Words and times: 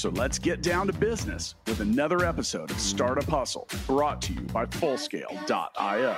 So 0.00 0.08
let's 0.08 0.38
get 0.38 0.62
down 0.62 0.86
to 0.86 0.94
business 0.94 1.56
with 1.66 1.80
another 1.80 2.24
episode 2.24 2.70
of 2.70 2.80
Startup 2.80 3.22
Hustle 3.24 3.68
brought 3.86 4.22
to 4.22 4.32
you 4.32 4.40
by 4.40 4.64
Fullscale.io. 4.64 6.16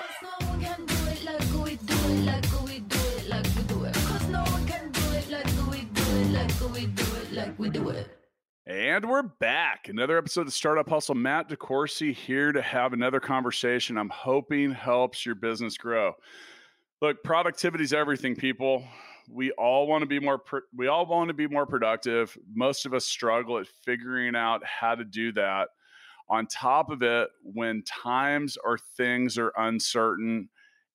And 8.66 9.08
we're 9.08 9.22
back. 9.24 9.88
Another 9.88 10.16
episode 10.16 10.46
of 10.46 10.52
Startup 10.52 10.88
Hustle. 10.88 11.16
Matt 11.16 11.48
DeCoursey 11.48 12.14
here 12.14 12.52
to 12.52 12.62
have 12.62 12.92
another 12.92 13.18
conversation 13.18 13.98
I'm 13.98 14.10
hoping 14.10 14.70
helps 14.70 15.26
your 15.26 15.34
business 15.34 15.76
grow. 15.76 16.12
Look, 17.00 17.24
productivity 17.24 17.82
is 17.82 17.92
everything, 17.92 18.36
people 18.36 18.84
we 19.28 19.50
all 19.52 19.86
want 19.86 20.02
to 20.02 20.06
be 20.06 20.20
more 20.20 20.42
we 20.74 20.88
all 20.88 21.06
want 21.06 21.28
to 21.28 21.34
be 21.34 21.46
more 21.46 21.66
productive. 21.66 22.36
Most 22.54 22.86
of 22.86 22.94
us 22.94 23.04
struggle 23.04 23.58
at 23.58 23.66
figuring 23.84 24.34
out 24.36 24.62
how 24.64 24.94
to 24.94 25.04
do 25.04 25.32
that. 25.32 25.68
On 26.28 26.46
top 26.46 26.90
of 26.90 27.02
it 27.02 27.28
when 27.42 27.82
times 27.82 28.56
or 28.64 28.78
things 28.96 29.38
are 29.38 29.52
uncertain 29.56 30.48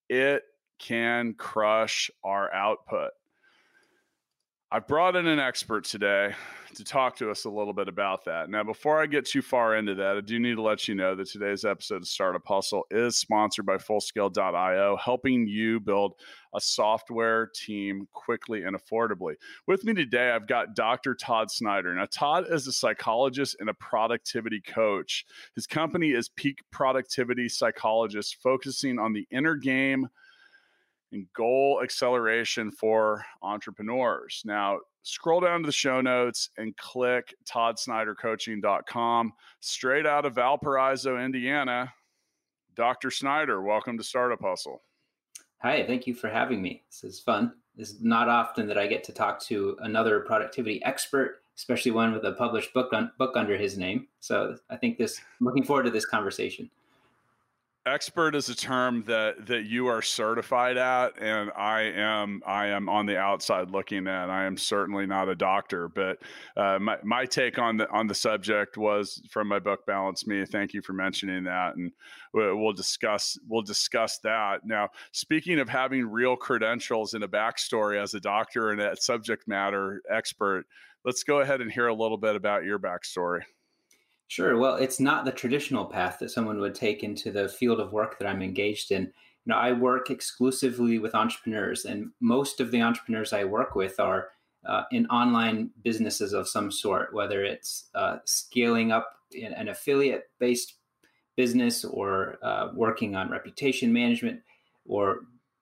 it 0.09 0.43
can 0.79 1.33
crush 1.33 2.09
our 2.23 2.53
output 2.53 3.11
i 4.71 4.79
brought 4.79 5.15
in 5.15 5.27
an 5.27 5.39
expert 5.39 5.85
today 5.85 6.33
to 6.75 6.83
talk 6.83 7.15
to 7.15 7.31
us 7.31 7.45
a 7.45 7.49
little 7.49 7.73
bit 7.73 7.87
about 7.87 8.25
that. 8.25 8.49
Now, 8.49 8.63
before 8.63 9.01
I 9.01 9.05
get 9.05 9.25
too 9.25 9.41
far 9.41 9.77
into 9.77 9.95
that, 9.95 10.17
I 10.17 10.21
do 10.21 10.39
need 10.39 10.55
to 10.55 10.61
let 10.61 10.87
you 10.87 10.95
know 10.95 11.15
that 11.15 11.29
today's 11.29 11.63
episode 11.63 11.97
of 11.97 12.07
Startup 12.07 12.45
Hustle 12.45 12.85
is 12.91 13.17
sponsored 13.17 13.65
by 13.65 13.77
Fullscale.io, 13.77 14.97
helping 14.97 15.47
you 15.47 15.79
build 15.79 16.15
a 16.53 16.61
software 16.61 17.49
team 17.55 18.07
quickly 18.13 18.63
and 18.63 18.75
affordably. 18.75 19.35
With 19.65 19.85
me 19.85 19.93
today, 19.93 20.31
I've 20.31 20.47
got 20.47 20.75
Dr. 20.75 21.15
Todd 21.15 21.49
Snyder. 21.49 21.93
Now, 21.95 22.07
Todd 22.11 22.45
is 22.49 22.67
a 22.67 22.71
psychologist 22.71 23.57
and 23.59 23.69
a 23.69 23.73
productivity 23.75 24.61
coach. 24.61 25.25
His 25.55 25.65
company 25.65 26.11
is 26.11 26.29
Peak 26.29 26.59
Productivity 26.71 27.47
Psychologist, 27.49 28.37
focusing 28.43 28.99
on 28.99 29.13
the 29.13 29.27
inner 29.31 29.55
game 29.55 30.09
and 31.11 31.25
goal 31.33 31.81
acceleration 31.83 32.71
for 32.71 33.23
entrepreneurs. 33.41 34.41
Now, 34.45 34.79
scroll 35.03 35.39
down 35.39 35.61
to 35.61 35.65
the 35.65 35.71
show 35.71 36.01
notes 36.01 36.49
and 36.57 36.75
click 36.77 37.33
toddsnydercoaching.com. 37.49 39.33
Straight 39.59 40.05
out 40.05 40.25
of 40.25 40.35
Valparaiso, 40.35 41.17
Indiana, 41.17 41.93
Dr. 42.75 43.09
Snyder, 43.09 43.61
welcome 43.61 43.97
to 43.97 44.03
Startup 44.03 44.41
Hustle. 44.41 44.81
Hi, 45.63 45.83
thank 45.87 46.05
you 46.05 46.13
for 46.13 46.29
having 46.29 46.61
me. 46.61 46.83
This 46.89 47.03
is 47.03 47.19
fun. 47.19 47.53
It's 47.77 47.95
not 48.01 48.29
often 48.29 48.67
that 48.67 48.77
I 48.77 48.85
get 48.85 49.03
to 49.05 49.11
talk 49.11 49.39
to 49.45 49.77
another 49.81 50.19
productivity 50.19 50.83
expert, 50.83 51.41
especially 51.55 51.91
one 51.91 52.11
with 52.11 52.25
a 52.25 52.33
published 52.33 52.73
book 52.73 52.93
on, 52.93 53.11
book 53.17 53.35
under 53.35 53.57
his 53.57 53.77
name. 53.77 54.07
So 54.19 54.57
I 54.69 54.75
think 54.75 54.97
this 54.97 55.19
looking 55.39 55.63
forward 55.63 55.83
to 55.83 55.89
this 55.89 56.05
conversation 56.05 56.69
expert 57.87 58.35
is 58.35 58.49
a 58.49 58.55
term 58.55 59.03
that 59.07 59.45
that 59.47 59.65
you 59.65 59.87
are 59.87 60.01
certified 60.01 60.77
at 60.77 61.13
and 61.21 61.51
i 61.55 61.81
am 61.81 62.41
i 62.45 62.67
am 62.67 62.89
on 62.89 63.05
the 63.05 63.17
outside 63.17 63.71
looking 63.71 64.07
at 64.07 64.29
i 64.29 64.45
am 64.45 64.57
certainly 64.57 65.05
not 65.05 65.29
a 65.29 65.35
doctor 65.35 65.87
but 65.87 66.17
uh, 66.55 66.77
my, 66.79 66.97
my 67.03 67.25
take 67.25 67.57
on 67.57 67.77
the 67.77 67.89
on 67.89 68.07
the 68.07 68.15
subject 68.15 68.77
was 68.77 69.21
from 69.29 69.47
my 69.47 69.59
book 69.59 69.85
balance 69.85 70.27
me. 70.27 70.45
Thank 70.45 70.73
you 70.73 70.81
for 70.81 70.93
mentioning 70.93 71.43
that 71.45 71.75
and 71.75 71.91
we'll 72.33 72.73
discuss 72.73 73.37
we'll 73.47 73.61
discuss 73.61 74.19
that. 74.19 74.65
Now 74.65 74.89
speaking 75.11 75.59
of 75.59 75.69
having 75.69 76.05
real 76.05 76.35
credentials 76.35 77.13
and 77.13 77.23
a 77.23 77.27
backstory 77.27 78.01
as 78.01 78.13
a 78.13 78.19
doctor 78.19 78.71
and 78.71 78.81
a 78.81 78.95
subject 78.97 79.47
matter 79.47 80.01
expert 80.11 80.65
let's 81.05 81.23
go 81.23 81.39
ahead 81.39 81.61
and 81.61 81.71
hear 81.71 81.87
a 81.87 81.93
little 81.93 82.17
bit 82.17 82.35
about 82.35 82.63
your 82.63 82.79
backstory 82.79 83.41
Sure. 84.27 84.57
Well, 84.57 84.75
it's 84.75 84.99
not 84.99 85.23
the 85.23 85.31
traditional 85.31 85.85
path 85.85 86.17
that 86.19 86.31
someone 86.31 86.59
would 86.59 86.75
take 86.75 87.03
into 87.03 87.31
the 87.31 87.47
field 87.47 87.79
of 87.79 87.93
work 87.93 88.19
that 88.19 88.27
I'm 88.27 88.41
engaged 88.41 88.91
in. 88.91 89.03
You 89.03 89.53
know, 89.53 89.55
I 89.55 89.71
work 89.71 90.09
exclusively 90.09 90.99
with 90.99 91.15
entrepreneurs, 91.15 91.85
and 91.85 92.11
most 92.19 92.59
of 92.59 92.71
the 92.71 92.81
entrepreneurs 92.81 93.31
I 93.31 93.45
work 93.45 93.75
with 93.75 93.99
are 93.99 94.29
uh, 94.65 94.83
in 94.91 95.07
online 95.07 95.69
businesses 95.81 96.33
of 96.33 96.49
some 96.49 96.71
sort, 96.71 97.13
whether 97.13 97.43
it's 97.43 97.85
uh, 97.95 98.17
scaling 98.25 98.91
up 98.91 99.13
an 99.33 99.69
affiliate 99.69 100.29
based 100.39 100.73
business 101.37 101.85
or 101.85 102.37
uh, 102.43 102.69
working 102.73 103.15
on 103.15 103.29
reputation 103.29 103.93
management 103.93 104.41
or 104.85 105.19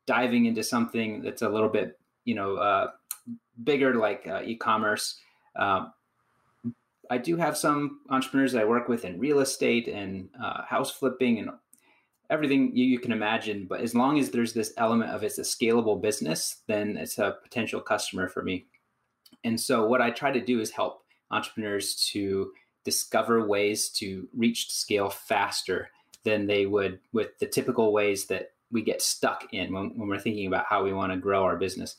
diving 0.07 0.45
into 0.45 0.63
something 0.63 1.21
that's 1.21 1.41
a 1.43 1.49
little 1.49 1.69
bit, 1.69 1.99
you 2.23 2.33
know, 2.33 2.55
uh, 2.55 2.87
bigger 3.63 3.95
like 3.95 4.27
uh, 4.27 4.41
e 4.43 4.55
commerce. 4.55 5.19
Um, 5.55 5.93
I 7.09 7.17
do 7.17 7.37
have 7.37 7.57
some 7.57 7.99
entrepreneurs 8.09 8.53
that 8.53 8.61
I 8.61 8.65
work 8.65 8.87
with 8.87 9.05
in 9.05 9.19
real 9.19 9.39
estate 9.39 9.87
and 9.87 10.29
uh, 10.41 10.63
house 10.63 10.91
flipping 10.91 11.39
and 11.39 11.49
everything 12.29 12.75
you, 12.75 12.85
you, 12.85 12.99
can 12.99 13.11
imagine. 13.11 13.65
But 13.67 13.81
as 13.81 13.93
long 13.93 14.19
as 14.19 14.31
there's 14.31 14.53
this 14.53 14.73
element 14.77 15.11
of 15.11 15.23
it's 15.23 15.37
a 15.37 15.41
scalable 15.41 16.01
business, 16.01 16.61
then 16.67 16.97
it's 16.97 17.17
a 17.17 17.37
potential 17.43 17.81
customer 17.81 18.27
for 18.27 18.41
me. 18.43 18.65
And 19.43 19.59
so 19.59 19.85
what 19.85 20.01
I 20.01 20.09
try 20.09 20.31
to 20.31 20.43
do 20.43 20.59
is 20.59 20.71
help 20.71 21.03
entrepreneurs 21.31 21.95
to 22.11 22.51
discover 22.83 23.45
ways 23.45 23.89
to 23.89 24.27
reach 24.35 24.71
scale 24.71 25.09
faster 25.09 25.89
than 26.23 26.47
they 26.47 26.65
would 26.65 26.99
with 27.13 27.37
the 27.39 27.45
typical 27.45 27.93
ways 27.93 28.25
that 28.27 28.53
we 28.71 28.81
get 28.81 29.01
stuck 29.01 29.45
in 29.53 29.71
when, 29.71 29.97
when 29.97 30.07
we're 30.07 30.19
thinking 30.19 30.47
about 30.47 30.65
how 30.67 30.83
we 30.83 30.93
want 30.93 31.11
to 31.11 31.17
grow 31.17 31.43
our 31.43 31.57
business. 31.57 31.97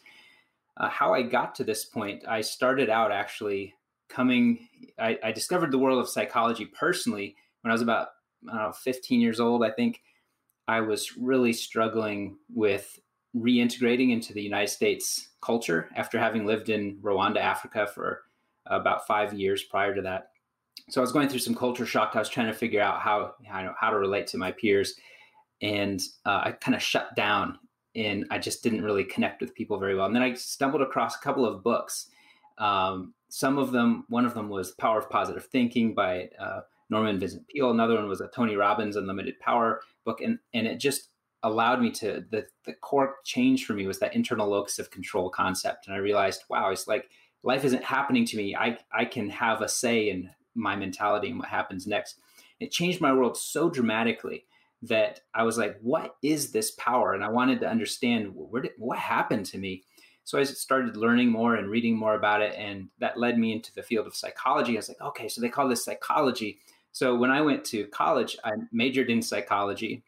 Uh, 0.77 0.89
how 0.89 1.15
I 1.15 1.23
got 1.23 1.55
to 1.55 1.65
this 1.65 1.85
point, 1.85 2.25
I 2.29 2.41
started 2.41 2.91
out 2.91 3.13
actually 3.13 3.75
coming, 4.09 4.69
I, 4.99 5.19
I, 5.23 5.33
discovered 5.33 5.71
the 5.71 5.79
world 5.79 5.99
of 5.99 6.09
psychology 6.09 6.67
personally 6.67 7.37
when 7.63 7.71
I 7.71 7.75
was 7.75 7.83
about 7.83 8.09
I 8.51 8.57
know, 8.57 8.73
15 8.73 9.21
years 9.21 9.41
old. 9.41 9.65
I 9.65 9.71
think 9.71 10.01
I 10.69 10.81
was 10.81 11.17
really 11.17 11.53
struggling 11.53 12.37
with 12.55 12.99
reintegrating 13.37 14.13
into 14.13 14.33
the 14.33 14.43
United 14.43 14.69
States 14.69 15.29
culture 15.43 15.91
after 15.97 16.19
having 16.19 16.47
lived 16.47 16.69
in 16.69 16.97
Rwanda, 17.03 17.39
Africa 17.39 17.87
for 17.93 18.23
about 18.67 19.07
five 19.07 19.33
years 19.35 19.63
prior 19.63 19.95
to 19.95 20.03
that. 20.03 20.31
So 20.89 21.01
I 21.01 21.03
was 21.03 21.13
going 21.13 21.29
through 21.29 21.41
some 21.41 21.55
culture 21.55 21.87
shock. 21.87 22.13
I 22.15 22.19
was 22.19 22.29
trying 22.29 22.47
to 22.47 22.55
figure 22.55 22.81
out 22.81 23.01
how 23.01 23.35
how, 23.47 23.75
how 23.79 23.91
to 23.91 23.99
relate 23.99 24.27
to 24.29 24.39
my 24.39 24.53
peers, 24.53 24.95
and 25.63 26.01
uh, 26.25 26.43
I 26.45 26.53
kind 26.53 26.75
of 26.75 26.83
shut 26.83 27.15
down 27.17 27.59
and 27.97 28.27
I 28.31 28.39
just 28.39 28.63
didn't 28.63 28.85
really 28.85 29.05
connect 29.05 29.41
with 29.41 29.55
people 29.55 29.79
very 29.79 29.97
well. 29.97 30.07
And 30.07 30.15
then 30.15 30.23
I 30.23 30.35
stumbled 30.35 30.83
across 30.83 31.17
a 31.17 31.21
couple 31.21 31.47
of 31.47 31.65
books 31.65 32.09
um, 32.59 33.15
some 33.29 33.59
of 33.59 33.73
them, 33.73 34.05
one 34.09 34.25
of 34.25 34.35
them 34.35 34.49
was 34.49 34.73
Power 34.73 34.99
of 34.99 35.11
Positive 35.11 35.45
Thinking 35.45 35.95
by 35.95 36.31
uh, 36.39 36.61
Norman 36.91 37.19
Vincent 37.19 37.47
Peale. 37.49 37.71
Another 37.71 37.97
one 37.97 38.09
was 38.09 38.21
a 38.21 38.29
Tony 38.29 38.57
Robbins 38.57 38.97
Unlimited 38.97 39.39
Power 39.41 39.81
book, 40.05 40.21
and 40.21 40.39
and 40.55 40.67
it 40.67 40.79
just 40.79 41.09
allowed 41.43 41.81
me 41.81 41.91
to 41.91 42.25
the 42.31 42.47
the 42.65 42.73
core 42.75 43.17
change 43.25 43.67
for 43.67 43.75
me 43.75 43.87
was 43.87 43.99
that 43.99 44.15
internal 44.15 44.49
locus 44.49 44.79
of 44.79 44.91
control 44.91 45.29
concept, 45.29 45.87
and 45.87 45.95
I 45.95 45.99
realized, 45.99 46.45
wow, 46.49 46.71
it's 46.71 46.87
like 46.87 47.11
life 47.43 47.65
isn't 47.65 47.85
happening 47.85 48.25
to 48.27 48.37
me. 48.37 48.55
I 48.55 48.79
I 48.93 49.05
can 49.05 49.29
have 49.31 49.61
a 49.61 49.69
say 49.69 50.09
in 50.09 50.31
my 50.55 50.77
mentality 50.77 51.29
and 51.29 51.39
what 51.39 51.49
happens 51.49 51.87
next. 51.87 52.19
It 52.59 52.71
changed 52.71 53.01
my 53.01 53.13
world 53.13 53.37
so 53.37 53.69
dramatically 53.69 54.47
that 54.83 55.21
I 55.35 55.43
was 55.43 55.59
like, 55.59 55.79
what 55.83 56.17
is 56.23 56.53
this 56.53 56.71
power? 56.73 57.13
And 57.13 57.25
I 57.25 57.29
wanted 57.29 57.61
to 57.61 57.69
understand 57.69 58.35
did, 58.63 58.73
what 58.79 58.99
happened 58.99 59.47
to 59.47 59.59
me 59.59 59.83
so 60.27 60.41
I 60.41 60.43
started 60.43 60.97
learning 60.97 61.31
more 61.31 61.55
and 61.55 61.71
reading 61.71 61.97
more 61.97 62.17
about 62.17 62.43
it, 62.43 62.53
and 62.59 62.89
that 62.99 63.17
led 63.17 63.39
me 63.39 63.53
into 63.53 63.73
the 63.73 63.83
field 63.85 64.09
of 64.09 64.17
psychology. 64.17 64.73
I 64.73 64.79
was 64.79 64.89
like, 64.89 65.01
okay, 65.01 65.29
so 65.29 65.41
they 65.41 65.49
call 65.49 65.69
this 65.69 65.85
psychology. 65.85 66.59
So 66.91 67.15
when 67.15 67.31
I 67.31 67.41
went 67.43 67.65
to 67.67 67.87
college, 67.87 68.37
I 68.43 68.51
majored 68.73 69.09
in 69.09 69.23
psychology, 69.23 70.03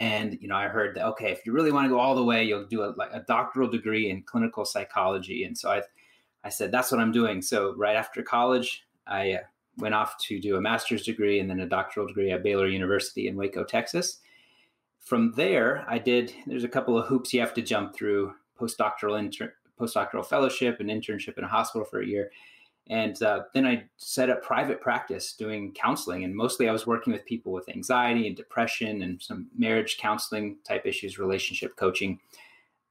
and 0.00 0.38
you 0.40 0.48
know, 0.48 0.56
I 0.56 0.68
heard 0.68 0.96
that 0.96 1.04
okay, 1.08 1.30
if 1.30 1.44
you 1.44 1.52
really 1.52 1.72
want 1.72 1.84
to 1.84 1.90
go 1.90 2.00
all 2.00 2.14
the 2.14 2.24
way, 2.24 2.42
you'll 2.42 2.64
do 2.64 2.84
a, 2.84 2.94
like 2.96 3.10
a 3.12 3.20
doctoral 3.28 3.68
degree 3.68 4.08
in 4.08 4.22
clinical 4.22 4.64
psychology. 4.64 5.44
And 5.44 5.56
so 5.56 5.70
I, 5.70 5.82
I 6.42 6.48
said 6.48 6.72
that's 6.72 6.90
what 6.90 7.02
I'm 7.02 7.12
doing. 7.12 7.42
So 7.42 7.74
right 7.76 7.96
after 7.96 8.22
college, 8.22 8.86
I 9.06 9.32
uh, 9.32 9.40
went 9.76 9.94
off 9.94 10.16
to 10.22 10.40
do 10.40 10.56
a 10.56 10.60
master's 10.60 11.02
degree 11.02 11.38
and 11.38 11.50
then 11.50 11.60
a 11.60 11.68
doctoral 11.68 12.06
degree 12.06 12.30
at 12.30 12.42
Baylor 12.42 12.66
University 12.66 13.28
in 13.28 13.36
Waco, 13.36 13.62
Texas. 13.62 14.20
From 15.00 15.32
there, 15.32 15.84
I 15.86 15.98
did. 15.98 16.32
There's 16.46 16.64
a 16.64 16.68
couple 16.68 16.96
of 16.96 17.08
hoops 17.08 17.34
you 17.34 17.40
have 17.40 17.52
to 17.54 17.60
jump 17.60 17.94
through 17.94 18.32
postdoctoral 18.60 19.18
inter- 19.18 19.54
postdoctoral 19.80 20.24
fellowship 20.24 20.78
and 20.80 20.88
internship 20.90 21.38
in 21.38 21.44
a 21.44 21.48
hospital 21.48 21.84
for 21.84 22.00
a 22.00 22.06
year. 22.06 22.30
And 22.88 23.20
uh, 23.22 23.44
then 23.54 23.66
I 23.66 23.84
set 23.96 24.28
up 24.28 24.42
private 24.42 24.80
practice 24.80 25.32
doing 25.32 25.72
counseling. 25.72 26.24
And 26.24 26.34
mostly 26.34 26.68
I 26.68 26.72
was 26.72 26.86
working 26.86 27.12
with 27.12 27.24
people 27.24 27.52
with 27.52 27.68
anxiety 27.68 28.26
and 28.26 28.36
depression 28.36 29.02
and 29.02 29.20
some 29.22 29.48
marriage 29.56 29.96
counseling 29.98 30.58
type 30.68 30.84
issues, 30.84 31.18
relationship 31.18 31.76
coaching. 31.76 32.18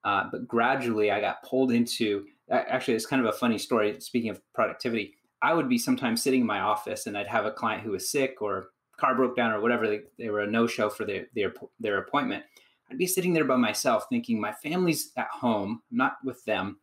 Uh, 0.04 0.26
but 0.32 0.48
gradually 0.48 1.12
I 1.12 1.22
got 1.22 1.44
pulled 1.44 1.72
into 1.72 2.26
actually, 2.50 2.96
it's 2.96 3.06
kind 3.06 3.26
of 3.26 3.34
a 3.34 3.38
funny 3.38 3.58
story. 3.58 4.00
Speaking 4.00 4.30
of 4.30 4.42
productivity, 4.54 5.14
I 5.42 5.54
would 5.54 5.70
be 5.70 5.78
sometimes 5.78 6.24
sitting 6.24 6.42
in 6.42 6.48
my 6.48 6.60
office 6.60 7.06
and 7.06 7.18
I'd 7.18 7.28
have 7.28 7.46
a 7.46 7.52
client 7.52 7.84
who 7.84 7.92
was 7.92 8.10
sick 8.10 8.42
or 8.42 8.70
car 8.98 9.16
broke 9.16 9.36
down 9.36 9.52
or 9.52 9.62
whatever. 9.62 9.88
They, 9.88 10.02
they 10.18 10.30
were 10.30 10.42
a 10.42 10.48
no 10.50 10.68
show 10.68 10.90
for 10.90 11.06
their, 11.06 11.28
their, 11.36 11.54
their 11.80 12.00
appointment. 12.00 12.44
I'd 12.90 12.98
be 12.98 13.08
sitting 13.08 13.34
there 13.34 13.46
by 13.46 13.56
myself 13.56 14.06
thinking, 14.10 14.40
my 14.40 14.52
family's 14.52 15.12
at 15.18 15.28
home, 15.28 15.82
I'm 15.92 15.98
not 15.98 16.18
with 16.24 16.44
them. 16.46 16.78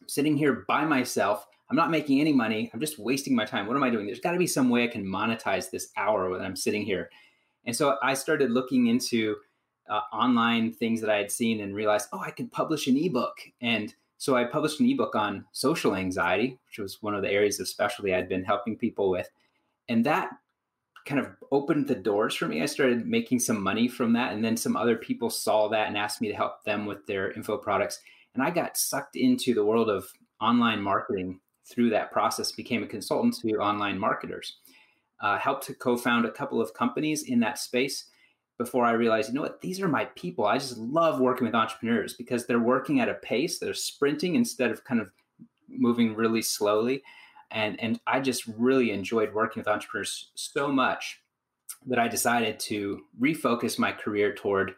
I'm 0.00 0.08
sitting 0.08 0.36
here 0.36 0.64
by 0.66 0.84
myself 0.84 1.46
I'm 1.72 1.76
not 1.76 1.90
making 1.90 2.20
any 2.20 2.34
money. 2.34 2.70
I'm 2.74 2.80
just 2.80 2.98
wasting 2.98 3.34
my 3.34 3.46
time. 3.46 3.66
What 3.66 3.78
am 3.78 3.82
I 3.82 3.88
doing? 3.88 4.04
There's 4.04 4.20
got 4.20 4.32
to 4.32 4.38
be 4.38 4.46
some 4.46 4.68
way 4.68 4.84
I 4.84 4.88
can 4.88 5.06
monetize 5.06 5.70
this 5.70 5.88
hour 5.96 6.28
when 6.28 6.42
I'm 6.42 6.54
sitting 6.54 6.82
here. 6.82 7.08
And 7.64 7.74
so 7.74 7.96
I 8.02 8.12
started 8.12 8.50
looking 8.50 8.88
into 8.88 9.36
uh, 9.88 10.00
online 10.12 10.70
things 10.70 11.00
that 11.00 11.08
I 11.08 11.16
had 11.16 11.32
seen 11.32 11.62
and 11.62 11.74
realized, 11.74 12.08
oh, 12.12 12.20
I 12.20 12.30
could 12.30 12.52
publish 12.52 12.88
an 12.88 12.98
ebook. 12.98 13.38
And 13.62 13.94
so 14.18 14.36
I 14.36 14.44
published 14.44 14.80
an 14.80 14.90
ebook 14.90 15.14
on 15.14 15.46
social 15.52 15.94
anxiety, 15.94 16.58
which 16.66 16.78
was 16.78 17.00
one 17.00 17.14
of 17.14 17.22
the 17.22 17.30
areas 17.30 17.58
of 17.58 17.68
specialty 17.68 18.14
I'd 18.14 18.28
been 18.28 18.44
helping 18.44 18.76
people 18.76 19.08
with. 19.08 19.30
And 19.88 20.04
that 20.04 20.28
kind 21.04 21.20
of 21.20 21.28
opened 21.50 21.88
the 21.88 21.94
doors 21.94 22.34
for 22.34 22.46
me. 22.46 22.62
I 22.62 22.66
started 22.66 23.06
making 23.06 23.40
some 23.40 23.62
money 23.62 23.88
from 23.88 24.12
that. 24.14 24.32
And 24.32 24.44
then 24.44 24.56
some 24.56 24.76
other 24.76 24.96
people 24.96 25.30
saw 25.30 25.68
that 25.68 25.88
and 25.88 25.96
asked 25.96 26.20
me 26.20 26.28
to 26.28 26.34
help 26.34 26.64
them 26.64 26.86
with 26.86 27.06
their 27.06 27.32
info 27.32 27.56
products. 27.56 28.00
And 28.34 28.42
I 28.42 28.50
got 28.50 28.76
sucked 28.76 29.16
into 29.16 29.54
the 29.54 29.64
world 29.64 29.90
of 29.90 30.06
online 30.40 30.80
marketing 30.80 31.40
through 31.70 31.90
that 31.90 32.12
process 32.12 32.52
became 32.52 32.82
a 32.82 32.86
consultant 32.86 33.36
to 33.40 33.56
online 33.56 33.98
marketers. 33.98 34.56
Uh, 35.20 35.38
helped 35.38 35.64
to 35.64 35.74
co-found 35.74 36.24
a 36.24 36.30
couple 36.32 36.60
of 36.60 36.74
companies 36.74 37.22
in 37.22 37.38
that 37.40 37.58
space 37.58 38.06
before 38.58 38.84
I 38.84 38.92
realized, 38.92 39.28
you 39.28 39.34
know 39.34 39.42
what, 39.42 39.60
these 39.60 39.80
are 39.80 39.88
my 39.88 40.06
people. 40.16 40.46
I 40.46 40.58
just 40.58 40.76
love 40.76 41.20
working 41.20 41.46
with 41.46 41.54
entrepreneurs 41.54 42.14
because 42.14 42.46
they're 42.46 42.58
working 42.58 43.00
at 43.00 43.08
a 43.08 43.14
pace, 43.14 43.58
they're 43.58 43.74
sprinting 43.74 44.34
instead 44.34 44.70
of 44.70 44.84
kind 44.84 45.00
of 45.00 45.10
moving 45.68 46.14
really 46.14 46.42
slowly. 46.42 47.02
And, 47.52 47.78
and 47.80 48.00
I 48.06 48.20
just 48.20 48.46
really 48.46 48.90
enjoyed 48.90 49.32
working 49.32 49.60
with 49.60 49.68
entrepreneurs 49.68 50.30
so 50.34 50.68
much 50.68 51.20
that 51.86 51.98
I 51.98 52.08
decided 52.08 52.58
to 52.60 53.02
refocus 53.20 53.78
my 53.78 53.92
career 53.92 54.34
toward 54.34 54.74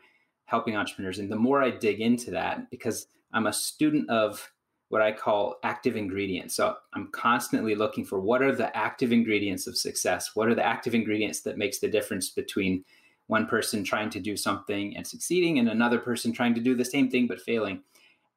helping 0.47 0.76
entrepreneurs. 0.76 1.19
And 1.19 1.31
the 1.31 1.37
more 1.37 1.62
I 1.62 1.71
dig 1.71 2.00
into 2.00 2.31
that, 2.32 2.71
because 2.71 3.06
I'm 3.32 3.47
a 3.47 3.53
student 3.53 4.09
of 4.11 4.50
what 4.88 5.03
I 5.03 5.12
call 5.12 5.59
active 5.65 5.97
ingredients. 5.97 6.55
So 6.55 6.76
I'm 6.93 7.09
constantly 7.09 7.75
looking 7.75 8.05
for 8.05 8.21
what 8.21 8.43
are 8.43 8.55
the 8.55 8.75
active 8.76 9.12
ingredients 9.12 9.67
of 9.67 9.76
success? 9.76 10.31
What 10.35 10.49
are 10.49 10.55
the 10.55 10.65
active 10.65 10.94
ingredients 10.94 11.41
that 11.41 11.59
makes 11.59 11.79
the 11.79 11.88
difference 11.88 12.31
between 12.31 12.85
one 13.26 13.47
person 13.47 13.82
trying 13.82 14.11
to 14.11 14.21
do 14.21 14.37
something 14.37 14.97
and 14.97 15.06
succeeding 15.06 15.59
and 15.59 15.69
another 15.69 15.99
person 15.99 16.32
trying 16.32 16.55
to 16.55 16.61
do 16.61 16.75
the 16.75 16.85
same 16.85 17.11
thing 17.11 17.26
but 17.26 17.41
failing? 17.41 17.82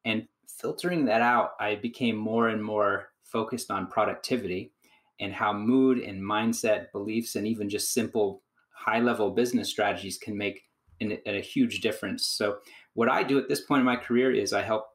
And 0.06 0.28
filtering 0.48 1.06
that 1.06 1.22
out, 1.22 1.51
I 1.60 1.75
became 1.75 2.16
more 2.16 2.48
and 2.48 2.63
more 2.63 3.10
focused 3.31 3.71
on 3.71 3.88
productivity 3.88 4.71
and 5.19 5.33
how 5.33 5.53
mood 5.53 6.00
and 6.00 6.21
mindset, 6.21 6.91
beliefs, 6.91 7.35
and 7.35 7.47
even 7.47 7.69
just 7.69 7.94
simple 7.94 8.44
high 8.71 9.00
level 9.00 9.31
business 9.31 9.69
strategies 9.69 10.18
can 10.18 10.38
make 10.38 10.63
an, 11.01 11.18
a 11.25 11.41
huge 11.41 11.81
difference. 11.81 12.25
So, 12.25 12.57
what 12.94 13.09
I 13.09 13.24
do 13.24 13.38
at 13.38 13.50
this 13.50 13.62
point 13.62 13.79
in 13.79 13.85
my 13.85 13.95
career 13.95 14.31
is 14.31 14.53
I 14.53 14.62
help 14.62 14.88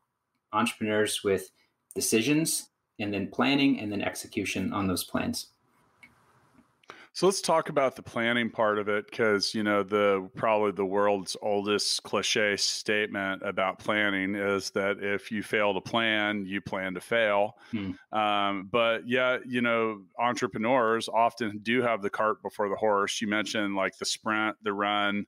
entrepreneurs 0.52 1.22
with 1.22 1.50
decisions 1.94 2.68
and 2.98 3.12
then 3.12 3.28
planning 3.28 3.80
and 3.80 3.90
then 3.90 4.02
execution 4.02 4.72
on 4.72 4.86
those 4.86 5.04
plans. 5.04 5.48
So 7.14 7.26
let's 7.26 7.42
talk 7.42 7.68
about 7.68 7.94
the 7.94 8.02
planning 8.02 8.48
part 8.50 8.78
of 8.78 8.88
it 8.88 9.10
because 9.10 9.54
you 9.54 9.62
know 9.62 9.82
the 9.82 10.30
probably 10.34 10.72
the 10.72 10.86
world's 10.86 11.36
oldest 11.42 12.02
cliche 12.04 12.56
statement 12.56 13.42
about 13.44 13.78
planning 13.78 14.34
is 14.34 14.70
that 14.70 15.02
if 15.02 15.30
you 15.30 15.42
fail 15.42 15.74
to 15.74 15.80
plan, 15.82 16.46
you 16.46 16.62
plan 16.62 16.94
to 16.94 17.00
fail. 17.00 17.58
Hmm. 17.70 17.92
Um, 18.16 18.68
but 18.72 19.06
yeah, 19.06 19.38
you 19.46 19.60
know 19.60 20.04
entrepreneurs 20.18 21.08
often 21.08 21.58
do 21.62 21.82
have 21.82 22.00
the 22.00 22.10
cart 22.10 22.42
before 22.42 22.70
the 22.70 22.76
horse. 22.76 23.20
You 23.20 23.28
mentioned 23.28 23.76
like 23.76 23.98
the 23.98 24.06
sprint, 24.06 24.56
the 24.62 24.72
run. 24.72 25.26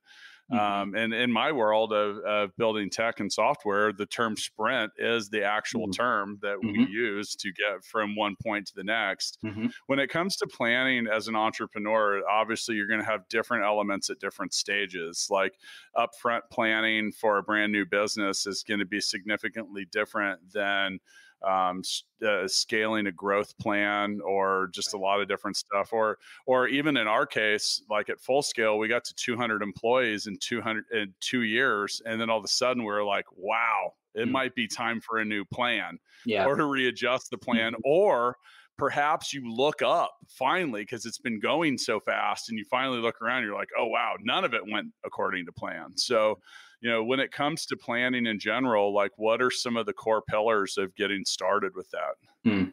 Um, 0.55 0.95
and 0.95 1.13
in 1.13 1.33
my 1.33 1.53
world 1.53 1.93
of, 1.93 2.19
of, 2.19 2.57
building 2.57 2.91
tech 2.91 3.21
and 3.21 3.33
software, 3.33 3.93
the 3.93 4.07
term 4.07 4.37
sprint 4.37 4.93
is 4.99 5.29
the 5.29 5.45
actual 5.45 5.89
mm-hmm. 5.89 6.03
term 6.03 6.39
that 6.43 6.57
mm-hmm. 6.57 6.73
we 6.73 6.87
use 6.89 7.35
to 7.37 7.53
get 7.53 7.85
from 7.85 8.15
one 8.17 8.37
point 8.43 8.67
to 8.69 8.75
the 8.75 8.85
next. 8.85 9.39
Mm-hmm. 9.45 9.67
When 9.87 9.99
it 9.99 10.09
comes 10.09 10.37
to 10.37 10.47
planning 10.47 11.07
as 11.07 11.29
an 11.29 11.37
entrepreneur, 11.37 12.23
obviously 12.29 12.77
you're 12.77 12.89
going 12.89 13.01
to 13.01 13.07
have 13.07 13.29
different 13.29 13.65
elements 13.65 14.11
at 14.11 14.21
different 14.21 14.55
stages. 14.55 15.29
Like 15.31 15.55
upfront 15.97 16.43
planning 16.51 17.13
for 17.13 17.39
a 17.39 17.43
brand 17.43 17.73
new 17.73 17.85
business 17.85 18.47
is 18.47 18.63
going 18.63 18.81
to 18.81 18.87
be 18.87 19.01
significantly 19.01 19.87
different 19.91 20.53
than 20.53 21.01
um, 21.47 21.83
uh, 22.27 22.47
scaling 22.49 23.07
a 23.07 23.13
growth 23.13 23.57
plan 23.59 24.21
or 24.25 24.69
just 24.73 24.95
a 24.95 24.99
lot 24.99 25.21
of 25.21 25.29
different 25.29 25.57
stuff 25.57 25.93
or 25.93 26.19
or 26.47 26.69
even 26.69 26.97
in 26.97 27.07
our 27.07 27.27
case 27.27 27.83
like 27.91 28.09
at 28.09 28.21
full 28.21 28.43
scale 28.43 28.79
we 28.79 28.89
got 28.89 29.05
to 29.05 29.15
200 29.15 29.63
employees 29.63 30.27
in 30.27 30.37
200 30.41 30.85
in 30.93 31.13
two 31.21 31.43
years 31.43 32.01
and 32.07 32.21
then 32.21 32.31
all 32.31 32.39
of 32.39 32.45
a 32.45 32.49
sudden 32.49 32.85
we 32.85 32.91
are 32.91 33.05
like 33.05 33.27
wow 33.37 33.93
it 34.15 34.21
mm-hmm. 34.21 34.33
might 34.33 34.55
be 34.55 34.67
time 34.67 35.01
for 35.01 35.19
a 35.19 35.25
new 35.25 35.45
plan 35.45 35.99
yeah. 36.25 36.47
or 36.47 36.57
to 36.57 36.65
readjust 36.65 37.31
the 37.31 37.39
plan 37.39 37.73
mm-hmm. 37.73 37.83
or 37.85 38.37
perhaps 38.77 39.33
you 39.33 39.53
look 39.53 39.83
up 39.83 40.17
finally 40.29 40.83
because 40.83 41.07
it's 41.07 41.19
been 41.19 41.39
going 41.39 41.79
so 41.79 42.01
fast 42.01 42.49
and 42.49 42.59
you 42.59 42.65
finally 42.71 42.99
look 42.99 43.21
around 43.23 43.43
you're 43.43 43.55
like 43.55 43.69
oh 43.79 43.87
wow 43.87 44.15
none 44.23 44.45
of 44.45 44.55
it 44.55 44.63
went 44.69 44.89
according 45.05 45.45
to 45.47 45.53
plan 45.53 45.97
so 45.97 46.39
you 46.85 46.91
know 46.91 47.03
when 47.03 47.19
it 47.19 47.33
comes 47.33 47.65
to 47.65 47.77
planning 47.79 48.27
in 48.27 48.39
general 48.39 48.93
like 48.93 49.11
what 49.17 49.41
are 49.41 49.51
some 49.51 49.79
of 49.79 49.87
the 49.87 49.93
core 49.93 50.21
pillars 50.21 50.77
of 50.77 50.95
getting 50.95 51.25
started 51.25 51.75
with 51.75 51.91
that? 51.91 52.17
Hmm. 52.45 52.65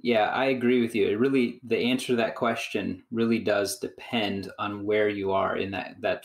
yeah 0.00 0.30
i 0.30 0.46
agree 0.46 0.80
with 0.80 0.94
you. 0.94 1.06
It 1.06 1.18
really 1.18 1.60
the 1.62 1.76
answer 1.76 2.08
to 2.08 2.16
that 2.16 2.34
question 2.34 3.04
really 3.10 3.38
does 3.38 3.78
depend 3.78 4.50
on 4.58 4.86
where 4.86 5.10
you 5.10 5.32
are 5.32 5.58
in 5.58 5.70
that 5.72 6.00
that 6.00 6.24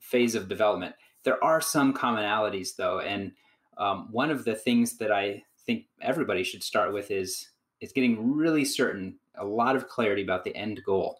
phase 0.00 0.36
of 0.36 0.48
development. 0.48 0.94
There 1.24 1.42
are 1.42 1.60
some 1.60 1.92
commonalities 1.92 2.76
though 2.76 3.00
and 3.00 3.32
um, 3.76 4.06
one 4.12 4.30
of 4.30 4.44
the 4.44 4.54
things 4.54 4.96
that 4.98 5.10
i 5.10 5.42
think 5.66 5.86
everybody 6.00 6.44
should 6.44 6.62
start 6.62 6.92
with 6.92 7.10
is 7.10 7.48
is 7.80 7.92
getting 7.92 8.36
really 8.36 8.64
certain 8.64 9.18
a 9.34 9.44
lot 9.44 9.74
of 9.74 9.88
clarity 9.88 10.22
about 10.22 10.44
the 10.44 10.54
end 10.54 10.80
goal. 10.86 11.18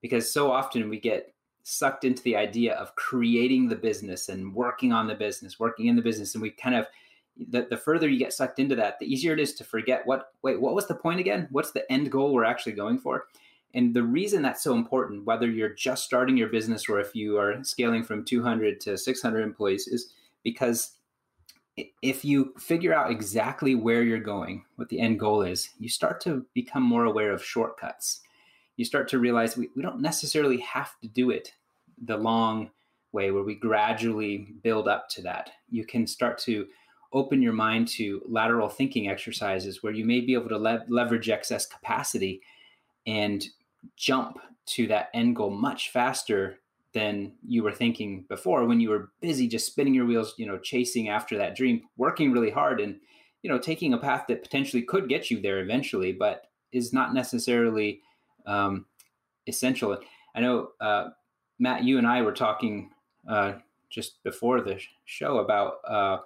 Because 0.00 0.32
so 0.32 0.52
often 0.52 0.88
we 0.88 1.00
get 1.00 1.34
sucked 1.68 2.04
into 2.04 2.22
the 2.22 2.36
idea 2.36 2.74
of 2.74 2.94
creating 2.94 3.68
the 3.68 3.74
business 3.74 4.28
and 4.28 4.54
working 4.54 4.92
on 4.92 5.08
the 5.08 5.14
business, 5.16 5.58
working 5.58 5.86
in 5.86 5.96
the 5.96 6.02
business. 6.02 6.32
And 6.36 6.40
we 6.40 6.50
kind 6.50 6.76
of, 6.76 6.86
the, 7.36 7.66
the 7.68 7.76
further 7.76 8.08
you 8.08 8.20
get 8.20 8.32
sucked 8.32 8.60
into 8.60 8.76
that, 8.76 9.00
the 9.00 9.12
easier 9.12 9.32
it 9.32 9.40
is 9.40 9.52
to 9.54 9.64
forget 9.64 10.06
what, 10.06 10.28
wait, 10.42 10.60
what 10.60 10.76
was 10.76 10.86
the 10.86 10.94
point 10.94 11.18
again? 11.18 11.48
What's 11.50 11.72
the 11.72 11.90
end 11.90 12.12
goal 12.12 12.32
we're 12.32 12.44
actually 12.44 12.74
going 12.74 12.98
for? 12.98 13.24
And 13.74 13.92
the 13.92 14.04
reason 14.04 14.42
that's 14.42 14.62
so 14.62 14.76
important, 14.76 15.24
whether 15.24 15.50
you're 15.50 15.74
just 15.74 16.04
starting 16.04 16.36
your 16.36 16.50
business 16.50 16.88
or 16.88 17.00
if 17.00 17.16
you 17.16 17.36
are 17.36 17.64
scaling 17.64 18.04
from 18.04 18.24
200 18.24 18.80
to 18.82 18.96
600 18.96 19.40
employees, 19.40 19.88
is 19.88 20.12
because 20.44 20.92
if 22.00 22.24
you 22.24 22.54
figure 22.60 22.94
out 22.94 23.10
exactly 23.10 23.74
where 23.74 24.04
you're 24.04 24.20
going, 24.20 24.64
what 24.76 24.88
the 24.88 25.00
end 25.00 25.18
goal 25.18 25.42
is, 25.42 25.70
you 25.80 25.88
start 25.88 26.20
to 26.20 26.46
become 26.54 26.84
more 26.84 27.06
aware 27.06 27.32
of 27.32 27.44
shortcuts 27.44 28.20
you 28.76 28.84
start 28.84 29.08
to 29.08 29.18
realize 29.18 29.56
we, 29.56 29.68
we 29.74 29.82
don't 29.82 30.00
necessarily 30.00 30.58
have 30.58 30.98
to 31.00 31.08
do 31.08 31.30
it 31.30 31.52
the 32.04 32.16
long 32.16 32.70
way 33.12 33.30
where 33.30 33.42
we 33.42 33.54
gradually 33.54 34.54
build 34.62 34.88
up 34.88 35.08
to 35.08 35.22
that. 35.22 35.50
You 35.70 35.84
can 35.84 36.06
start 36.06 36.38
to 36.40 36.66
open 37.12 37.40
your 37.40 37.52
mind 37.52 37.88
to 37.88 38.20
lateral 38.28 38.68
thinking 38.68 39.08
exercises 39.08 39.82
where 39.82 39.92
you 39.92 40.04
may 40.04 40.20
be 40.20 40.34
able 40.34 40.48
to 40.48 40.58
le- 40.58 40.84
leverage 40.88 41.30
excess 41.30 41.66
capacity 41.66 42.42
and 43.06 43.46
jump 43.96 44.38
to 44.66 44.86
that 44.88 45.08
end 45.14 45.36
goal 45.36 45.50
much 45.50 45.90
faster 45.90 46.58
than 46.92 47.32
you 47.46 47.62
were 47.62 47.72
thinking 47.72 48.24
before 48.28 48.64
when 48.64 48.80
you 48.80 48.90
were 48.90 49.10
busy 49.20 49.46
just 49.46 49.66
spinning 49.66 49.94
your 49.94 50.06
wheels, 50.06 50.34
you 50.36 50.46
know, 50.46 50.58
chasing 50.58 51.08
after 51.08 51.38
that 51.38 51.54
dream, 51.54 51.82
working 51.96 52.32
really 52.32 52.50
hard 52.50 52.80
and 52.80 52.98
you 53.42 53.52
know, 53.52 53.58
taking 53.58 53.92
a 53.92 53.98
path 53.98 54.24
that 54.26 54.42
potentially 54.42 54.82
could 54.82 55.08
get 55.08 55.30
you 55.30 55.40
there 55.40 55.60
eventually, 55.60 56.12
but 56.12 56.48
is 56.72 56.92
not 56.92 57.14
necessarily 57.14 58.00
um, 58.46 58.86
essential. 59.46 59.98
I 60.34 60.40
know, 60.40 60.68
uh, 60.80 61.08
Matt, 61.58 61.84
you 61.84 61.98
and 61.98 62.06
I 62.06 62.22
were 62.22 62.32
talking 62.32 62.90
uh, 63.28 63.54
just 63.90 64.22
before 64.22 64.60
the 64.60 64.80
show 65.04 65.38
about 65.38 65.74
uh, 65.86 66.18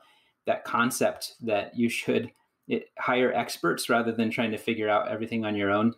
that 0.47 0.65
concept 0.65 1.35
that 1.43 1.77
you 1.77 1.89
should 1.89 2.31
hire 2.99 3.33
experts 3.33 3.89
rather 3.89 4.13
than 4.13 4.31
trying 4.31 4.51
to 4.53 4.59
figure 4.59 4.89
out 4.89 5.09
everything 5.09 5.45
on 5.45 5.57
your 5.57 5.71
own. 5.71 5.95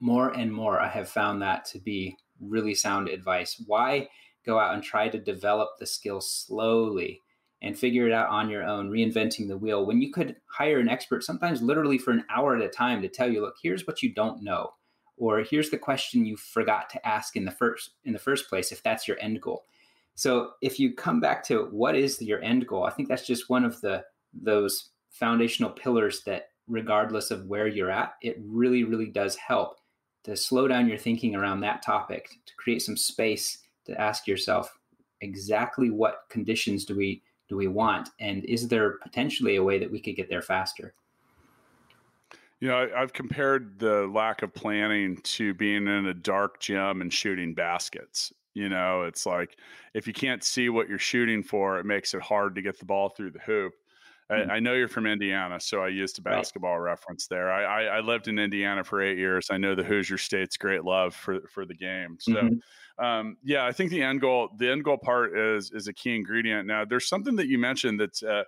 More 0.00 0.30
and 0.30 0.52
more, 0.52 0.80
I 0.80 0.88
have 0.88 1.08
found 1.08 1.40
that 1.42 1.64
to 1.66 1.78
be 1.78 2.16
really 2.40 2.74
sound 2.74 3.08
advice. 3.08 3.62
Why 3.66 4.08
go 4.44 4.58
out 4.58 4.74
and 4.74 4.82
try 4.82 5.08
to 5.08 5.18
develop 5.18 5.70
the 5.78 5.86
skill 5.86 6.20
slowly 6.20 7.22
and 7.62 7.78
figure 7.78 8.06
it 8.06 8.12
out 8.12 8.28
on 8.28 8.50
your 8.50 8.62
own, 8.62 8.90
reinventing 8.90 9.48
the 9.48 9.56
wheel, 9.56 9.86
when 9.86 10.00
you 10.00 10.12
could 10.12 10.36
hire 10.46 10.78
an 10.78 10.88
expert, 10.88 11.24
sometimes 11.24 11.62
literally 11.62 11.98
for 11.98 12.10
an 12.10 12.24
hour 12.30 12.54
at 12.54 12.62
a 12.62 12.68
time, 12.68 13.00
to 13.02 13.08
tell 13.08 13.30
you, 13.30 13.40
look, 13.40 13.54
here's 13.62 13.86
what 13.86 14.02
you 14.02 14.12
don't 14.12 14.42
know, 14.42 14.70
or 15.16 15.40
here's 15.40 15.70
the 15.70 15.78
question 15.78 16.26
you 16.26 16.36
forgot 16.36 16.90
to 16.90 17.06
ask 17.06 17.36
in 17.36 17.44
the 17.44 17.50
first 17.50 17.90
in 18.04 18.12
the 18.12 18.18
first 18.18 18.48
place, 18.48 18.72
if 18.72 18.82
that's 18.82 19.08
your 19.08 19.18
end 19.20 19.40
goal. 19.40 19.64
So 20.14 20.52
if 20.62 20.80
you 20.80 20.94
come 20.94 21.20
back 21.20 21.44
to 21.44 21.68
what 21.70 21.94
is 21.94 22.20
your 22.22 22.42
end 22.42 22.66
goal, 22.66 22.84
I 22.84 22.90
think 22.90 23.08
that's 23.08 23.26
just 23.26 23.50
one 23.50 23.64
of 23.64 23.80
the 23.80 24.04
those 24.32 24.90
foundational 25.10 25.70
pillars 25.70 26.22
that 26.24 26.50
regardless 26.68 27.30
of 27.30 27.46
where 27.46 27.66
you're 27.66 27.90
at, 27.90 28.14
it 28.22 28.36
really, 28.40 28.84
really 28.84 29.06
does 29.06 29.36
help 29.36 29.78
to 30.24 30.36
slow 30.36 30.66
down 30.66 30.88
your 30.88 30.98
thinking 30.98 31.36
around 31.36 31.60
that 31.60 31.82
topic, 31.82 32.30
to 32.46 32.54
create 32.56 32.82
some 32.82 32.96
space 32.96 33.58
to 33.84 33.98
ask 34.00 34.26
yourself 34.26 34.76
exactly 35.20 35.90
what 35.90 36.24
conditions 36.28 36.84
do 36.84 36.96
we 36.96 37.22
do 37.48 37.56
we 37.56 37.68
want 37.68 38.10
and 38.20 38.44
is 38.44 38.68
there 38.68 38.98
potentially 39.02 39.56
a 39.56 39.62
way 39.62 39.78
that 39.78 39.90
we 39.90 40.00
could 40.00 40.16
get 40.16 40.28
there 40.28 40.42
faster 40.42 40.94
you 42.60 42.68
know 42.68 42.88
I, 42.94 43.00
have 43.00 43.12
compared 43.12 43.78
the 43.78 44.06
lack 44.06 44.42
of 44.42 44.54
planning 44.54 45.16
to 45.18 45.54
being 45.54 45.86
in 45.86 46.06
a 46.06 46.14
dark 46.14 46.60
gym 46.60 47.00
and 47.00 47.12
shooting 47.12 47.54
baskets 47.54 48.32
you 48.54 48.68
know 48.68 49.02
it's 49.02 49.26
like 49.26 49.56
if 49.94 50.06
you 50.06 50.12
can't 50.12 50.42
see 50.42 50.68
what 50.68 50.88
you're 50.88 50.98
shooting 50.98 51.42
for 51.42 51.78
it 51.78 51.84
makes 51.84 52.14
it 52.14 52.22
hard 52.22 52.54
to 52.54 52.62
get 52.62 52.78
the 52.78 52.86
ball 52.86 53.08
through 53.08 53.30
the 53.30 53.40
hoop 53.40 53.72
Mm-hmm. 54.30 54.50
I, 54.50 54.58
know 54.58 54.74
you're 54.74 54.88
from 54.88 55.06
Indiana, 55.06 55.60
so 55.60 55.82
I 55.82 55.88
used 55.88 56.18
a 56.18 56.22
basketball 56.22 56.80
right. 56.80 56.90
reference 56.90 57.28
there. 57.28 57.52
I, 57.52 57.62
I, 57.62 57.82
I, 57.98 58.00
lived 58.00 58.26
in 58.26 58.40
Indiana 58.40 58.82
for 58.82 59.00
eight 59.00 59.18
years. 59.18 59.48
I 59.52 59.56
know 59.56 59.76
the 59.76 59.84
Hoosier 59.84 60.18
State's 60.18 60.56
great 60.56 60.82
love 60.84 61.14
for 61.14 61.42
for 61.46 61.64
the 61.64 61.74
game. 61.74 62.16
So, 62.18 62.32
mm-hmm. 62.32 63.04
um, 63.04 63.36
yeah, 63.44 63.64
I 63.64 63.70
think 63.70 63.90
the 63.90 64.02
end 64.02 64.20
goal 64.20 64.48
the 64.58 64.68
end 64.68 64.82
goal 64.82 64.98
part 64.98 65.38
is 65.38 65.70
is 65.70 65.86
a 65.86 65.92
key 65.92 66.16
ingredient. 66.16 66.66
Now, 66.66 66.84
there's 66.84 67.08
something 67.08 67.36
that 67.36 67.46
you 67.46 67.58
mentioned 67.58 68.00
that's. 68.00 68.22
Uh, 68.22 68.42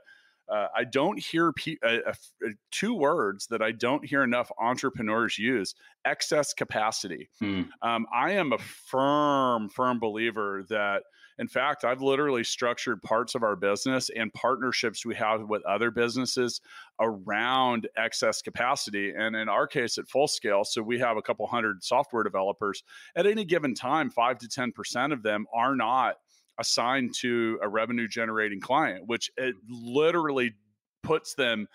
uh, 0.51 0.69
I 0.77 0.85
don't 0.85 1.19
hear 1.19 1.53
pe- 1.53 1.77
uh, 1.83 1.99
uh, 2.07 2.49
two 2.71 2.95
words 2.95 3.47
that 3.49 3.63
I 3.63 3.73
don't 3.73 4.05
hear 4.05 4.23
enough 4.23 4.51
entrepreneurs 4.59 5.39
use 5.39 5.75
excess 6.05 6.55
capacity. 6.55 7.29
Hmm. 7.39 7.63
Um, 7.83 8.07
I 8.13 8.33
am 8.33 8.53
a 8.53 8.59
firm, 8.59 9.69
firm 9.69 9.99
believer 9.99 10.65
that 10.69 11.03
in 11.39 11.47
fact, 11.47 11.85
I've 11.85 12.03
literally 12.03 12.43
structured 12.43 13.01
parts 13.01 13.37
of 13.37 13.45
our 13.45 13.55
business 13.55 14.11
and 14.15 14.33
partnerships 14.33 15.07
we 15.07 15.15
have 15.15 15.49
with 15.49 15.65
other 15.65 15.93
businesses 15.93 16.61
around 17.01 17.89
excess 17.97 18.43
capacity. 18.43 19.13
And 19.17 19.37
in 19.37 19.49
our 19.49 19.69
case, 19.69 19.99
at 19.99 20.09
full 20.09 20.27
scale, 20.27 20.65
so 20.65 20.83
we 20.83 20.99
have 20.99 21.17
a 21.17 21.23
couple 21.23 21.47
hundred 21.47 21.85
software 21.85 22.25
developers. 22.25 22.83
At 23.15 23.27
any 23.27 23.45
given 23.45 23.75
time, 23.75 24.11
five 24.11 24.39
to 24.39 24.49
10% 24.49 25.13
of 25.13 25.23
them 25.23 25.47
are 25.55 25.77
not 25.77 26.17
assigned 26.59 27.15
to 27.21 27.59
a 27.63 27.69
revenue 27.69 28.09
generating 28.09 28.61
client, 28.61 29.05
which 29.07 29.31
it 29.37 29.55
literally 29.69 30.55
puts 31.03 31.35
them 31.35 31.69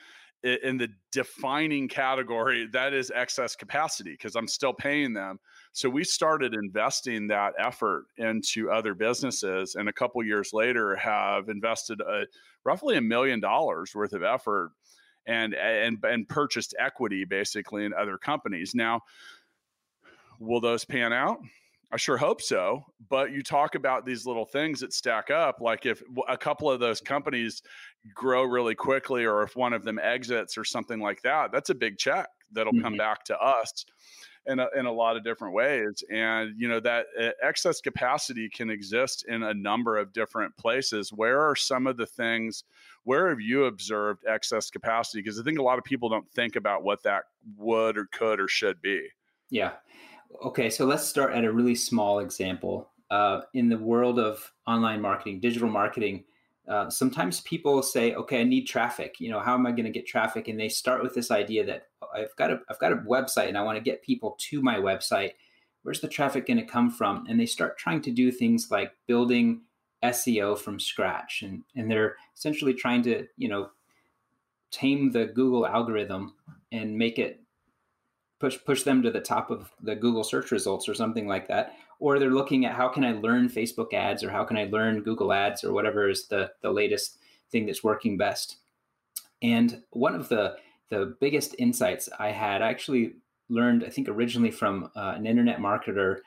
in 0.44 0.78
the 0.78 0.90
defining 1.12 1.88
category 1.88 2.68
that 2.74 2.94
is 2.94 3.12
excess 3.16 3.56
capacity 3.56 4.12
because 4.12 4.36
I'm 4.36 4.48
still 4.48 4.74
paying 4.74 5.14
them. 5.14 5.40
So 5.72 5.90
we 5.90 6.04
started 6.04 6.54
investing 6.54 7.28
that 7.28 7.54
effort 7.58 8.06
into 8.18 8.70
other 8.70 8.94
businesses, 8.94 9.76
and 9.76 9.88
a 9.88 9.94
couple 9.94 10.22
years 10.24 10.52
later 10.52 10.98
have 10.98 11.48
invested 11.48 12.02
a, 12.02 12.26
roughly 12.66 12.98
a 12.98 13.02
million 13.02 13.40
dollars 13.40 13.96
worth 13.96 14.14
of 14.14 14.24
effort 14.24 14.72
and 15.26 15.54
and 15.54 15.98
and 16.04 16.28
purchased 16.28 16.76
equity 16.78 17.24
basically 17.24 17.86
in 17.86 17.94
other 17.94 18.18
companies. 18.18 18.76
Now, 18.76 19.02
will 20.40 20.60
those 20.60 20.84
pan 20.84 21.14
out? 21.14 21.40
I 21.94 21.98
sure 21.98 22.18
hope 22.18 22.42
so. 22.42 22.84
But 23.08 23.32
you 23.32 23.44
talk 23.44 23.76
about 23.76 24.04
these 24.04 24.26
little 24.26 24.46
things 24.46 24.80
that 24.80 24.94
stack 24.94 25.30
up. 25.30 25.62
Like 25.62 25.86
if 25.86 26.02
a 26.28 26.36
couple 26.36 26.70
of 26.72 26.80
those 26.80 27.00
companies 27.00 27.62
grow 28.16 28.44
really 28.44 28.74
quickly, 28.74 29.26
or 29.26 29.44
if 29.44 29.56
one 29.56 29.74
of 29.74 29.84
them 29.84 30.00
exits 30.00 30.58
or 30.58 30.66
something 30.66 31.00
like 31.00 31.22
that, 31.22 31.52
that's 31.52 31.70
a 31.70 31.76
big 31.76 32.00
check 32.00 32.28
that'll 32.52 32.74
mm-hmm. 32.74 32.82
come 32.82 32.98
back 32.98 33.24
to 33.26 33.40
us 33.40 33.86
in 34.48 34.60
a, 34.60 34.68
in 34.76 34.88
a 34.88 34.92
lot 34.92 35.16
of 35.16 35.24
different 35.24 35.54
ways. 35.54 36.04
And, 36.12 36.54
you 36.58 36.68
know, 36.68 36.80
that 36.80 37.06
uh, 37.22 37.30
excess 37.42 37.80
capacity 37.80 38.50
can 38.50 38.70
exist 38.70 39.26
in 39.28 39.44
a 39.44 39.54
number 39.54 39.98
of 39.98 40.12
different 40.14 40.58
places. 40.58 41.14
Where 41.14 41.40
are 41.40 41.56
some 41.56 41.88
of 41.88 41.96
the 41.96 42.08
things, 42.08 42.64
where 43.04 43.30
have 43.30 43.40
you 43.40 43.66
observed 43.66 44.24
excess 44.28 44.70
capacity? 44.70 45.22
Because 45.22 45.40
I 45.40 45.44
think 45.44 45.60
a 45.60 45.64
lot 45.64 45.78
of 45.78 45.84
people 45.84 46.10
don't 46.10 46.30
think 46.32 46.56
about 46.56 46.84
what 46.84 47.04
that 47.04 47.26
would 47.56 47.98
or 47.98 48.08
could 48.12 48.40
or 48.40 48.48
should 48.48 48.82
be. 48.82 49.08
Yeah. 49.50 49.74
Okay, 50.42 50.70
so 50.70 50.86
let's 50.86 51.06
start 51.06 51.34
at 51.34 51.46
a 51.46 51.52
really 51.52 51.76
small 51.76 52.20
example. 52.20 52.90
Uh, 53.12 53.42
in 53.54 53.70
the 53.70 53.78
world 53.78 54.20
of 54.20 54.52
online 54.66 55.02
marketing, 55.02 55.40
digital 55.40 55.70
marketing, 55.70 56.24
uh, 56.68 56.90
sometimes 56.90 57.42
people 57.42 57.84
say, 57.84 58.16
"Okay, 58.16 58.42
I 58.42 58.44
need 58.44 58.66
traffic. 58.66 59.20
You 59.20 59.30
know, 59.30 59.40
how 59.40 59.54
am 59.54 59.66
I 59.68 59.72
going 59.72 59.86
to 59.86 59.92
get 59.92 60.08
traffic?" 60.08 60.48
And 60.48 60.60
they 60.60 60.70
start 60.70 61.04
with 61.04 61.14
this 61.14 61.30
idea 61.30 61.66
that 61.66 61.88
oh, 62.02 62.08
I've 62.16 62.36
got 62.38 62.52
a 62.52 62.62
I've 62.70 62.80
got 62.80 62.94
a 62.94 62.98
website 62.98 63.50
and 63.50 63.58
I 63.58 63.64
want 63.64 63.78
to 63.78 63.84
get 63.84 64.02
people 64.02 64.36
to 64.50 64.62
my 64.62 64.78
website. 64.78 65.34
Where's 65.84 66.00
the 66.00 66.08
traffic 66.08 66.48
going 66.48 66.58
to 66.58 66.66
come 66.66 66.90
from? 66.90 67.26
And 67.28 67.40
they 67.40 67.46
start 67.46 67.78
trying 67.78 68.02
to 68.04 68.12
do 68.12 68.32
things 68.32 68.72
like 68.72 68.94
building 69.06 69.62
SEO 70.04 70.58
from 70.58 70.80
scratch, 70.80 71.44
and 71.44 71.64
and 71.76 71.92
they're 71.92 72.16
essentially 72.36 72.74
trying 72.74 73.04
to 73.04 73.28
you 73.38 73.50
know 73.50 73.70
tame 74.72 75.12
the 75.12 75.26
Google 75.26 75.68
algorithm 75.68 76.34
and 76.72 76.98
make 76.98 77.20
it 77.20 77.43
push 78.44 78.58
push 78.66 78.84
them 78.84 79.02
to 79.02 79.10
the 79.10 79.22
top 79.22 79.50
of 79.50 79.72
the 79.82 79.96
Google 79.96 80.26
search 80.26 80.52
results 80.52 80.90
or 80.90 80.94
something 80.94 81.28
like 81.30 81.48
that. 81.48 81.78
Or 82.00 82.20
they're 82.20 82.30
looking 82.30 82.66
at 82.66 82.76
how 82.76 82.90
can 82.90 83.06
I 83.06 83.14
learn 83.14 83.48
Facebook 83.48 83.94
ads 83.94 84.22
or 84.22 84.30
how 84.30 84.44
can 84.44 84.58
I 84.58 84.66
learn 84.66 85.02
Google 85.02 85.32
ads 85.32 85.64
or 85.64 85.72
whatever 85.72 86.10
is 86.10 86.28
the, 86.28 86.52
the 86.62 86.70
latest 86.70 87.20
thing 87.54 87.66
that's 87.66 87.86
working 87.86 88.18
best. 88.18 88.58
And 89.42 89.84
one 89.92 90.14
of 90.14 90.28
the 90.28 90.58
the 90.90 91.16
biggest 91.22 91.56
insights 91.58 92.10
I 92.20 92.32
had, 92.32 92.62
I 92.62 92.68
actually 92.68 93.14
learned, 93.48 93.86
I 93.86 93.90
think 93.90 94.10
originally 94.10 94.52
from 94.52 94.92
uh, 94.94 95.14
an 95.16 95.26
internet 95.26 95.60
marketer, 95.60 96.18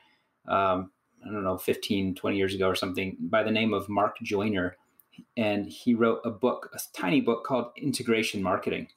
um, 0.47 0.89
I 1.23 1.31
don't 1.31 1.43
know, 1.43 1.59
15, 1.59 2.15
20 2.15 2.35
years 2.35 2.55
ago 2.55 2.67
or 2.67 2.75
something, 2.75 3.15
by 3.19 3.43
the 3.43 3.51
name 3.51 3.75
of 3.75 3.87
Mark 3.89 4.17
Joyner. 4.23 4.75
And 5.37 5.67
he 5.67 5.93
wrote 5.93 6.21
a 6.25 6.31
book, 6.31 6.69
a 6.73 6.79
tiny 6.99 7.21
book 7.21 7.45
called 7.45 7.67
Integration 7.77 8.41
Marketing 8.41 8.87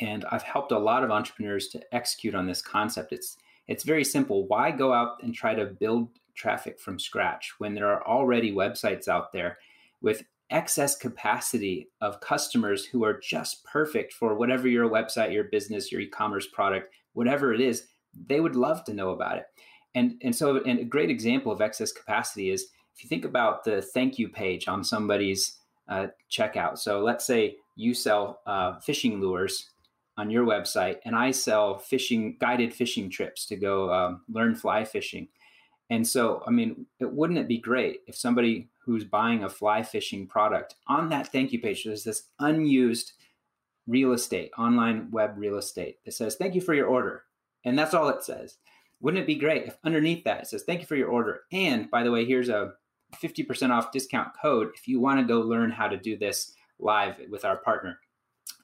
and 0.00 0.24
I've 0.30 0.42
helped 0.42 0.72
a 0.72 0.78
lot 0.78 1.04
of 1.04 1.10
entrepreneurs 1.10 1.68
to 1.68 1.94
execute 1.94 2.34
on 2.34 2.46
this 2.46 2.62
concept. 2.62 3.12
It's 3.12 3.36
it's 3.68 3.84
very 3.84 4.04
simple. 4.04 4.48
Why 4.48 4.72
go 4.72 4.92
out 4.92 5.22
and 5.22 5.32
try 5.32 5.54
to 5.54 5.66
build 5.66 6.08
traffic 6.34 6.80
from 6.80 6.98
scratch 6.98 7.54
when 7.58 7.74
there 7.74 7.88
are 7.88 8.04
already 8.06 8.52
websites 8.52 9.06
out 9.06 9.32
there 9.32 9.58
with 10.00 10.24
excess 10.48 10.96
capacity 10.96 11.88
of 12.00 12.20
customers 12.20 12.84
who 12.86 13.04
are 13.04 13.20
just 13.20 13.62
perfect 13.64 14.12
for 14.12 14.34
whatever 14.34 14.66
your 14.66 14.88
website, 14.88 15.32
your 15.32 15.44
business, 15.44 15.92
your 15.92 16.00
e-commerce 16.00 16.48
product, 16.48 16.92
whatever 17.12 17.54
it 17.54 17.60
is, 17.60 17.86
they 18.26 18.40
would 18.40 18.56
love 18.56 18.82
to 18.84 18.94
know 18.94 19.10
about 19.10 19.36
it. 19.36 19.46
And 19.94 20.20
and 20.22 20.34
so 20.34 20.62
and 20.64 20.80
a 20.80 20.84
great 20.84 21.10
example 21.10 21.52
of 21.52 21.60
excess 21.60 21.92
capacity 21.92 22.50
is 22.50 22.66
if 22.94 23.04
you 23.04 23.08
think 23.08 23.24
about 23.24 23.64
the 23.64 23.82
thank 23.82 24.18
you 24.18 24.28
page 24.28 24.66
on 24.66 24.82
somebody's 24.82 25.58
uh, 25.88 26.08
checkout. 26.30 26.78
So 26.78 27.00
let's 27.00 27.26
say 27.26 27.56
you 27.76 27.94
sell 27.94 28.40
uh, 28.46 28.78
fishing 28.80 29.20
lures 29.20 29.70
on 30.16 30.30
your 30.30 30.44
website, 30.44 30.96
and 31.04 31.16
I 31.16 31.30
sell 31.30 31.78
fishing 31.78 32.36
guided 32.40 32.74
fishing 32.74 33.08
trips 33.08 33.46
to 33.46 33.56
go 33.56 33.92
um, 33.92 34.22
learn 34.28 34.54
fly 34.54 34.84
fishing. 34.84 35.28
And 35.88 36.06
so, 36.06 36.42
I 36.46 36.50
mean, 36.50 36.86
it, 37.00 37.12
wouldn't 37.12 37.38
it 37.38 37.48
be 37.48 37.58
great 37.58 38.00
if 38.06 38.16
somebody 38.16 38.68
who's 38.78 39.04
buying 39.04 39.44
a 39.44 39.48
fly 39.48 39.82
fishing 39.82 40.26
product 40.26 40.76
on 40.86 41.08
that 41.08 41.32
thank 41.32 41.52
you 41.52 41.60
page, 41.60 41.84
there's 41.84 42.04
this 42.04 42.24
unused 42.38 43.12
real 43.86 44.12
estate, 44.12 44.52
online 44.56 45.10
web 45.10 45.34
real 45.36 45.56
estate 45.56 45.98
that 46.04 46.12
says, 46.12 46.36
Thank 46.36 46.54
you 46.54 46.60
for 46.60 46.74
your 46.74 46.86
order. 46.86 47.24
And 47.64 47.78
that's 47.78 47.94
all 47.94 48.08
it 48.08 48.22
says. 48.22 48.56
Wouldn't 49.00 49.22
it 49.22 49.26
be 49.26 49.34
great 49.34 49.66
if 49.66 49.76
underneath 49.84 50.24
that 50.24 50.42
it 50.42 50.46
says, 50.46 50.62
Thank 50.62 50.80
you 50.80 50.86
for 50.86 50.96
your 50.96 51.08
order. 51.08 51.42
And 51.52 51.90
by 51.90 52.04
the 52.04 52.12
way, 52.12 52.24
here's 52.24 52.48
a 52.48 52.74
50% 53.22 53.70
off 53.70 53.92
discount 53.92 54.30
code 54.40 54.70
if 54.76 54.86
you 54.86 55.00
want 55.00 55.18
to 55.18 55.26
go 55.26 55.40
learn 55.40 55.70
how 55.70 55.88
to 55.88 55.96
do 55.96 56.16
this 56.16 56.54
live 56.78 57.16
with 57.30 57.44
our 57.44 57.56
partner. 57.56 57.98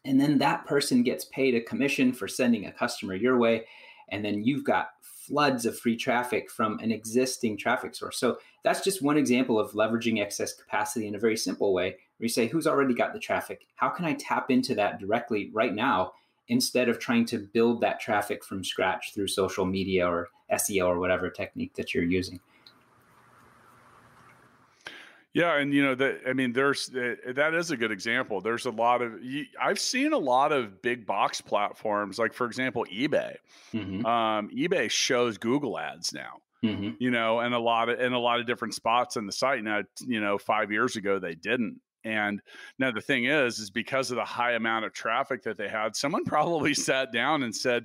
And 0.07 0.21
then 0.21 0.39
that 0.39 0.67
person 0.67 1.03
gets 1.03 1.25
paid 1.27 1.55
a 1.55 1.61
commission 1.61 2.13
for 2.13 2.29
sending 2.29 2.67
a 2.67 2.73
customer 2.73 3.15
your 3.15 3.39
way. 3.39 3.67
And 4.11 4.25
then 4.25 4.45
you've 4.45 4.65
got 4.65 4.91
floods 5.03 5.67
of 5.67 5.77
free 5.77 5.97
traffic 5.97 6.49
from 6.49 6.79
an 6.79 6.93
existing 6.93 7.57
traffic 7.57 7.95
source. 7.95 8.19
So 8.19 8.39
that's 8.63 8.83
just 8.83 9.03
one 9.03 9.17
example 9.17 9.59
of 9.59 9.73
leveraging 9.73 10.23
excess 10.23 10.53
capacity 10.53 11.09
in 11.09 11.17
a 11.17 11.19
very 11.19 11.37
simple 11.37 11.75
way 11.75 11.91
where 11.91 12.25
you 12.25 12.29
say, 12.29 12.47
who's 12.47 12.69
already 12.69 12.95
got 12.95 13.13
the 13.13 13.19
traffic? 13.19 13.67
How 13.75 13.89
can 13.89 14.05
I 14.05 14.15
tap 14.15 14.51
into 14.51 14.77
that 14.77 15.01
directly 15.01 15.51
right 15.53 15.75
now 15.75 16.13
instead 16.49 16.89
of 16.89 17.01
trying 17.01 17.25
to 17.27 17.39
build 17.39 17.81
that 17.81 17.99
traffic 17.99 18.45
from 18.45 18.63
scratch 18.63 19.13
through 19.13 19.27
social 19.27 19.65
media 19.65 20.07
or 20.09 20.29
SEO 20.53 20.87
or 20.87 21.01
whatever 21.01 21.29
technique 21.29 21.75
that 21.75 21.93
you're 21.93 22.05
using? 22.05 22.39
Yeah, 25.37 25.59
and 25.59 25.75
you 25.75 25.85
know 25.85 25.95
that 25.97 26.21
I 26.26 26.33
mean, 26.33 26.55
there's 26.55 26.88
uh, 26.97 27.16
that 27.35 27.52
is 27.52 27.71
a 27.71 27.76
good 27.76 27.93
example. 27.93 28.40
There's 28.40 28.64
a 28.64 28.71
lot 28.71 29.02
of 29.02 29.21
I've 29.61 29.78
seen 29.78 30.14
a 30.14 30.19
lot 30.19 30.50
of 30.50 30.81
big 30.81 31.05
box 31.05 31.43
platforms, 31.43 32.19
like 32.19 32.33
for 32.33 32.47
example, 32.47 32.87
eBay. 32.90 33.37
Mm-hmm. 33.75 34.07
Um, 34.07 34.49
eBay 34.49 34.90
shows 34.90 35.37
Google 35.37 35.78
ads 35.78 36.14
now. 36.14 36.38
Mm-hmm. 36.64 36.93
You 36.99 37.11
know, 37.11 37.40
and 37.40 37.55
a 37.55 37.59
lot 37.59 37.90
of 37.90 38.00
in 38.00 38.14
a 38.14 38.19
lot 38.19 38.40
of 38.40 38.47
different 38.47 38.73
spots 38.73 39.16
in 39.16 39.26
the 39.26 39.33
site. 39.33 39.62
Now, 39.62 39.83
you 40.07 40.23
know, 40.23 40.38
five 40.38 40.73
years 40.73 40.97
ago 40.97 41.19
they 41.19 41.35
didn't, 41.35 41.83
And 42.02 42.40
now 42.78 42.90
the 42.90 43.02
thing 43.02 43.26
is, 43.26 43.59
is 43.59 43.69
because 43.69 44.11
of 44.11 44.16
the 44.16 44.25
high 44.25 44.52
amount 44.52 44.87
of 44.87 44.95
traffic 44.95 45.43
that 45.43 45.59
they 45.59 45.69
had, 45.69 45.95
someone 45.95 46.25
probably 46.35 46.73
sat 46.73 47.12
down 47.12 47.43
and 47.43 47.55
said, 47.55 47.85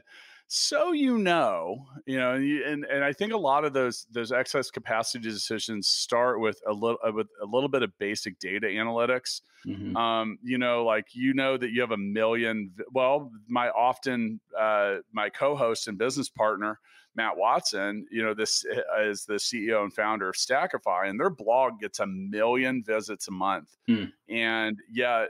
so 0.53 0.91
you 0.91 1.17
know 1.17 1.85
you 2.05 2.19
know 2.19 2.33
and, 2.33 2.83
and 2.83 3.05
i 3.05 3.13
think 3.13 3.31
a 3.31 3.37
lot 3.37 3.63
of 3.63 3.71
those 3.71 4.05
those 4.11 4.33
excess 4.33 4.69
capacity 4.69 5.23
decisions 5.23 5.87
start 5.87 6.41
with 6.41 6.59
a 6.67 6.73
little 6.73 6.97
uh, 7.07 7.11
with 7.13 7.27
a 7.41 7.45
little 7.45 7.69
bit 7.69 7.83
of 7.83 7.97
basic 7.99 8.37
data 8.37 8.67
analytics 8.67 9.39
mm-hmm. 9.65 9.95
um, 9.95 10.37
you 10.43 10.57
know 10.57 10.83
like 10.83 11.05
you 11.13 11.33
know 11.33 11.55
that 11.55 11.71
you 11.71 11.79
have 11.79 11.91
a 11.91 11.97
million 11.97 12.69
well 12.93 13.31
my 13.47 13.69
often 13.69 14.41
uh, 14.59 14.95
my 15.13 15.29
co-host 15.29 15.87
and 15.87 15.97
business 15.97 16.27
partner 16.27 16.77
matt 17.15 17.37
watson 17.37 18.05
you 18.11 18.21
know 18.21 18.33
this 18.33 18.65
uh, 18.75 19.03
is 19.03 19.23
the 19.23 19.35
ceo 19.35 19.83
and 19.83 19.93
founder 19.93 20.27
of 20.27 20.35
stackify 20.35 21.09
and 21.09 21.17
their 21.17 21.29
blog 21.29 21.79
gets 21.79 22.01
a 22.01 22.05
million 22.05 22.83
visits 22.85 23.29
a 23.29 23.31
month 23.31 23.69
mm. 23.89 24.11
and 24.27 24.77
yet 24.91 25.29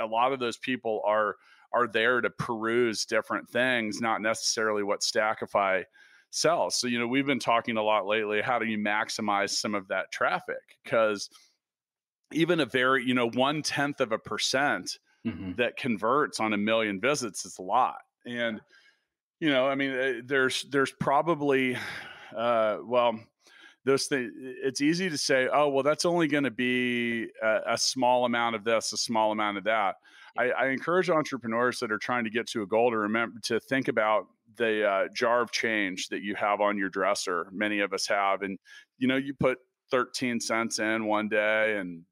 a 0.00 0.06
lot 0.06 0.32
of 0.32 0.40
those 0.40 0.56
people 0.56 1.02
are 1.04 1.36
are 1.72 1.86
there 1.86 2.20
to 2.20 2.30
peruse 2.30 3.04
different 3.04 3.48
things, 3.48 4.00
not 4.00 4.22
necessarily 4.22 4.82
what 4.82 5.00
Stackify 5.00 5.84
sells. 6.30 6.78
So, 6.78 6.86
you 6.86 6.98
know, 6.98 7.06
we've 7.06 7.26
been 7.26 7.38
talking 7.38 7.76
a 7.76 7.82
lot 7.82 8.06
lately. 8.06 8.40
How 8.40 8.58
do 8.58 8.66
you 8.66 8.78
maximize 8.78 9.50
some 9.50 9.74
of 9.74 9.88
that 9.88 10.12
traffic? 10.12 10.78
Because 10.84 11.30
even 12.32 12.60
a 12.60 12.66
very, 12.66 13.04
you 13.04 13.14
know, 13.14 13.30
one 13.30 13.62
tenth 13.62 14.00
of 14.00 14.12
a 14.12 14.18
percent 14.18 14.98
mm-hmm. 15.26 15.52
that 15.56 15.76
converts 15.76 16.40
on 16.40 16.52
a 16.52 16.58
million 16.58 17.00
visits 17.00 17.44
is 17.46 17.58
a 17.58 17.62
lot. 17.62 17.98
And, 18.26 18.60
you 19.40 19.50
know, 19.50 19.66
I 19.66 19.74
mean, 19.74 19.92
eh, 19.92 20.20
there's 20.24 20.66
there's 20.70 20.92
probably, 20.92 21.76
uh, 22.36 22.78
well, 22.84 23.18
those 23.84 24.06
things. 24.06 24.32
It's 24.36 24.80
easy 24.80 25.08
to 25.08 25.16
say, 25.16 25.48
oh, 25.52 25.68
well, 25.68 25.84
that's 25.84 26.04
only 26.04 26.26
going 26.26 26.44
to 26.44 26.50
be 26.50 27.28
a, 27.42 27.60
a 27.68 27.78
small 27.78 28.24
amount 28.24 28.56
of 28.56 28.64
this, 28.64 28.92
a 28.92 28.96
small 28.96 29.30
amount 29.30 29.58
of 29.58 29.64
that. 29.64 29.94
I, 30.38 30.50
I, 30.50 30.68
encourage 30.68 31.10
entrepreneurs 31.10 31.78
that 31.80 31.90
are 31.92 31.98
trying 31.98 32.24
to 32.24 32.30
get 32.30 32.46
to 32.48 32.62
a 32.62 32.66
goal 32.66 32.90
to 32.90 32.98
remember 32.98 33.38
to 33.44 33.60
think 33.60 33.88
about 33.88 34.26
the 34.56 34.88
uh, 34.88 35.08
jar 35.14 35.42
of 35.42 35.50
change 35.50 36.08
that 36.08 36.22
you 36.22 36.34
have 36.34 36.60
on 36.60 36.78
your 36.78 36.88
dresser. 36.88 37.48
Many 37.52 37.80
of 37.80 37.92
us 37.92 38.06
have, 38.06 38.42
and 38.42 38.58
you 38.98 39.08
know, 39.08 39.16
you 39.16 39.34
put 39.34 39.58
13 39.90 40.40
cents 40.40 40.78
in 40.78 41.06
one 41.06 41.28
day 41.28 41.76
and 41.78 42.02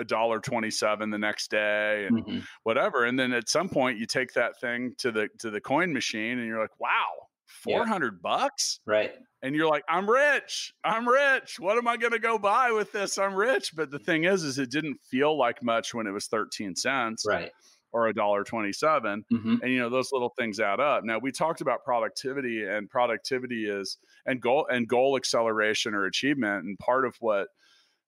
a 0.00 0.04
dollar 0.04 0.40
27 0.40 1.10
the 1.10 1.18
next 1.18 1.50
day 1.50 2.06
and 2.08 2.24
mm-hmm. 2.24 2.38
whatever 2.64 3.04
and 3.04 3.16
then 3.16 3.32
at 3.32 3.48
some 3.48 3.68
point 3.68 3.96
you 3.96 4.06
take 4.06 4.32
that 4.32 4.58
thing 4.60 4.92
to 4.98 5.12
the 5.12 5.28
to 5.38 5.50
the 5.50 5.60
coin 5.60 5.92
machine 5.92 6.38
and 6.40 6.48
you're 6.48 6.60
like 6.60 6.80
wow 6.80 7.12
400 7.46 8.14
yeah. 8.14 8.18
bucks 8.20 8.80
right 8.86 9.14
and 9.44 9.54
you're 9.54 9.68
like 9.68 9.84
i'm 9.88 10.10
rich 10.10 10.74
i'm 10.84 11.08
rich 11.08 11.60
what 11.60 11.78
am 11.78 11.86
i 11.86 11.96
going 11.96 12.12
to 12.12 12.18
go 12.18 12.38
buy 12.38 12.72
with 12.72 12.92
this? 12.92 13.18
I'm 13.18 13.34
rich. 13.34 13.74
But 13.74 13.90
the 13.90 13.98
thing 13.98 14.24
is 14.24 14.42
is 14.42 14.58
it 14.58 14.70
didn't 14.70 14.98
feel 15.10 15.36
like 15.36 15.62
much 15.62 15.94
when 15.94 16.06
it 16.06 16.12
was 16.12 16.26
13 16.26 16.76
cents 16.76 17.24
right. 17.26 17.50
or 17.92 18.08
a 18.08 18.14
dollar 18.14 18.44
27 18.44 19.24
mm-hmm. 19.32 19.56
and 19.62 19.72
you 19.72 19.78
know 19.78 19.90
those 19.90 20.10
little 20.12 20.32
things 20.38 20.60
add 20.60 20.80
up. 20.80 21.04
Now 21.04 21.18
we 21.18 21.32
talked 21.32 21.60
about 21.60 21.84
productivity 21.84 22.64
and 22.64 22.88
productivity 22.88 23.66
is 23.68 23.98
and 24.26 24.40
goal 24.40 24.66
and 24.70 24.88
goal 24.88 25.16
acceleration 25.16 25.94
or 25.94 26.06
achievement 26.06 26.64
and 26.64 26.78
part 26.78 27.06
of 27.06 27.14
what 27.20 27.48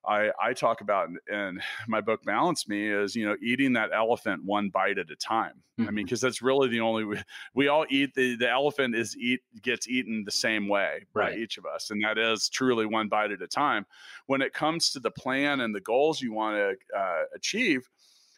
I, 0.06 0.30
I 0.40 0.52
talk 0.52 0.80
about 0.80 1.08
in, 1.08 1.18
in, 1.34 1.60
my 1.88 2.00
book 2.00 2.22
balance 2.24 2.68
me 2.68 2.90
is 2.90 3.16
you 3.16 3.26
know 3.26 3.36
eating 3.42 3.72
that 3.74 3.90
elephant 3.94 4.44
one 4.44 4.68
bite 4.68 4.98
at 4.98 5.10
a 5.10 5.16
time 5.16 5.62
mm-hmm. 5.78 5.88
i 5.88 5.90
mean 5.90 6.04
because 6.04 6.20
mm-hmm. 6.20 6.26
that's 6.26 6.42
really 6.42 6.68
the 6.68 6.80
only 6.80 7.04
we, 7.04 7.18
we 7.54 7.68
all 7.68 7.86
eat 7.88 8.14
the, 8.14 8.36
the 8.36 8.48
elephant 8.48 8.94
is 8.94 9.16
eat 9.16 9.40
gets 9.62 9.88
eaten 9.88 10.22
the 10.24 10.30
same 10.30 10.68
way 10.68 11.06
right. 11.14 11.32
by 11.32 11.36
each 11.36 11.58
of 11.58 11.66
us 11.66 11.90
and 11.90 12.02
that 12.04 12.18
is 12.18 12.48
truly 12.48 12.86
one 12.86 13.08
bite 13.08 13.30
at 13.30 13.42
a 13.42 13.46
time 13.46 13.84
when 14.26 14.42
it 14.42 14.52
comes 14.52 14.90
to 14.90 15.00
the 15.00 15.10
plan 15.10 15.60
and 15.60 15.74
the 15.74 15.80
goals 15.80 16.20
you 16.20 16.32
want 16.32 16.56
to 16.56 16.98
uh, 16.98 17.22
achieve 17.34 17.88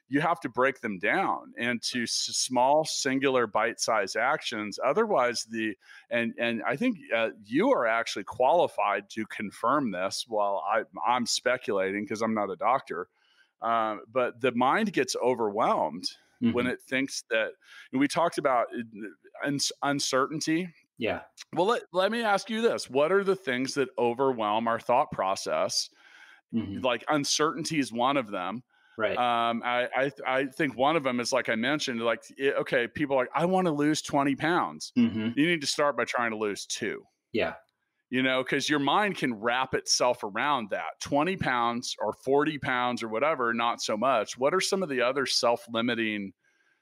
you 0.09 0.21
have 0.21 0.41
to 0.41 0.49
break 0.49 0.81
them 0.81 0.99
down 0.99 1.53
into 1.59 2.07
small 2.07 2.85
singular 2.85 3.47
bite-sized 3.47 4.17
actions. 4.17 4.79
Otherwise 4.85 5.47
the 5.51 5.75
and 6.11 6.35
and 6.39 6.63
i 6.67 6.77
think 6.77 6.99
uh, 7.15 7.31
you 7.45 7.71
are 7.71 7.87
actually 7.87 8.25
qualified 8.25 9.09
to 9.11 9.27
confirm 9.27 9.91
this 9.91 10.25
while 10.29 10.63
I, 10.71 10.83
i'm 11.07 11.27
speculating 11.27 12.05
because 12.05 12.23
i'm 12.23 12.35
not 12.35 12.51
a 12.51 12.57
doctor 12.57 13.09
uh, 13.61 13.97
but 14.13 14.41
the 14.41 14.53
mind 14.53 14.93
gets 14.93 15.17
overwhelmed 15.23 16.05
mm-hmm. 16.43 16.53
when 16.53 16.67
it 16.67 16.81
thinks 16.83 17.25
that 17.31 17.51
we 17.93 18.07
talked 18.07 18.39
about 18.39 18.67
uh, 19.45 19.51
uncertainty. 19.83 20.69
Yeah. 20.97 21.21
Well 21.55 21.67
let, 21.67 21.83
let 21.93 22.13
me 22.13 22.23
ask 22.23 22.51
you 22.51 22.61
this 22.61 22.89
what 22.89 23.13
are 23.13 23.25
the 23.25 23.37
things 23.37 23.75
that 23.75 23.89
overwhelm 23.99 24.69
our 24.69 24.81
thought 24.81 25.11
process? 25.13 25.91
Mm-hmm. 26.55 26.81
like 26.81 27.05
uncertainty 27.11 27.79
is 27.79 27.93
one 27.93 28.17
of 28.17 28.31
them 28.31 28.63
Right. 28.99 29.17
Um, 29.17 29.63
I, 29.65 29.89
I, 29.97 30.13
I 30.27 30.45
think 30.45 30.77
one 30.77 30.97
of 30.97 31.05
them 31.05 31.21
is 31.21 31.33
like 31.33 31.49
I 31.49 31.55
mentioned, 31.55 32.01
like 32.01 32.25
it, 32.37 32.57
okay, 32.57 32.87
people 32.87 33.17
like 33.17 33.31
I 33.35 33.47
want 33.47 33.67
to 33.67 33.73
lose 33.73 34.03
twenty 34.03 34.35
pounds. 34.35 34.93
Mm-hmm. 34.99 35.31
You 35.39 35.47
need 35.47 35.63
to 35.63 35.67
start 35.67 35.97
by 35.97 36.05
trying 36.05 36.33
to 36.33 36.37
lose 36.37 36.67
two. 36.67 37.05
Yeah. 37.33 37.55
You 38.11 38.23
know, 38.23 38.43
because 38.43 38.69
your 38.69 38.81
mind 38.81 39.17
can 39.17 39.33
wrap 39.35 39.73
itself 39.75 40.25
around 40.25 40.71
that 40.71 41.01
twenty 41.01 41.37
pounds 41.37 41.95
or 42.01 42.13
forty 42.13 42.59
pounds 42.59 43.03
or 43.03 43.09
whatever. 43.09 43.55
Not 43.55 43.81
so 43.81 43.97
much. 43.97 44.37
What 44.37 44.53
are 44.53 44.61
some 44.61 44.83
of 44.83 44.89
the 44.91 45.01
other 45.01 45.25
self-limiting? 45.25 46.33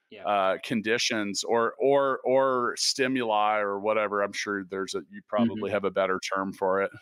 Yeah. 0.09 0.25
Uh, 0.25 0.59
conditions 0.63 1.43
or 1.43 1.75
or 1.81 2.21
or 2.25 2.77
stimuli 2.77 3.59
or 3.59 3.81
whatever. 3.81 4.23
I'm 4.23 4.33
sure 4.33 4.65
there's 4.71 4.95
a 4.95 5.01
you 5.11 5.21
probably 5.29 5.57
mm-hmm. 5.57 5.73
have 5.73 5.85
a 5.85 5.91
better 5.91 6.21
term 6.21 6.53
for 6.53 6.81
it. 6.81 6.93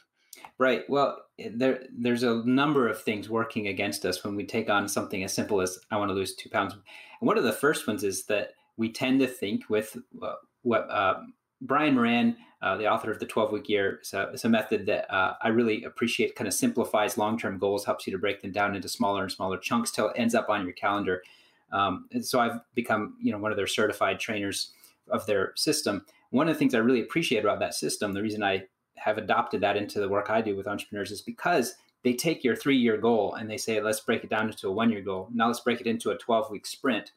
Right. 0.59 0.83
Well, 0.89 1.25
eh, 1.39 1.51
there 1.53 1.85
there's 1.97 2.23
a 2.23 2.43
number 2.45 2.89
of 2.89 3.03
things 3.03 3.29
working 3.29 3.69
against 3.69 4.05
us 4.05 4.25
when 4.25 4.37
we 4.37 4.45
take 4.47 4.71
on 4.71 4.89
something 4.89 5.25
as 5.25 5.33
simple 5.33 5.61
as 5.61 5.79
I 5.91 5.97
want 5.97 6.11
to 6.11 6.15
lose 6.15 6.35
two 6.35 6.49
pounds. 6.49 6.75
And 6.75 6.83
one 7.21 7.39
of 7.39 7.45
the 7.45 7.53
first 7.53 7.87
ones 7.87 8.05
is 8.05 8.27
that 8.27 8.53
we 8.77 8.93
tend 8.93 9.21
to 9.21 9.27
think 9.27 9.69
with 9.69 9.97
uh, 10.23 10.35
what 10.63 10.89
uh, 10.91 11.21
Brian 11.61 11.95
Moran, 11.95 12.37
uh, 12.63 12.77
the 12.77 12.89
author 12.89 13.11
of 13.11 13.19
the 13.19 13.27
12 13.27 13.53
week 13.53 13.69
year, 13.69 14.01
is 14.03 14.13
a, 14.13 14.31
is 14.31 14.45
a 14.45 14.49
method 14.49 14.87
that 14.87 15.13
uh, 15.13 15.35
I 15.43 15.49
really 15.49 15.85
appreciate. 15.85 16.37
Kind 16.37 16.49
of 16.49 16.55
simplifies 16.55 17.19
long 17.19 17.39
term 17.39 17.59
goals, 17.59 17.85
helps 17.85 18.07
you 18.07 18.13
to 18.13 18.19
break 18.19 18.43
them 18.43 18.53
down 18.53 18.77
into 18.77 18.89
smaller 18.89 19.23
and 19.23 19.33
smaller 19.33 19.59
chunks 19.59 19.91
till 19.91 20.09
it 20.09 20.17
ends 20.17 20.35
up 20.35 20.49
on 20.49 20.65
your 20.65 20.75
calendar. 20.75 21.23
Um, 21.73 22.07
and 22.13 22.25
so 22.25 22.41
I've 22.41 22.61
become, 22.75 23.17
you 23.21 23.33
know, 23.33 23.39
one 23.39 23.51
of 23.51 23.57
their 23.57 23.67
certified 23.67 24.21
trainers 24.21 24.73
of 25.09 25.27
their 25.27 25.53
system. 25.57 26.05
One 26.31 26.49
of 26.49 26.55
the 26.55 26.59
things 26.59 26.75
I 26.75 26.79
really 26.79 27.03
appreciate 27.03 27.45
about 27.45 27.61
that 27.61 27.75
system, 27.75 28.13
the 28.13 28.23
reason 28.23 28.43
I 28.43 28.65
have 28.97 29.19
adopted 29.19 29.61
that 29.61 29.77
into 29.77 30.01
the 30.01 30.09
work 30.09 30.31
I 30.31 30.41
do 30.41 30.57
with 30.57 30.67
entrepreneurs 30.67 31.11
is 31.11 31.21
because 31.21 31.75
they 32.05 32.13
take 32.13 32.45
your 32.45 32.55
three 32.55 32.77
year 32.77 32.97
goal 32.97 33.35
and 33.35 33.51
they 33.51 33.57
say, 33.57 33.81
let's 33.81 34.01
break 34.01 34.25
it 34.25 34.31
down 34.31 34.49
into 34.49 34.69
a 34.69 34.73
one 34.73 34.91
year 34.91 35.01
goal. 35.01 35.29
Now 35.33 35.49
let's 35.49 35.61
break 35.61 35.81
it 35.81 35.87
into 35.87 36.11
a 36.11 36.19
12 36.19 36.51
week 36.51 36.67
sprint. 36.67 37.13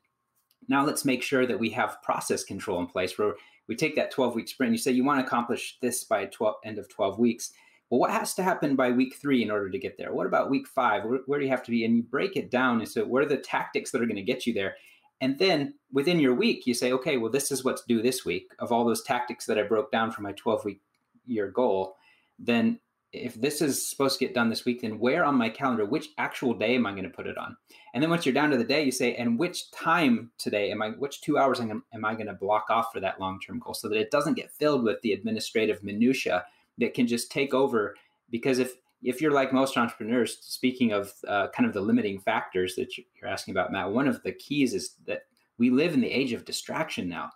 Now 0.68 0.86
let's 0.86 1.06
make 1.06 1.22
sure 1.22 1.46
that 1.46 1.60
we 1.60 1.70
have 1.72 2.02
process 2.02 2.44
control 2.44 2.80
in 2.80 2.88
place 2.88 3.18
where 3.18 3.36
we 3.68 3.76
take 3.76 3.96
that 3.96 4.12
12 4.12 4.36
week 4.36 4.48
sprint. 4.48 4.72
You 4.72 4.78
say 4.78 4.92
you 4.92 5.04
want 5.04 5.20
to 5.20 5.26
accomplish 5.26 5.78
this 5.82 6.04
by 6.04 6.26
12 6.26 6.56
end 6.64 6.80
of 6.80 6.90
12 6.90 7.20
weeks. 7.20 7.52
Well, 7.90 8.00
what 8.00 8.12
has 8.12 8.34
to 8.36 8.44
happen 8.44 8.76
by 8.76 8.92
week 8.92 9.16
three 9.16 9.44
in 9.44 9.52
order 9.52 9.70
to 9.70 9.80
get 9.80 9.98
there? 9.98 10.14
What 10.14 10.28
about 10.28 10.50
week 10.50 10.68
five? 10.68 11.06
Where, 11.06 11.20
where 11.26 11.40
do 11.40 11.46
you 11.46 11.52
have 11.52 11.64
to 11.64 11.72
be? 11.72 11.86
And 11.86 11.96
you 11.96 12.04
break 12.04 12.36
it 12.36 12.52
down. 12.52 12.80
And 12.80 12.88
so, 12.88 13.06
what 13.06 13.24
are 13.24 13.28
the 13.28 13.38
tactics 13.38 13.92
that 13.92 14.02
are 14.02 14.06
going 14.06 14.18
to 14.18 14.22
get 14.22 14.46
you 14.46 14.54
there? 14.54 14.76
And 15.22 15.40
then 15.40 15.74
within 15.92 16.20
your 16.20 16.36
week, 16.36 16.68
you 16.68 16.74
say, 16.74 16.92
okay, 16.92 17.18
well, 17.18 17.32
this 17.32 17.52
is 17.52 17.64
what 17.64 17.78
to 17.78 17.84
do 17.88 18.02
this 18.02 18.24
week 18.24 18.52
of 18.60 18.72
all 18.72 18.86
those 18.86 19.04
tactics 19.04 19.46
that 19.46 19.58
I 19.58 19.64
broke 19.64 19.92
down 19.92 20.12
for 20.12 20.22
my 20.22 20.34
12 20.34 20.66
week 20.66 20.82
your 21.28 21.52
goal, 21.52 21.96
then 22.40 22.80
if 23.14 23.36
this 23.36 23.62
is 23.62 23.88
supposed 23.88 24.20
to 24.20 24.26
get 24.26 24.36
done 24.36 24.50
this 24.50 24.66
week, 24.66 24.82
then 24.82 25.00
where 25.00 25.24
on 25.24 25.36
my 25.36 25.50
calendar, 25.50 25.86
which 25.86 26.10
actual 26.18 26.54
day 26.54 26.76
am 26.76 26.86
I 26.86 26.92
going 26.92 27.04
to 27.04 27.10
put 27.10 27.28
it 27.28 27.38
on? 27.38 27.56
And 27.94 28.04
then 28.04 28.10
once 28.10 28.26
you're 28.26 28.34
down 28.34 28.50
to 28.52 28.58
the 28.58 28.64
day, 28.64 28.84
you 28.84 28.92
say, 28.92 29.16
and 29.16 29.40
which 29.40 29.72
time 29.72 30.32
today 30.38 30.72
am 30.72 30.82
I, 30.82 30.90
which 30.90 31.22
two 31.22 31.38
hours 31.38 31.60
am 31.60 31.84
I 32.04 32.14
going 32.14 32.28
to 32.28 32.34
block 32.34 32.66
off 32.70 32.92
for 32.92 33.00
that 33.00 33.20
long 33.20 33.40
term 33.40 33.60
goal 33.60 33.74
so 33.74 33.88
that 33.90 33.98
it 33.98 34.12
doesn't 34.12 34.36
get 34.36 34.52
filled 34.52 34.84
with 34.84 35.02
the 35.02 35.14
administrative 35.14 35.84
minutia 35.84 36.46
that 36.78 36.94
can 36.94 37.08
just 37.08 37.32
take 37.32 37.54
over? 37.54 37.96
Because 38.30 38.60
if, 38.60 38.74
if 39.02 39.22
you're 39.22 39.32
like 39.32 39.54
most 39.54 39.78
entrepreneurs, 39.78 40.38
speaking 40.42 40.92
of 40.92 41.14
uh, 41.28 41.48
kind 41.56 41.68
of 41.68 41.74
the 41.74 41.82
limiting 41.82 42.20
factors 42.20 42.76
that 42.76 42.98
you're 42.98 43.30
asking 43.30 43.54
about, 43.54 43.72
Matt, 43.72 43.92
one 43.92 44.08
of 44.08 44.22
the 44.24 44.34
keys 44.34 44.74
is 44.74 44.96
that 45.06 45.24
we 45.58 45.70
live 45.70 45.94
in 45.94 46.02
the 46.02 46.12
age 46.12 46.34
of 46.34 46.46
distraction 46.46 47.08
now 47.08 47.32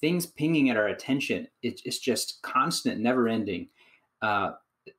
things 0.00 0.26
pinging 0.26 0.70
at 0.70 0.76
our 0.76 0.88
attention. 0.88 1.48
It, 1.62 1.80
it's 1.84 1.98
just 1.98 2.42
constant, 2.42 3.00
never 3.00 3.28
ending. 3.28 3.68
Uh, 4.22 4.52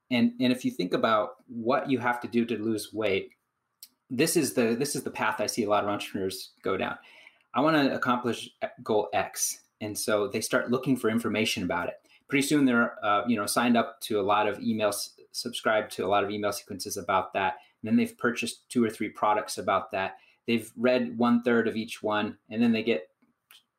and 0.09 0.33
and 0.39 0.51
if 0.51 0.63
you 0.63 0.71
think 0.71 0.93
about 0.93 1.35
what 1.47 1.89
you 1.89 1.99
have 1.99 2.19
to 2.21 2.27
do 2.27 2.45
to 2.45 2.57
lose 2.57 2.93
weight, 2.93 3.31
this 4.09 4.35
is 4.35 4.53
the 4.53 4.75
this 4.77 4.95
is 4.95 5.03
the 5.03 5.11
path 5.11 5.39
I 5.39 5.47
see 5.47 5.63
a 5.63 5.69
lot 5.69 5.83
of 5.83 5.89
entrepreneurs 5.89 6.51
go 6.61 6.77
down. 6.77 6.97
I 7.53 7.61
want 7.61 7.75
to 7.75 7.95
accomplish 7.95 8.49
goal 8.83 9.09
X, 9.13 9.61
and 9.79 9.97
so 9.97 10.27
they 10.27 10.41
start 10.41 10.71
looking 10.71 10.95
for 10.95 11.09
information 11.09 11.63
about 11.63 11.87
it. 11.87 11.95
Pretty 12.27 12.45
soon, 12.45 12.65
they're 12.65 13.03
uh, 13.03 13.23
you 13.27 13.35
know 13.35 13.45
signed 13.45 13.77
up 13.77 13.99
to 14.01 14.19
a 14.19 14.23
lot 14.23 14.47
of 14.47 14.59
emails, 14.59 15.09
subscribed 15.31 15.91
to 15.93 16.05
a 16.05 16.09
lot 16.09 16.23
of 16.23 16.29
email 16.29 16.51
sequences 16.51 16.97
about 16.97 17.33
that. 17.33 17.55
And 17.81 17.89
then 17.89 17.95
they've 17.97 18.17
purchased 18.17 18.69
two 18.69 18.83
or 18.83 18.89
three 18.89 19.09
products 19.09 19.57
about 19.57 19.91
that. 19.91 20.17
They've 20.47 20.71
read 20.77 21.17
one 21.17 21.41
third 21.41 21.67
of 21.67 21.75
each 21.75 22.03
one, 22.03 22.37
and 22.49 22.61
then 22.61 22.71
they 22.71 22.83
get 22.83 23.10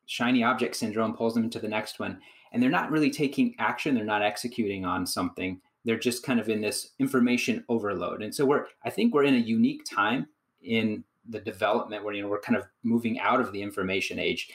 shiny 0.05 0.43
object 0.43 0.75
syndrome 0.75 1.15
pulls 1.15 1.33
them 1.33 1.43
into 1.43 1.59
the 1.59 1.67
next 1.67 1.99
one. 1.99 2.19
And 2.51 2.61
they're 2.61 2.69
not 2.69 2.91
really 2.91 3.09
taking 3.09 3.55
action. 3.57 3.95
They're 3.95 4.03
not 4.03 4.21
executing 4.21 4.85
on 4.85 5.05
something. 5.05 5.59
They're 5.85 5.99
just 5.99 6.23
kind 6.23 6.39
of 6.39 6.49
in 6.49 6.61
this 6.61 6.91
information 6.99 7.63
overload. 7.67 8.21
And 8.21 8.33
so 8.33 8.45
we're 8.45 8.65
i 8.85 8.89
think 8.89 9.13
we're 9.13 9.23
in 9.23 9.35
a 9.35 9.39
unique 9.39 9.83
time 9.85 10.27
in 10.61 11.03
the 11.27 11.39
development 11.39 12.03
where 12.03 12.13
you 12.13 12.21
know 12.21 12.27
we're 12.27 12.39
kind 12.39 12.57
of 12.57 12.65
moving 12.83 13.19
out 13.19 13.39
of 13.39 13.51
the 13.51 13.61
information 13.61 14.19
age. 14.19 14.49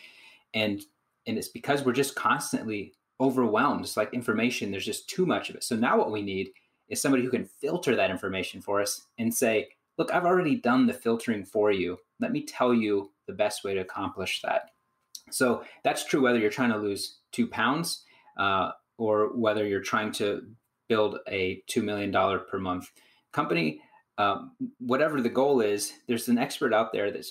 And 0.54 0.82
and 1.26 1.36
it's 1.36 1.48
because 1.48 1.84
we're 1.84 1.92
just 1.92 2.14
constantly 2.14 2.94
overwhelmed. 3.20 3.82
It's 3.82 3.96
like 3.96 4.14
information 4.14 4.70
there's 4.70 4.84
just 4.84 5.08
too 5.08 5.26
much 5.26 5.50
of 5.50 5.56
it. 5.56 5.64
So 5.64 5.76
now 5.76 5.98
what 5.98 6.12
we 6.12 6.22
need 6.22 6.50
is 6.88 7.02
somebody 7.02 7.24
who 7.24 7.30
can 7.30 7.44
filter 7.44 7.96
that 7.96 8.10
information 8.10 8.62
for 8.62 8.80
us 8.80 9.02
and 9.18 9.34
say 9.34 9.68
look 9.98 10.12
i've 10.14 10.24
already 10.24 10.54
done 10.54 10.86
the 10.86 10.92
filtering 10.92 11.44
for 11.44 11.72
you. 11.72 11.98
Let 12.20 12.32
me 12.32 12.44
tell 12.44 12.72
you 12.72 13.10
the 13.26 13.32
best 13.32 13.64
way 13.64 13.74
to 13.74 13.80
accomplish 13.80 14.40
that 14.42 14.70
so 15.30 15.64
that's 15.84 16.04
true 16.04 16.20
whether 16.20 16.38
you're 16.38 16.50
trying 16.50 16.70
to 16.70 16.78
lose 16.78 17.18
two 17.32 17.46
pounds 17.46 18.04
uh, 18.38 18.70
or 18.96 19.36
whether 19.36 19.66
you're 19.66 19.80
trying 19.80 20.12
to 20.12 20.42
build 20.88 21.18
a 21.28 21.62
$2 21.70 21.82
million 21.82 22.12
per 22.50 22.58
month 22.58 22.90
company 23.32 23.80
um, 24.18 24.50
whatever 24.80 25.20
the 25.20 25.28
goal 25.28 25.60
is, 25.60 25.92
there's 26.08 26.28
an 26.28 26.38
expert 26.38 26.74
out 26.74 26.92
there 26.92 27.10
that 27.12 27.24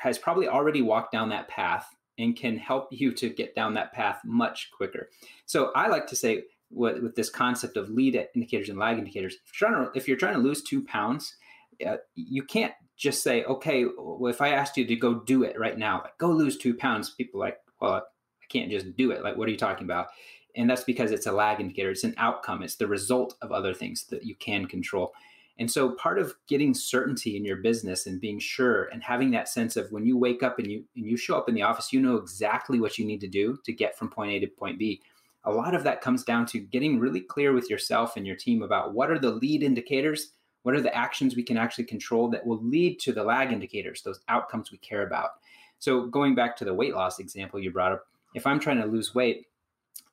has 0.00 0.18
probably 0.18 0.48
already 0.48 0.80
walked 0.80 1.12
down 1.12 1.28
that 1.28 1.46
path 1.46 1.94
and 2.18 2.34
can 2.34 2.56
help 2.56 2.88
you 2.90 3.12
to 3.12 3.28
get 3.28 3.54
down 3.54 3.74
that 3.74 3.92
path 3.92 4.20
much 4.24 4.70
quicker. 4.74 5.10
So 5.44 5.72
I 5.76 5.88
like 5.88 6.06
to 6.08 6.16
say 6.16 6.44
what, 6.70 7.02
with 7.02 7.16
this 7.16 7.28
concept 7.28 7.76
of 7.76 7.90
lead 7.90 8.28
indicators 8.34 8.70
and 8.70 8.78
lag 8.78 8.98
indicators, 8.98 9.36
if 9.46 9.60
you're 9.60 9.70
to, 9.70 9.90
if 9.94 10.08
you're 10.08 10.16
trying 10.16 10.34
to 10.34 10.40
lose 10.40 10.62
two 10.62 10.82
pounds, 10.82 11.36
uh, 11.84 11.96
you 12.14 12.42
can't 12.42 12.72
just 12.96 13.22
say, 13.22 13.44
okay, 13.44 13.84
well, 13.98 14.30
if 14.30 14.40
I 14.40 14.50
asked 14.50 14.76
you 14.76 14.84
to 14.86 14.96
go 14.96 15.14
do 15.14 15.42
it 15.42 15.58
right 15.58 15.76
now, 15.76 16.02
like 16.02 16.18
go 16.18 16.28
lose 16.28 16.56
two 16.56 16.74
pounds, 16.74 17.10
people 17.10 17.40
like, 17.40 17.58
well, 17.80 17.94
I 17.94 18.46
can't 18.48 18.70
just 18.70 18.96
do 18.96 19.10
it. 19.10 19.22
Like, 19.22 19.36
what 19.36 19.48
are 19.48 19.50
you 19.50 19.56
talking 19.56 19.84
about? 19.84 20.08
And 20.54 20.68
that's 20.68 20.84
because 20.84 21.10
it's 21.10 21.26
a 21.26 21.32
lag 21.32 21.60
indicator. 21.60 21.90
It's 21.90 22.04
an 22.04 22.14
outcome. 22.18 22.62
It's 22.62 22.76
the 22.76 22.86
result 22.86 23.34
of 23.42 23.52
other 23.52 23.74
things 23.74 24.04
that 24.10 24.24
you 24.24 24.34
can 24.36 24.66
control. 24.66 25.12
And 25.58 25.70
so 25.70 25.90
part 25.90 26.18
of 26.18 26.34
getting 26.48 26.74
certainty 26.74 27.36
in 27.36 27.44
your 27.44 27.56
business 27.56 28.06
and 28.06 28.20
being 28.20 28.38
sure 28.38 28.84
and 28.84 29.02
having 29.02 29.30
that 29.32 29.48
sense 29.48 29.76
of 29.76 29.90
when 29.92 30.04
you 30.04 30.16
wake 30.16 30.42
up 30.42 30.58
and 30.58 30.66
you 30.66 30.84
and 30.96 31.06
you 31.06 31.16
show 31.16 31.36
up 31.36 31.48
in 31.48 31.54
the 31.54 31.62
office, 31.62 31.92
you 31.92 32.00
know 32.00 32.16
exactly 32.16 32.80
what 32.80 32.98
you 32.98 33.04
need 33.04 33.20
to 33.20 33.28
do 33.28 33.58
to 33.64 33.72
get 33.72 33.96
from 33.96 34.10
point 34.10 34.32
A 34.32 34.40
to 34.40 34.46
point 34.46 34.78
B. 34.78 35.02
A 35.44 35.50
lot 35.50 35.74
of 35.74 35.84
that 35.84 36.00
comes 36.00 36.24
down 36.24 36.46
to 36.46 36.60
getting 36.60 36.98
really 36.98 37.20
clear 37.20 37.52
with 37.52 37.68
yourself 37.68 38.16
and 38.16 38.26
your 38.26 38.36
team 38.36 38.62
about 38.62 38.94
what 38.94 39.10
are 39.10 39.18
the 39.18 39.30
lead 39.30 39.62
indicators, 39.62 40.32
what 40.62 40.74
are 40.74 40.80
the 40.80 40.94
actions 40.94 41.34
we 41.34 41.42
can 41.42 41.56
actually 41.56 41.84
control 41.84 42.28
that 42.30 42.46
will 42.46 42.62
lead 42.62 42.98
to 43.00 43.12
the 43.12 43.22
lag 43.22 43.52
indicators, 43.52 44.02
those 44.02 44.20
outcomes 44.28 44.70
we 44.70 44.78
care 44.78 45.06
about. 45.06 45.30
So 45.78 46.06
going 46.06 46.34
back 46.34 46.56
to 46.56 46.64
the 46.64 46.74
weight 46.74 46.94
loss 46.94 47.18
example 47.18 47.60
you 47.60 47.72
brought 47.72 47.92
up, 47.92 48.06
if 48.34 48.46
I'm 48.46 48.60
trying 48.60 48.80
to 48.80 48.86
lose 48.86 49.14
weight, 49.14 49.46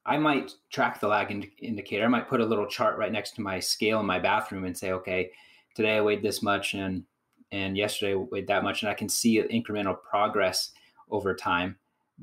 I 0.06 0.18
might 0.18 0.54
track 0.72 1.00
the 1.00 1.08
lag 1.08 1.30
ind- 1.30 1.52
indicator. 1.60 2.06
I 2.06 2.10
might 2.10 2.28
put 2.28 2.42
a 2.42 2.46
little 2.46 2.66
chart 2.66 2.98
right 2.98 3.12
next 3.12 3.36
to 3.36 3.42
my 3.42 3.60
scale 3.60 4.00
in 4.00 4.06
my 4.06 4.20
bathroom 4.20 4.66
and 4.66 4.76
say, 4.76 4.92
okay, 4.92 5.32
today 5.76 5.98
I 5.98 6.02
weighed 6.02 6.24
this 6.24 6.42
much 6.42 6.74
and 6.74 7.04
and 7.52 7.76
yesterday 7.76 8.14
I 8.14 8.16
weighed 8.16 8.48
that 8.48 8.64
much, 8.64 8.84
and 8.84 8.92
I 8.92 8.94
can 8.94 9.10
see 9.10 9.42
incremental 9.42 9.98
progress 10.02 10.72
over 11.10 11.34
time. 11.34 11.78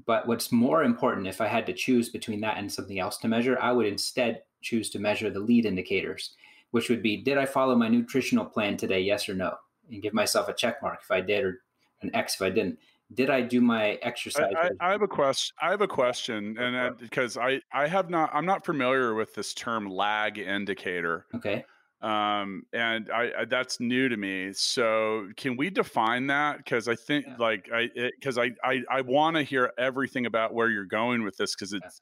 But 0.04 0.26
what's 0.26 0.52
more 0.52 0.84
important, 0.84 1.26
if 1.26 1.40
I 1.40 1.46
had 1.48 1.66
to 1.66 1.72
choose 1.72 2.10
between 2.10 2.40
that 2.42 2.58
and 2.58 2.70
something 2.70 2.98
else 2.98 3.16
to 3.18 3.28
measure, 3.28 3.58
I 3.60 3.72
would 3.72 3.86
instead 3.86 4.42
choose 4.60 4.90
to 4.90 4.98
measure 4.98 5.30
the 5.30 5.40
lead 5.40 5.66
indicators, 5.66 6.34
which 6.70 6.88
would 6.88 7.02
be 7.02 7.16
did 7.16 7.38
I 7.38 7.46
follow 7.46 7.76
my 7.76 7.88
nutritional 7.88 8.44
plan 8.44 8.76
today, 8.76 9.00
yes 9.00 9.28
or 9.28 9.34
no? 9.34 9.54
And 9.90 10.02
give 10.02 10.14
myself 10.14 10.48
a 10.48 10.54
check 10.54 10.82
mark 10.82 11.00
if 11.02 11.10
I 11.10 11.20
did 11.20 11.44
or 11.44 11.60
an 12.02 12.14
X 12.14 12.34
if 12.34 12.42
I 12.42 12.50
didn't 12.50 12.78
did 13.14 13.30
I 13.30 13.40
do 13.40 13.60
my 13.60 13.92
exercise? 14.02 14.52
I, 14.56 14.66
I, 14.80 14.88
I 14.88 14.90
have 14.90 15.02
a 15.02 15.08
question. 15.08 15.54
I 15.62 15.70
have 15.70 15.80
a 15.80 15.86
question, 15.86 16.58
and 16.58 16.98
because 16.98 17.36
I 17.36 17.60
I 17.72 17.86
have 17.86 18.10
not 18.10 18.30
I'm 18.32 18.46
not 18.46 18.64
familiar 18.64 19.14
with 19.14 19.34
this 19.34 19.54
term 19.54 19.88
lag 19.88 20.38
indicator. 20.38 21.26
Okay. 21.34 21.64
Um, 22.02 22.64
and 22.72 23.10
I, 23.10 23.30
I 23.38 23.44
that's 23.44 23.80
new 23.80 24.08
to 24.08 24.16
me. 24.16 24.52
So 24.52 25.28
can 25.36 25.56
we 25.56 25.70
define 25.70 26.26
that? 26.26 26.58
Because 26.58 26.88
I 26.88 26.96
think 26.96 27.26
yeah. 27.26 27.36
like 27.38 27.70
I 27.72 27.90
because 27.94 28.38
I 28.38 28.50
I 28.64 28.82
I 28.90 29.00
want 29.02 29.36
to 29.36 29.42
hear 29.42 29.72
everything 29.78 30.26
about 30.26 30.52
where 30.52 30.68
you're 30.68 30.84
going 30.84 31.22
with 31.22 31.36
this 31.36 31.54
because 31.54 31.72
it's 31.72 32.00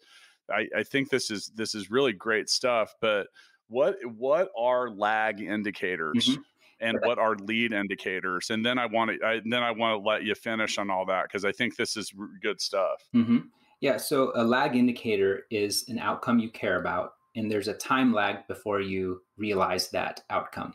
yeah. 0.48 0.56
I 0.56 0.68
I 0.78 0.82
think 0.84 1.10
this 1.10 1.30
is 1.30 1.52
this 1.54 1.74
is 1.74 1.90
really 1.90 2.12
great 2.12 2.48
stuff. 2.48 2.94
But 3.00 3.26
what 3.68 3.96
what 4.16 4.50
are 4.58 4.90
lag 4.90 5.40
indicators? 5.40 6.28
Mm-hmm. 6.28 6.42
and 6.80 6.98
what 7.02 7.18
are 7.18 7.36
lead 7.36 7.72
indicators? 7.72 8.50
And 8.50 8.64
then 8.64 8.78
i 8.78 8.86
want 8.86 9.10
to 9.10 9.26
I, 9.26 9.40
then 9.44 9.62
i 9.62 9.70
want 9.70 10.02
to 10.02 10.08
let 10.08 10.24
you 10.24 10.34
finish 10.34 10.78
on 10.78 10.90
all 10.90 11.06
that 11.06 11.24
because 11.24 11.44
i 11.44 11.52
think 11.52 11.76
this 11.76 11.96
is 11.96 12.12
good 12.42 12.60
stuff. 12.60 13.02
Mm-hmm. 13.14 13.38
yeah 13.80 13.96
so 13.96 14.32
a 14.34 14.44
lag 14.44 14.76
indicator 14.76 15.46
is 15.50 15.84
an 15.88 15.98
outcome 15.98 16.38
you 16.38 16.50
care 16.50 16.80
about 16.80 17.14
and 17.36 17.50
there's 17.50 17.68
a 17.68 17.74
time 17.74 18.12
lag 18.12 18.46
before 18.46 18.80
you 18.80 19.22
realize 19.36 19.90
that 19.90 20.22
outcome. 20.30 20.74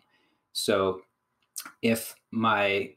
So 0.51 1.01
if 1.81 2.15
my 2.31 2.91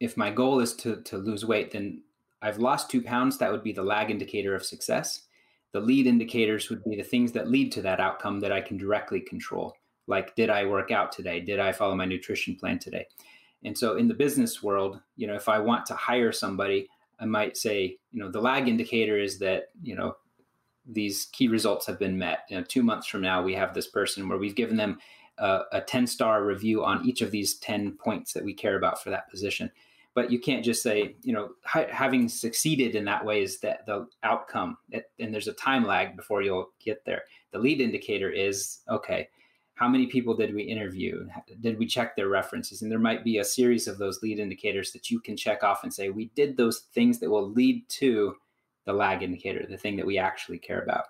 if 0.00 0.16
my 0.16 0.30
goal 0.30 0.60
is 0.60 0.74
to 0.74 1.02
to 1.02 1.18
lose 1.18 1.44
weight 1.44 1.70
then 1.70 2.02
i've 2.42 2.58
lost 2.58 2.90
two 2.90 3.02
pounds 3.02 3.38
that 3.38 3.50
would 3.50 3.62
be 3.62 3.72
the 3.72 3.82
lag 3.82 4.10
indicator 4.10 4.54
of 4.54 4.64
success 4.64 5.22
the 5.72 5.80
lead 5.80 6.06
indicators 6.06 6.70
would 6.70 6.82
be 6.84 6.96
the 6.96 7.02
things 7.02 7.32
that 7.32 7.50
lead 7.50 7.72
to 7.72 7.82
that 7.82 8.00
outcome 8.00 8.40
that 8.40 8.52
i 8.52 8.60
can 8.60 8.76
directly 8.76 9.20
control. 9.20 9.74
Like 10.06 10.34
did 10.34 10.50
i 10.50 10.64
work 10.64 10.90
out 10.90 11.12
today? 11.12 11.40
Did 11.40 11.60
i 11.60 11.72
follow 11.72 11.94
my 11.94 12.06
nutrition 12.06 12.56
plan 12.56 12.78
today? 12.78 13.06
And 13.64 13.76
so 13.76 13.96
in 13.96 14.08
the 14.08 14.14
business 14.14 14.62
world 14.62 15.00
you 15.16 15.26
know 15.26 15.34
if 15.34 15.48
i 15.48 15.58
want 15.58 15.86
to 15.86 15.94
hire 15.94 16.32
somebody 16.32 16.88
i 17.20 17.24
might 17.24 17.56
say 17.56 17.96
you 18.12 18.20
know 18.20 18.30
the 18.30 18.40
lag 18.40 18.68
indicator 18.68 19.18
is 19.18 19.38
that 19.40 19.64
you 19.82 19.94
know 19.94 20.16
these 20.90 21.26
key 21.32 21.48
results 21.48 21.86
have 21.86 21.98
been 21.98 22.18
met. 22.18 22.40
You 22.48 22.56
know 22.56 22.64
two 22.64 22.82
months 22.82 23.06
from 23.06 23.20
now 23.20 23.42
we 23.42 23.54
have 23.54 23.74
this 23.74 23.88
person 23.88 24.28
where 24.28 24.38
we've 24.38 24.54
given 24.54 24.76
them 24.76 24.98
a, 25.38 25.60
a 25.72 25.80
10 25.80 26.06
star 26.06 26.44
review 26.44 26.84
on 26.84 27.06
each 27.06 27.20
of 27.20 27.30
these 27.30 27.54
10 27.58 27.92
points 27.92 28.32
that 28.32 28.44
we 28.44 28.54
care 28.54 28.76
about 28.76 29.02
for 29.02 29.10
that 29.10 29.30
position 29.30 29.70
but 30.18 30.32
you 30.32 30.40
can't 30.40 30.64
just 30.64 30.82
say 30.82 31.14
you 31.22 31.32
know 31.32 31.50
ha- 31.64 31.86
having 31.92 32.28
succeeded 32.28 32.96
in 32.96 33.04
that 33.04 33.24
way 33.24 33.40
is 33.40 33.60
that 33.60 33.86
the 33.86 34.04
outcome 34.24 34.76
and 34.92 35.32
there's 35.32 35.46
a 35.46 35.52
time 35.52 35.86
lag 35.86 36.16
before 36.16 36.42
you'll 36.42 36.70
get 36.84 37.04
there. 37.04 37.22
The 37.52 37.58
lead 37.60 37.80
indicator 37.80 38.28
is 38.28 38.80
okay 38.88 39.28
how 39.76 39.86
many 39.86 40.08
people 40.08 40.34
did 40.34 40.52
we 40.52 40.64
interview? 40.64 41.24
Did 41.60 41.78
we 41.78 41.86
check 41.86 42.16
their 42.16 42.26
references? 42.26 42.82
And 42.82 42.90
there 42.90 42.98
might 42.98 43.22
be 43.22 43.38
a 43.38 43.44
series 43.44 43.86
of 43.86 43.96
those 43.96 44.20
lead 44.22 44.40
indicators 44.40 44.90
that 44.90 45.08
you 45.08 45.20
can 45.20 45.36
check 45.36 45.62
off 45.62 45.84
and 45.84 45.94
say 45.94 46.10
we 46.10 46.32
did 46.34 46.56
those 46.56 46.80
things 46.80 47.20
that 47.20 47.30
will 47.30 47.48
lead 47.48 47.88
to 47.90 48.34
the 48.86 48.92
lag 48.92 49.22
indicator 49.22 49.64
the 49.70 49.76
thing 49.76 49.94
that 49.94 50.04
we 50.04 50.18
actually 50.18 50.58
care 50.58 50.82
about. 50.82 51.04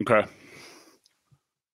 Okay. 0.00 0.26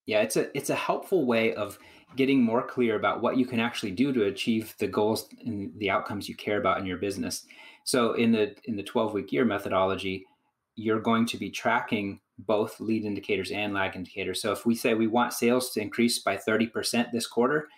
Yeah 0.07 0.23
it's 0.23 0.37
a 0.37 0.57
it's 0.57 0.71
a 0.71 0.75
helpful 0.75 1.25
way 1.25 1.55
of 1.55 1.79
getting 2.17 2.43
more 2.43 2.63
clear 2.67 2.97
about 2.97 3.23
what 3.23 3.37
you 3.37 3.47
can 3.47 3.61
actually 3.61 3.93
do 3.93 4.13
to 4.13 4.25
achieve 4.25 4.75
the 4.79 4.87
goals 4.87 5.29
and 5.45 5.73
the 5.79 5.91
outcomes 5.91 6.29
you 6.29 6.35
care 6.35 6.59
about 6.59 6.79
in 6.79 6.87
your 6.87 6.99
business 6.99 7.47
so 7.85 8.15
in 8.15 8.33
the 8.33 8.55
in 8.65 8.77
the 8.77 8.83
12 8.83 9.15
week 9.15 9.33
year 9.33 9.45
methodology 9.45 10.27
you're 10.77 11.01
going 11.01 11.27
to 11.27 11.37
be 11.37 11.51
tracking 11.51 12.21
both 12.47 12.81
lead 12.81 13.05
indicators 13.05 13.51
and 13.51 13.75
lag 13.75 13.97
indicators. 13.97 14.41
So 14.41 14.53
if 14.53 14.65
we 14.65 14.75
say 14.75 14.95
we 14.95 15.07
want 15.07 15.33
sales 15.33 15.71
to 15.73 15.81
increase 15.81 16.19
by 16.19 16.37
30% 16.37 17.13
this 17.13 17.27
quarter, 17.27 17.69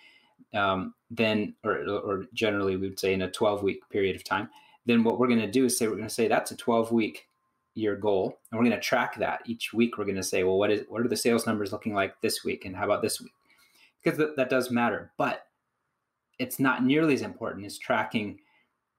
um, 0.53 0.93
then, 1.09 1.55
or, 1.63 1.79
or 1.89 2.25
generally 2.33 2.77
we 2.77 2.87
would 2.87 2.99
say 2.99 3.13
in 3.13 3.23
a 3.23 3.31
12 3.31 3.63
week 3.63 3.89
period 3.89 4.15
of 4.15 4.23
time, 4.23 4.49
then 4.85 5.03
what 5.03 5.19
we're 5.19 5.27
going 5.27 5.39
to 5.39 5.51
do 5.51 5.65
is 5.65 5.77
say, 5.77 5.87
we're 5.87 5.95
going 5.95 6.07
to 6.07 6.13
say 6.13 6.27
that's 6.27 6.51
a 6.51 6.57
12 6.57 6.91
week 6.91 7.27
year 7.75 7.95
goal. 7.95 8.37
And 8.51 8.59
we're 8.59 8.65
going 8.65 8.79
to 8.79 8.85
track 8.85 9.17
that 9.17 9.41
each 9.45 9.73
week. 9.73 9.97
We're 9.97 10.05
going 10.05 10.15
to 10.15 10.23
say, 10.23 10.43
well, 10.43 10.57
what 10.57 10.71
is, 10.71 10.85
what 10.87 11.01
are 11.01 11.07
the 11.07 11.17
sales 11.17 11.45
numbers 11.45 11.71
looking 11.71 11.93
like 11.93 12.19
this 12.21 12.43
week? 12.43 12.65
And 12.65 12.75
how 12.75 12.85
about 12.85 13.01
this 13.01 13.19
week? 13.19 13.33
Because 14.03 14.17
th- 14.17 14.35
that 14.35 14.49
does 14.49 14.69
matter, 14.69 15.11
but 15.17 15.47
it's 16.39 16.59
not 16.59 16.83
nearly 16.83 17.13
as 17.13 17.21
important 17.21 17.65
as 17.65 17.77
tracking 17.77 18.39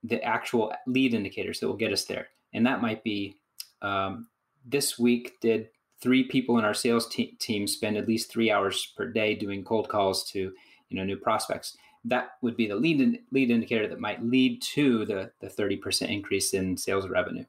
the 0.03 0.23
actual 0.23 0.73
lead 0.87 1.15
indicators 1.15 1.61
that 1.61 1.67
will 1.67 1.77
get 1.77 1.93
us 1.93 2.05
there. 2.05 2.29
And 2.53 2.67
that 2.67 2.83
might 2.83 3.03
be 3.03 3.37
um, 3.83 4.29
this 4.65 4.99
week 4.99 5.41
did 5.41 5.69
three 6.01 6.25
people 6.25 6.59
in 6.59 6.65
our 6.65 6.75
sales 6.75 7.09
te- 7.09 7.37
team 7.39 7.67
spend 7.67 7.97
at 7.97 8.09
least 8.09 8.31
three 8.31 8.51
hours 8.51 8.93
per 8.97 9.07
day 9.07 9.35
doing 9.35 9.65
cold 9.65 9.89
calls 9.89 10.25
to 10.31 10.53
you 10.89 10.97
know 10.97 11.05
new 11.05 11.17
prospects 11.17 11.77
that 12.05 12.33
would 12.43 12.57
be 12.57 12.67
the 12.67 12.77
lead 12.77 13.01
in, 13.01 13.19
lead 13.33 13.51
indicator 13.51 13.89
that 13.89 14.01
might 14.01 14.23
lead 14.23 14.61
to 14.61 15.05
the 15.07 15.31
the 15.41 15.47
30% 15.47 16.09
increase 16.09 16.53
in 16.53 16.77
sales 16.77 17.09
revenue 17.09 17.45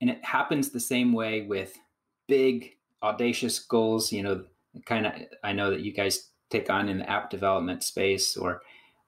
and 0.00 0.10
it 0.10 0.24
happens 0.24 0.70
the 0.70 0.80
same 0.80 1.12
way 1.12 1.42
with 1.42 1.78
big 2.28 2.76
audacious 3.02 3.58
goals 3.58 4.12
you 4.12 4.22
know 4.22 4.44
kind 4.86 5.06
of 5.06 5.12
i 5.44 5.52
know 5.52 5.70
that 5.70 5.80
you 5.80 5.92
guys 5.92 6.30
take 6.50 6.70
on 6.70 6.88
in 6.88 6.98
the 6.98 7.08
app 7.08 7.30
development 7.30 7.82
space 7.82 8.36
or 8.36 8.60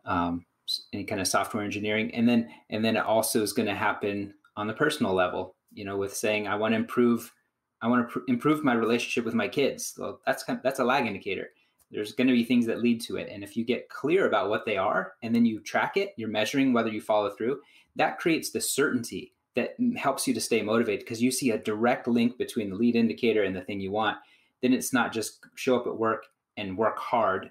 um, 0.06 0.44
any 0.92 1.04
kind 1.04 1.20
of 1.20 1.26
software 1.26 1.62
engineering 1.62 2.14
and 2.14 2.28
then 2.28 2.48
and 2.70 2.84
then 2.84 2.96
it 2.96 3.04
also 3.04 3.42
is 3.42 3.52
going 3.52 3.68
to 3.68 3.74
happen 3.74 4.32
on 4.56 4.66
the 4.66 4.72
personal 4.72 5.12
level 5.12 5.54
you 5.74 5.84
know, 5.84 5.96
with 5.96 6.16
saying 6.16 6.46
I 6.46 6.54
want 6.54 6.72
to 6.72 6.76
improve, 6.76 7.32
I 7.82 7.88
want 7.88 8.08
to 8.08 8.12
pr- 8.12 8.24
improve 8.28 8.64
my 8.64 8.74
relationship 8.74 9.24
with 9.24 9.34
my 9.34 9.48
kids. 9.48 9.94
Well, 9.98 10.20
that's 10.24 10.44
kind 10.44 10.58
of, 10.58 10.62
that's 10.62 10.78
a 10.78 10.84
lag 10.84 11.06
indicator. 11.06 11.50
There's 11.90 12.12
going 12.12 12.28
to 12.28 12.32
be 12.32 12.44
things 12.44 12.66
that 12.66 12.80
lead 12.80 13.00
to 13.02 13.16
it, 13.16 13.28
and 13.30 13.44
if 13.44 13.56
you 13.56 13.64
get 13.64 13.88
clear 13.88 14.26
about 14.26 14.48
what 14.48 14.64
they 14.64 14.76
are, 14.76 15.12
and 15.22 15.34
then 15.34 15.44
you 15.44 15.60
track 15.60 15.96
it, 15.96 16.14
you're 16.16 16.28
measuring 16.28 16.72
whether 16.72 16.88
you 16.88 17.00
follow 17.00 17.30
through. 17.30 17.60
That 17.94 18.18
creates 18.18 18.50
the 18.50 18.60
certainty 18.60 19.32
that 19.54 19.76
helps 19.96 20.26
you 20.26 20.34
to 20.34 20.40
stay 20.40 20.62
motivated 20.62 21.00
because 21.00 21.22
you 21.22 21.30
see 21.30 21.50
a 21.50 21.58
direct 21.58 22.08
link 22.08 22.36
between 22.38 22.70
the 22.70 22.76
lead 22.76 22.96
indicator 22.96 23.44
and 23.44 23.54
the 23.54 23.60
thing 23.60 23.80
you 23.80 23.92
want. 23.92 24.16
Then 24.64 24.72
it's 24.72 24.94
not 24.94 25.12
just 25.12 25.40
show 25.56 25.78
up 25.78 25.86
at 25.86 25.94
work 25.94 26.24
and 26.56 26.78
work 26.78 26.98
hard 26.98 27.50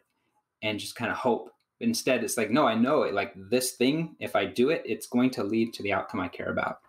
and 0.63 0.79
just 0.79 0.95
kind 0.95 1.11
of 1.11 1.17
hope. 1.17 1.51
Instead 1.79 2.23
it's 2.23 2.37
like 2.37 2.49
no 2.49 2.65
i 2.65 2.73
know 2.73 3.03
it 3.03 3.13
like 3.13 3.33
this 3.35 3.73
thing 3.73 4.15
if 4.19 4.35
i 4.35 4.45
do 4.45 4.69
it 4.69 4.81
it's 4.85 5.05
going 5.05 5.29
to 5.31 5.43
lead 5.43 5.73
to 5.73 5.83
the 5.83 5.93
outcome 5.93 6.19
i 6.21 6.27
care 6.27 6.49
about. 6.49 6.79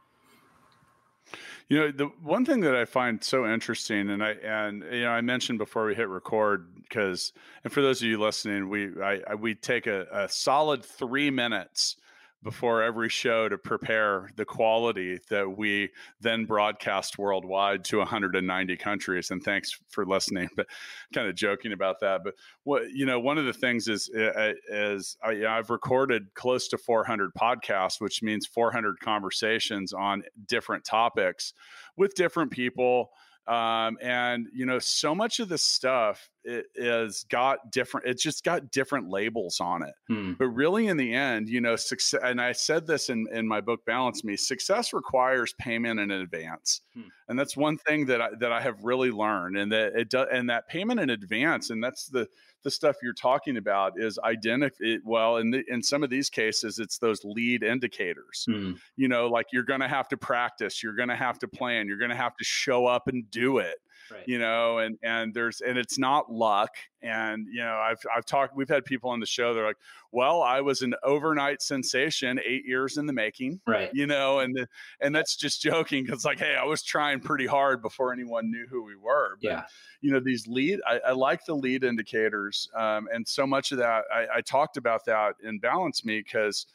You 1.69 1.79
know, 1.79 1.91
the 1.91 2.07
one 2.23 2.45
thing 2.47 2.61
that 2.61 2.75
I 2.75 2.85
find 2.87 3.23
so 3.23 3.47
interesting, 3.47 4.09
and 4.09 4.23
I 4.23 4.33
and 4.33 4.83
you 4.91 5.03
know, 5.03 5.11
I 5.11 5.21
mentioned 5.21 5.59
before 5.59 5.85
we 5.85 5.95
hit 5.95 6.09
record 6.09 6.75
because, 6.83 7.33
and 7.65 7.73
for 7.73 7.83
those 7.83 8.01
of 8.01 8.09
you 8.09 8.19
listening, 8.19 8.69
we 8.71 8.91
I, 9.03 9.21
I 9.29 9.35
we 9.35 9.55
take 9.55 9.87
a, 9.87 10.07
a 10.11 10.29
solid 10.29 10.85
three 10.85 11.31
minutes 11.31 11.97
before 12.45 12.83
every 12.83 13.09
show 13.09 13.49
to 13.49 13.57
prepare 13.57 14.31
the 14.37 14.45
quality 14.45 15.19
that 15.31 15.57
we 15.57 15.89
then 16.21 16.45
broadcast 16.45 17.19
worldwide 17.19 17.83
to 17.85 17.99
190 17.99 18.77
countries. 18.77 19.31
And 19.31 19.43
thanks 19.43 19.77
for 19.89 20.05
listening 20.05 20.49
but 20.55 20.67
kind 21.13 21.27
of 21.27 21.35
joking 21.35 21.73
about 21.73 22.01
that. 22.01 22.23
But 22.23 22.35
what 22.63 22.91
you 22.93 23.07
know 23.07 23.19
one 23.19 23.39
of 23.39 23.47
the 23.47 23.53
things 23.53 23.89
is 23.89 24.11
uh, 24.17 24.21
uh, 24.21 24.53
is 24.69 25.17
I, 25.25 25.47
i've 25.47 25.71
recorded 25.71 26.35
close 26.35 26.69
to 26.69 26.79
400 26.79 27.33
podcasts 27.35 28.01
which 28.01 28.23
means 28.23 28.47
400 28.47 29.01
conversations 29.01 29.93
on 29.93 30.23
different 30.47 30.85
topics 30.85 31.55
with 31.97 32.15
different 32.15 32.51
people. 32.51 33.11
Um, 33.47 33.99
and 34.01 34.47
you 34.55 34.67
know 34.67 34.79
so 34.79 35.15
much 35.15 35.41
of 35.41 35.49
this 35.49 35.63
stuff 35.63 36.31
it 36.45 36.67
is 36.75 37.25
got 37.31 37.73
different 37.73 38.07
it's 38.07 38.23
just 38.23 38.45
got 38.45 38.71
different 38.71 39.09
labels 39.09 39.61
on 39.61 39.83
it 39.83 39.95
hmm. 40.09 40.33
but 40.35 40.47
really 40.49 40.89
in 40.89 40.97
the 40.97 41.13
end 41.13 41.49
you 41.49 41.61
know 41.61 41.75
success 41.75 42.21
and 42.23 42.41
i 42.41 42.53
said 42.53 42.87
this 42.87 43.09
in, 43.09 43.27
in 43.33 43.49
my 43.49 43.61
book 43.61 43.85
balance 43.87 44.25
me 44.25 44.37
success 44.37 44.93
requires 44.93 45.55
payment 45.59 45.99
in 45.99 46.11
advance 46.11 46.83
hmm. 46.95 47.03
and 47.29 47.39
that's 47.39 47.57
one 47.57 47.79
thing 47.79 48.05
that 48.05 48.21
i 48.21 48.29
that 48.39 48.53
i 48.53 48.61
have 48.61 48.83
really 48.85 49.11
learned 49.11 49.57
and 49.57 49.73
that 49.73 49.95
it 49.95 50.11
does 50.11 50.29
and 50.31 50.49
that 50.49 50.69
payment 50.69 51.01
in 51.01 51.11
advance 51.11 51.71
and 51.71 51.83
that's 51.83 52.07
the 52.07 52.29
the 52.63 52.71
stuff 52.71 52.97
you're 53.03 53.13
talking 53.13 53.59
about 53.59 53.93
is 53.97 54.19
identify 54.25 54.97
well 55.05 55.37
in 55.37 55.51
the, 55.51 55.63
in 55.69 55.83
some 55.83 56.03
of 56.03 56.11
these 56.11 56.31
cases 56.31 56.79
it's 56.79 56.99
those 56.99 57.25
lead 57.25 57.63
indicators 57.63 58.45
hmm. 58.47 58.73
you 58.97 59.09
know 59.09 59.29
like 59.29 59.47
you're 59.53 59.63
going 59.63 59.81
to 59.81 59.89
have 59.89 60.09
to 60.09 60.17
practice 60.17 60.83
you're 60.83 60.97
going 60.97 61.09
to 61.09 61.17
have 61.17 61.39
to 61.39 61.49
plan 61.49 61.87
you're 61.87 61.99
going 61.99 62.11
to 62.11 62.17
have 62.17 62.37
to 62.37 62.45
show 62.45 62.87
up 62.87 63.09
and 63.09 63.31
do 63.31 63.59
it 63.59 63.77
right. 64.11 64.27
you 64.27 64.39
know 64.39 64.79
and 64.79 64.99
and 65.03 65.35
there's 65.35 65.61
and 65.61 65.79
it's 65.79 65.99
not 65.99 66.31
luck 66.31 66.71
and 67.03 67.47
you 67.51 67.63
know 67.63 67.77
i've 67.77 68.01
i've 68.17 68.25
talked 68.25 68.57
we've 68.57 68.69
had 68.69 68.85
people 68.85 69.11
on 69.11 69.21
the 69.21 69.27
show 69.27 69.55
they're 69.55 69.67
like 69.67 69.77
well 70.13 70.43
i 70.43 70.61
was 70.61 70.83
an 70.83 70.95
overnight 71.03 71.61
sensation 71.63 72.41
8 72.45 72.65
years 72.65 72.97
in 72.97 73.07
the 73.07 73.13
making 73.13 73.61
right 73.67 73.91
you 73.93 74.07
know 74.07 74.41
and 74.41 74.67
and 75.01 75.15
that's 75.15 75.37
just 75.37 75.63
joking 75.63 76.07
cuz 76.07 76.25
like 76.25 76.39
hey 76.39 76.57
i 76.57 76.65
was 76.65 76.83
trying 76.83 77.21
pretty 77.21 77.47
hard 77.47 77.83
before 77.83 78.13
anyone 78.13 78.51
knew 78.51 78.67
who 78.69 78.85
we 78.85 78.97
were 78.97 79.37
but, 79.43 79.49
yeah 79.49 79.63
you 80.01 80.13
know 80.13 80.21
these 80.21 80.47
lead 80.47 80.81
I, 80.87 81.01
I 81.09 81.13
like 81.13 81.45
the 81.45 81.55
lead 81.55 81.85
indicators 81.85 82.69
um, 82.77 83.09
and 83.13 83.27
so 83.27 83.47
much 83.47 83.73
of 83.73 83.79
that 83.79 84.05
I, 84.13 84.27
I 84.37 84.41
talked 84.43 84.77
about 84.77 85.05
that 85.07 85.37
in 85.43 85.59
balance 85.59 86.05
me 86.05 86.21
because 86.21 86.67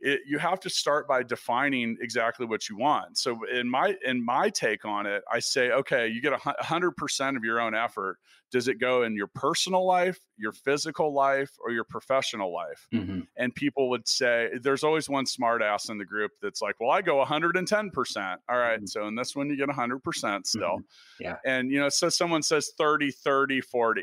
it, 0.00 0.20
you 0.26 0.38
have 0.38 0.60
to 0.60 0.70
start 0.70 1.08
by 1.08 1.22
defining 1.22 1.96
exactly 2.00 2.46
what 2.46 2.68
you 2.68 2.76
want. 2.76 3.18
So 3.18 3.38
in 3.52 3.68
my 3.68 3.96
in 4.04 4.24
my 4.24 4.48
take 4.48 4.84
on 4.84 5.06
it, 5.06 5.22
I 5.32 5.40
say, 5.40 5.70
okay, 5.70 6.06
you 6.06 6.20
get 6.20 6.32
a 6.32 6.62
hundred 6.62 6.92
percent 6.96 7.36
of 7.36 7.44
your 7.44 7.60
own 7.60 7.74
effort. 7.74 8.18
Does 8.50 8.68
it 8.68 8.80
go 8.80 9.02
in 9.02 9.14
your 9.14 9.26
personal 9.26 9.86
life, 9.86 10.18
your 10.36 10.52
physical 10.52 11.12
life, 11.12 11.50
or 11.62 11.70
your 11.70 11.84
professional 11.84 12.52
life? 12.52 12.86
Mm-hmm. 12.94 13.20
And 13.36 13.54
people 13.54 13.90
would 13.90 14.08
say, 14.08 14.50
there's 14.62 14.84
always 14.84 15.08
one 15.08 15.26
smartass 15.26 15.90
in 15.90 15.98
the 15.98 16.04
group 16.04 16.30
that's 16.40 16.62
like, 16.62 16.76
well, 16.80 16.90
I 16.90 17.02
go 17.02 17.16
110 17.16 17.90
percent. 17.90 18.40
All 18.48 18.58
right, 18.58 18.78
mm-hmm. 18.78 18.86
so 18.86 19.06
in 19.08 19.16
this 19.16 19.34
one, 19.34 19.50
you 19.50 19.56
get 19.56 19.68
100 19.68 20.02
percent 20.02 20.46
still. 20.46 20.78
Mm-hmm. 20.78 21.24
Yeah. 21.24 21.36
And 21.44 21.70
you 21.70 21.80
know, 21.80 21.88
so 21.88 22.08
someone 22.08 22.42
says 22.42 22.70
30, 22.78 23.10
30, 23.10 23.60
40 23.60 24.02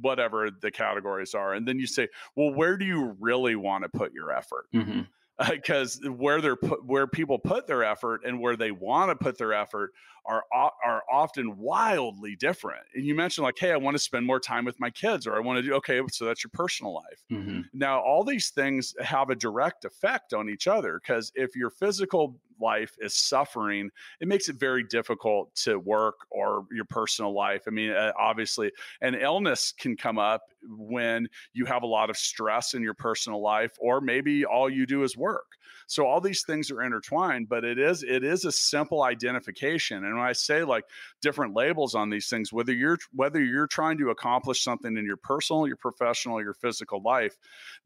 whatever 0.00 0.50
the 0.50 0.70
categories 0.70 1.32
are 1.32 1.54
and 1.54 1.66
then 1.66 1.78
you 1.78 1.86
say 1.86 2.08
well 2.34 2.52
where 2.52 2.76
do 2.76 2.84
you 2.84 3.16
really 3.20 3.54
want 3.54 3.84
to 3.84 3.88
put 3.88 4.12
your 4.12 4.32
effort 4.32 4.66
mm-hmm 4.74 5.02
because 5.50 6.00
uh, 6.04 6.12
where 6.12 6.40
they're 6.40 6.56
put, 6.56 6.84
where 6.84 7.06
people 7.06 7.38
put 7.38 7.66
their 7.66 7.84
effort 7.84 8.22
and 8.24 8.40
where 8.40 8.56
they 8.56 8.70
want 8.70 9.10
to 9.10 9.16
put 9.16 9.38
their 9.38 9.52
effort 9.52 9.92
are 10.24 10.44
are 10.52 11.02
often 11.10 11.56
wildly 11.56 12.36
different. 12.36 12.82
And 12.94 13.04
you 13.04 13.14
mentioned 13.14 13.44
like, 13.44 13.58
hey, 13.58 13.72
I 13.72 13.76
want 13.76 13.94
to 13.96 14.02
spend 14.02 14.26
more 14.26 14.40
time 14.40 14.64
with 14.64 14.78
my 14.80 14.90
kids, 14.90 15.26
or 15.26 15.36
I 15.36 15.40
want 15.40 15.58
to 15.58 15.62
do 15.62 15.74
okay, 15.74 16.00
so 16.10 16.24
that's 16.24 16.42
your 16.42 16.50
personal 16.52 16.94
life. 16.94 17.22
Mm-hmm. 17.30 17.60
Now, 17.72 18.00
all 18.00 18.24
these 18.24 18.50
things 18.50 18.94
have 19.00 19.30
a 19.30 19.36
direct 19.36 19.84
effect 19.84 20.34
on 20.34 20.48
each 20.48 20.66
other 20.66 21.00
because 21.00 21.30
if 21.34 21.54
your 21.54 21.70
physical 21.70 22.40
life 22.60 22.94
is 22.98 23.14
suffering, 23.14 23.90
it 24.20 24.28
makes 24.28 24.48
it 24.48 24.56
very 24.56 24.84
difficult 24.84 25.54
to 25.56 25.78
work 25.78 26.16
or 26.30 26.66
your 26.72 26.84
personal 26.84 27.34
life. 27.34 27.62
I 27.66 27.70
mean, 27.70 27.90
uh, 27.90 28.12
obviously, 28.18 28.70
an 29.00 29.14
illness 29.14 29.72
can 29.78 29.96
come 29.96 30.18
up 30.18 30.42
when 30.68 31.28
you 31.52 31.64
have 31.66 31.82
a 31.82 31.86
lot 31.86 32.10
of 32.10 32.16
stress 32.16 32.74
in 32.74 32.82
your 32.82 32.94
personal 32.94 33.42
life, 33.42 33.72
or 33.78 34.00
maybe 34.00 34.44
all 34.44 34.68
you 34.68 34.86
do 34.86 35.02
is 35.02 35.16
work. 35.16 35.46
So 35.88 36.06
all 36.06 36.20
these 36.20 36.42
things 36.44 36.70
are 36.70 36.82
intertwined, 36.82 37.48
but 37.48 37.64
it 37.64 37.78
is 37.78 38.02
it 38.02 38.24
is 38.24 38.44
a 38.44 38.52
simple 38.52 39.02
identification. 39.02 40.04
And 40.04 40.16
when 40.16 40.26
I 40.26 40.32
say 40.32 40.64
like 40.64 40.84
different 41.22 41.54
labels 41.54 41.94
on 41.94 42.10
these 42.10 42.28
things, 42.28 42.52
whether 42.52 42.72
you're 42.72 42.98
whether 43.12 43.42
you're 43.42 43.68
trying 43.68 43.98
to 43.98 44.10
accomplish 44.10 44.64
something 44.64 44.96
in 44.96 45.04
your 45.04 45.16
personal, 45.16 45.66
your 45.66 45.76
professional, 45.76 46.42
your 46.42 46.54
physical 46.54 47.00
life, 47.02 47.36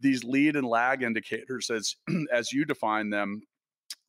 these 0.01 0.25
lead 0.25 0.57
and 0.57 0.67
lag 0.67 1.03
indicators 1.03 1.71
as 1.71 1.97
as 2.33 2.53
you 2.53 2.65
define 2.65 3.11
them 3.11 3.43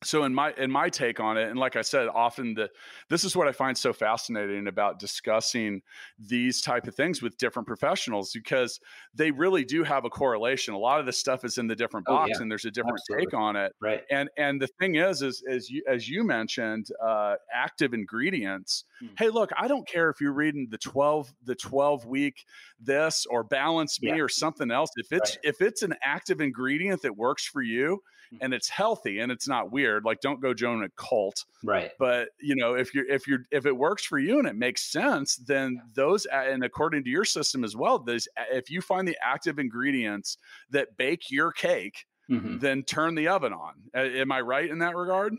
so 0.02 0.24
in 0.24 0.34
my 0.34 0.52
in 0.58 0.70
my 0.70 0.88
take 0.88 1.20
on 1.20 1.36
it 1.36 1.48
and 1.48 1.58
like 1.58 1.76
i 1.76 1.82
said 1.82 2.08
often 2.14 2.54
the 2.54 2.68
this 3.08 3.24
is 3.24 3.36
what 3.36 3.48
i 3.48 3.52
find 3.52 3.76
so 3.76 3.92
fascinating 3.92 4.66
about 4.66 4.98
discussing 4.98 5.80
these 6.18 6.60
type 6.60 6.86
of 6.86 6.94
things 6.94 7.22
with 7.22 7.36
different 7.38 7.66
professionals 7.66 8.32
because 8.32 8.80
they 9.14 9.30
really 9.30 9.64
do 9.64 9.82
have 9.84 10.04
a 10.04 10.10
correlation 10.10 10.74
a 10.74 10.78
lot 10.78 11.00
of 11.00 11.06
this 11.06 11.18
stuff 11.18 11.44
is 11.44 11.58
in 11.58 11.66
the 11.66 11.76
different 11.76 12.06
box 12.06 12.32
oh, 12.32 12.36
yeah. 12.36 12.42
and 12.42 12.50
there's 12.50 12.64
a 12.64 12.70
different 12.70 12.98
Absolutely. 13.00 13.26
take 13.26 13.34
on 13.34 13.56
it 13.56 13.72
right 13.80 14.02
and 14.10 14.28
and 14.36 14.60
the 14.60 14.68
thing 14.78 14.96
is 14.96 15.22
is 15.22 15.42
as 15.48 15.68
you 15.68 15.82
as 15.88 16.08
you 16.08 16.24
mentioned 16.24 16.86
uh, 17.04 17.34
active 17.52 17.94
ingredients 17.94 18.84
hmm. 19.00 19.06
hey 19.18 19.28
look 19.28 19.50
i 19.56 19.68
don't 19.68 19.86
care 19.86 20.10
if 20.10 20.20
you're 20.20 20.32
reading 20.32 20.66
the 20.70 20.78
12 20.78 21.32
the 21.44 21.54
12 21.54 22.06
week 22.06 22.44
this 22.80 23.26
or 23.30 23.44
balance 23.44 24.00
me 24.02 24.10
yeah. 24.10 24.22
or 24.22 24.28
something 24.28 24.70
else 24.70 24.90
if 24.96 25.12
it's 25.12 25.32
right. 25.32 25.38
if 25.42 25.60
it's 25.60 25.82
an 25.82 25.94
active 26.02 26.40
ingredient 26.40 27.02
that 27.02 27.16
works 27.16 27.46
for 27.46 27.62
you. 27.62 28.02
And 28.40 28.54
it's 28.54 28.68
healthy 28.68 29.20
and 29.20 29.30
it's 29.30 29.48
not 29.48 29.72
weird. 29.72 30.04
Like 30.04 30.20
don't 30.20 30.40
go 30.40 30.54
join 30.54 30.82
a 30.82 30.88
cult. 30.90 31.44
Right. 31.62 31.90
But 31.98 32.28
you 32.40 32.56
know, 32.56 32.74
if 32.74 32.94
you're 32.94 33.08
if 33.08 33.26
you're 33.26 33.44
if 33.50 33.66
it 33.66 33.76
works 33.76 34.04
for 34.04 34.18
you 34.18 34.38
and 34.38 34.48
it 34.48 34.56
makes 34.56 34.90
sense, 34.90 35.36
then 35.36 35.80
those 35.94 36.26
and 36.26 36.64
according 36.64 37.04
to 37.04 37.10
your 37.10 37.24
system 37.24 37.64
as 37.64 37.76
well, 37.76 37.98
those 37.98 38.28
if 38.50 38.70
you 38.70 38.80
find 38.80 39.06
the 39.06 39.16
active 39.22 39.58
ingredients 39.58 40.38
that 40.70 40.96
bake 40.96 41.30
your 41.30 41.52
cake, 41.52 42.06
mm-hmm. 42.30 42.58
then 42.58 42.82
turn 42.82 43.14
the 43.14 43.28
oven 43.28 43.52
on. 43.52 43.74
Am 43.94 44.32
I 44.32 44.40
right 44.40 44.68
in 44.68 44.78
that 44.78 44.96
regard? 44.96 45.34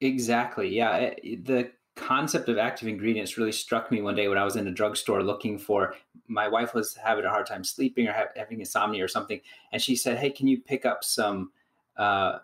Exactly. 0.00 0.68
Yeah. 0.74 1.14
The 1.22 1.70
concept 1.98 2.48
of 2.48 2.58
active 2.58 2.86
ingredients 2.86 3.36
really 3.36 3.52
struck 3.52 3.90
me 3.90 4.00
one 4.00 4.14
day 4.14 4.28
when 4.28 4.38
I 4.38 4.44
was 4.44 4.54
in 4.54 4.68
a 4.68 4.70
drugstore 4.70 5.22
looking 5.22 5.58
for 5.58 5.94
my 6.28 6.46
wife 6.46 6.72
was 6.74 6.94
having 6.94 7.24
a 7.24 7.30
hard 7.30 7.46
time 7.46 7.64
sleeping 7.64 8.06
or 8.06 8.14
having 8.36 8.60
insomnia 8.60 9.02
or 9.04 9.08
something, 9.08 9.40
and 9.72 9.82
she 9.82 9.96
said, 9.96 10.18
"Hey, 10.18 10.30
can 10.30 10.46
you 10.46 10.58
pick 10.58 10.86
up 10.86 11.02
some 11.02 11.50
uh, 11.98 12.38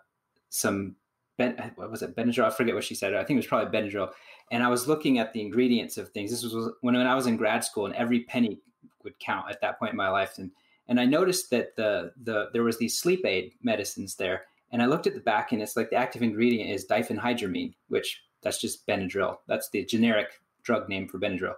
some 0.49 0.95
ben, 1.37 1.73
what 1.75 1.91
was 1.91 2.01
it 2.01 2.15
Benadryl? 2.15 2.45
I 2.45 2.49
forget 2.49 2.75
what 2.75 2.83
she 2.83 2.95
said. 2.95 3.13
I 3.13 3.23
think 3.23 3.37
it 3.37 3.43
was 3.43 3.47
probably 3.47 3.77
Benadryl. 3.77 4.11
And 4.51 4.63
I 4.63 4.69
was 4.69 4.87
looking 4.87 5.19
at 5.19 5.33
the 5.33 5.41
ingredients 5.41 5.97
of 5.97 6.09
things. 6.09 6.31
This 6.31 6.43
was 6.43 6.73
when, 6.81 6.95
when 6.95 7.07
I 7.07 7.15
was 7.15 7.27
in 7.27 7.37
grad 7.37 7.63
school, 7.63 7.85
and 7.85 7.95
every 7.95 8.21
penny 8.21 8.59
would 9.03 9.17
count 9.19 9.49
at 9.49 9.61
that 9.61 9.79
point 9.79 9.91
in 9.91 9.97
my 9.97 10.09
life. 10.09 10.37
And 10.37 10.51
and 10.87 10.99
I 10.99 11.05
noticed 11.05 11.49
that 11.49 11.75
the 11.75 12.11
the 12.23 12.49
there 12.53 12.63
was 12.63 12.77
these 12.77 12.99
sleep 12.99 13.25
aid 13.25 13.53
medicines 13.63 14.15
there. 14.15 14.43
And 14.71 14.81
I 14.81 14.87
looked 14.87 15.07
at 15.07 15.13
the 15.13 15.21
back, 15.21 15.51
and 15.51 15.61
it's 15.61 15.77
like 15.77 15.89
the 15.89 15.95
active 15.95 16.21
ingredient 16.21 16.69
is 16.69 16.85
diphenhydramine, 16.85 17.73
which 17.87 18.23
that's 18.41 18.59
just 18.59 18.85
Benadryl. 18.87 19.37
That's 19.47 19.69
the 19.69 19.85
generic 19.85 20.27
drug 20.63 20.89
name 20.89 21.07
for 21.07 21.19
Benadryl. 21.19 21.55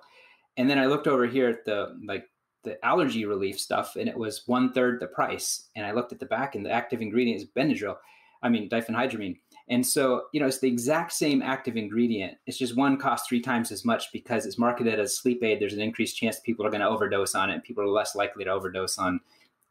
And 0.58 0.70
then 0.70 0.80
I 0.80 0.86
looked 0.86 1.08
over 1.08 1.26
here 1.26 1.50
at 1.50 1.66
the 1.66 1.98
like 2.06 2.26
the 2.64 2.84
allergy 2.86 3.26
relief 3.26 3.60
stuff, 3.60 3.96
and 3.96 4.10
it 4.10 4.18
was 4.18 4.48
one 4.48 4.74
third 4.74 5.00
the 5.00 5.08
price. 5.08 5.70
And 5.76 5.86
I 5.86 5.92
looked 5.92 6.12
at 6.12 6.20
the 6.20 6.26
back, 6.26 6.56
and 6.56 6.66
the 6.66 6.72
active 6.72 7.02
ingredient 7.02 7.42
is 7.42 7.48
Benadryl. 7.48 7.98
I 8.44 8.50
mean 8.50 8.70
diphenhydramine. 8.70 9.38
And 9.70 9.86
so, 9.86 10.26
you 10.32 10.40
know, 10.40 10.48
it's 10.48 10.60
the 10.60 10.68
exact 10.68 11.12
same 11.12 11.42
active 11.42 11.76
ingredient. 11.76 12.38
It's 12.46 12.58
just 12.58 12.78
one 12.78 12.98
costs 12.98 13.28
three 13.28 13.42
times 13.42 13.72
as 13.72 13.84
much 13.84 14.12
because 14.14 14.46
it's 14.46 14.58
marketed 14.58 15.00
as 15.00 15.18
sleep 15.18 15.44
aid. 15.44 15.60
There's 15.60 15.74
an 15.74 15.82
increased 15.82 16.18
chance 16.18 16.40
people 16.40 16.66
are 16.66 16.70
going 16.70 16.82
to 16.82 16.88
overdose 16.88 17.36
on 17.36 17.50
it. 17.50 17.64
People 17.64 17.84
are 17.84 17.88
less 17.88 18.16
likely 18.16 18.46
to 18.46 18.52
overdose 18.52 18.98
on 18.98 19.20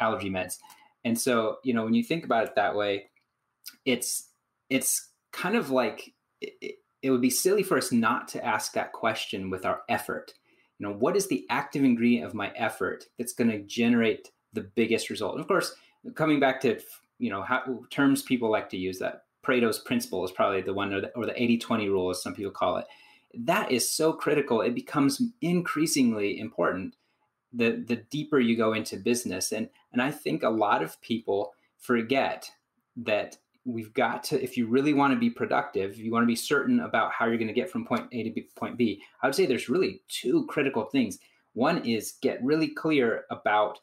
allergy 0.01 0.29
meds. 0.29 0.59
And 1.05 1.19
so, 1.19 1.59
you 1.63 1.73
know, 1.73 1.85
when 1.85 1.95
you 1.95 2.05
think 2.05 2.25
about 2.25 2.45
it 2.45 2.55
that 2.57 2.75
way, 2.75 3.07
it's 3.85 4.29
it's 4.69 5.11
kind 5.33 5.57
of 5.57 5.71
like 5.71 6.13
it, 6.41 6.77
it 7.03 7.11
would 7.11 7.23
be 7.23 7.31
silly 7.31 7.63
for 7.63 7.79
us 7.79 7.93
not 7.93 8.29
to 8.29 8.45
ask 8.45 8.73
that 8.73 8.93
question 8.93 9.49
with 9.49 9.65
our 9.65 9.83
effort 9.89 10.35
you 10.79 10.87
know 10.87 10.93
what 10.93 11.17
is 11.17 11.29
the 11.29 11.47
active 11.51 11.85
ingredient 11.85 12.27
of 12.27 12.35
my 12.35 12.53
effort 12.57 13.07
that's 13.19 13.33
going 13.33 13.51
to 13.51 13.59
generate 13.61 14.31
the 14.53 14.61
biggest 14.61 15.11
result? 15.11 15.35
And 15.35 15.41
of 15.41 15.49
course 15.49 15.75
coming 16.15 16.41
back 16.41 16.61
to 16.63 16.81
you 17.19 17.31
know 17.31 17.43
how, 17.43 17.85
terms 17.91 18.23
people 18.23 18.51
like 18.51 18.69
to 18.71 18.77
use 18.77 18.99
that 18.99 19.25
pareto's 19.47 19.79
principle 19.79 20.25
is 20.25 20.33
probably 20.33 20.61
the 20.61 20.75
one 20.75 20.93
or 20.93 21.01
the, 21.01 21.11
or 21.15 21.25
the 21.25 21.33
80-20 21.33 21.87
rule 21.87 22.11
as 22.11 22.23
some 22.23 22.35
people 22.35 22.51
call 22.51 22.79
it. 22.79 22.87
That 23.35 23.71
is 23.71 23.89
so 23.89 24.13
critical 24.13 24.61
it 24.61 24.75
becomes 24.75 25.23
increasingly 25.41 26.39
important 26.39 26.97
the 27.53 27.85
the 27.87 27.97
deeper 27.97 28.39
you 28.39 28.57
go 28.57 28.73
into 28.73 28.97
business. 28.97 29.53
And 29.53 29.69
and 29.93 30.03
i 30.03 30.11
think 30.11 30.43
a 30.43 30.51
lot 30.51 30.83
of 30.83 31.01
people 31.01 31.55
forget 31.79 32.51
that 32.97 33.39
we've 33.67 33.93
got 33.95 34.23
to 34.23 34.43
if 34.43 34.57
you 34.57 34.67
really 34.67 34.95
want 34.95 35.13
to 35.13 35.19
be 35.19 35.29
productive 35.29 35.99
you 35.99 36.13
want 36.13 36.23
to 36.23 36.27
be 36.27 36.37
certain 36.37 36.81
about 36.81 37.13
how 37.13 37.27
you're 37.27 37.37
going 37.37 37.49
to 37.49 37.53
get 37.53 37.71
from 37.71 37.85
point 37.85 38.07
a 38.13 38.23
to 38.23 38.31
B, 38.31 38.49
point 38.57 38.77
b 38.77 39.03
i 39.23 39.27
would 39.27 39.35
say 39.35 39.45
there's 39.45 39.69
really 39.69 40.03
two 40.09 40.47
critical 40.47 40.85
things. 40.85 41.19
One 41.55 41.85
is 41.87 42.19
get 42.21 42.43
really 42.45 42.69
clear 42.69 43.25
about 43.31 43.79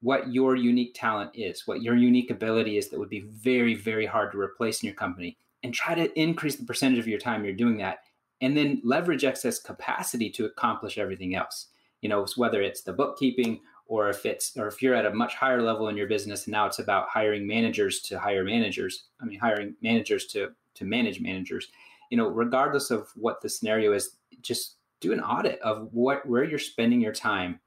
what 0.00 0.32
your 0.32 0.54
unique 0.54 0.94
talent 0.94 1.30
is 1.34 1.66
what 1.66 1.82
your 1.82 1.96
unique 1.96 2.30
ability 2.30 2.76
is 2.76 2.88
that 2.88 2.98
would 2.98 3.08
be 3.08 3.26
very 3.32 3.74
very 3.74 4.06
hard 4.06 4.30
to 4.32 4.38
replace 4.38 4.82
in 4.82 4.86
your 4.86 4.94
company 4.94 5.36
and 5.62 5.74
try 5.74 5.94
to 5.94 6.12
increase 6.20 6.56
the 6.56 6.66
percentage 6.66 6.98
of 6.98 7.08
your 7.08 7.18
time 7.18 7.44
you're 7.44 7.54
doing 7.54 7.78
that 7.78 7.98
and 8.40 8.56
then 8.56 8.80
leverage 8.84 9.24
excess 9.24 9.58
capacity 9.58 10.30
to 10.30 10.44
accomplish 10.44 10.98
everything 10.98 11.34
else. 11.34 11.68
You 12.02 12.08
know 12.08 12.26
whether 12.36 12.60
it's 12.62 12.82
the 12.82 12.92
bookkeeping 12.92 13.60
or 13.86 14.08
if 14.10 14.26
it's 14.26 14.56
or 14.56 14.66
if 14.66 14.82
you're 14.82 14.94
at 14.94 15.06
a 15.06 15.14
much 15.14 15.34
higher 15.34 15.62
level 15.62 15.88
in 15.88 15.96
your 15.96 16.06
business 16.06 16.46
and 16.46 16.52
now 16.52 16.66
it's 16.66 16.78
about 16.78 17.08
hiring 17.08 17.46
managers 17.46 18.00
to 18.00 18.18
hire 18.18 18.44
managers 18.44 19.04
i 19.20 19.24
mean 19.24 19.38
hiring 19.38 19.74
managers 19.82 20.26
to 20.26 20.50
to 20.74 20.84
manage 20.84 21.20
managers 21.20 21.68
you 22.10 22.16
know 22.16 22.28
regardless 22.28 22.90
of 22.90 23.08
what 23.14 23.40
the 23.40 23.48
scenario 23.48 23.92
is 23.92 24.16
just 24.42 24.76
do 25.00 25.12
an 25.12 25.20
audit 25.20 25.60
of 25.60 25.88
what 25.92 26.26
where 26.26 26.44
you're 26.44 26.58
spending 26.58 27.00
your 27.00 27.12
time 27.12 27.60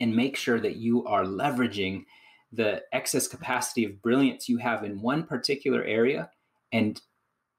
and 0.00 0.14
make 0.14 0.36
sure 0.36 0.60
that 0.60 0.76
you 0.76 1.04
are 1.06 1.24
leveraging 1.24 2.04
the 2.52 2.82
excess 2.92 3.26
capacity 3.26 3.84
of 3.84 4.02
brilliance 4.02 4.48
you 4.48 4.58
have 4.58 4.84
in 4.84 5.00
one 5.00 5.24
particular 5.24 5.82
area 5.84 6.30
and 6.72 7.00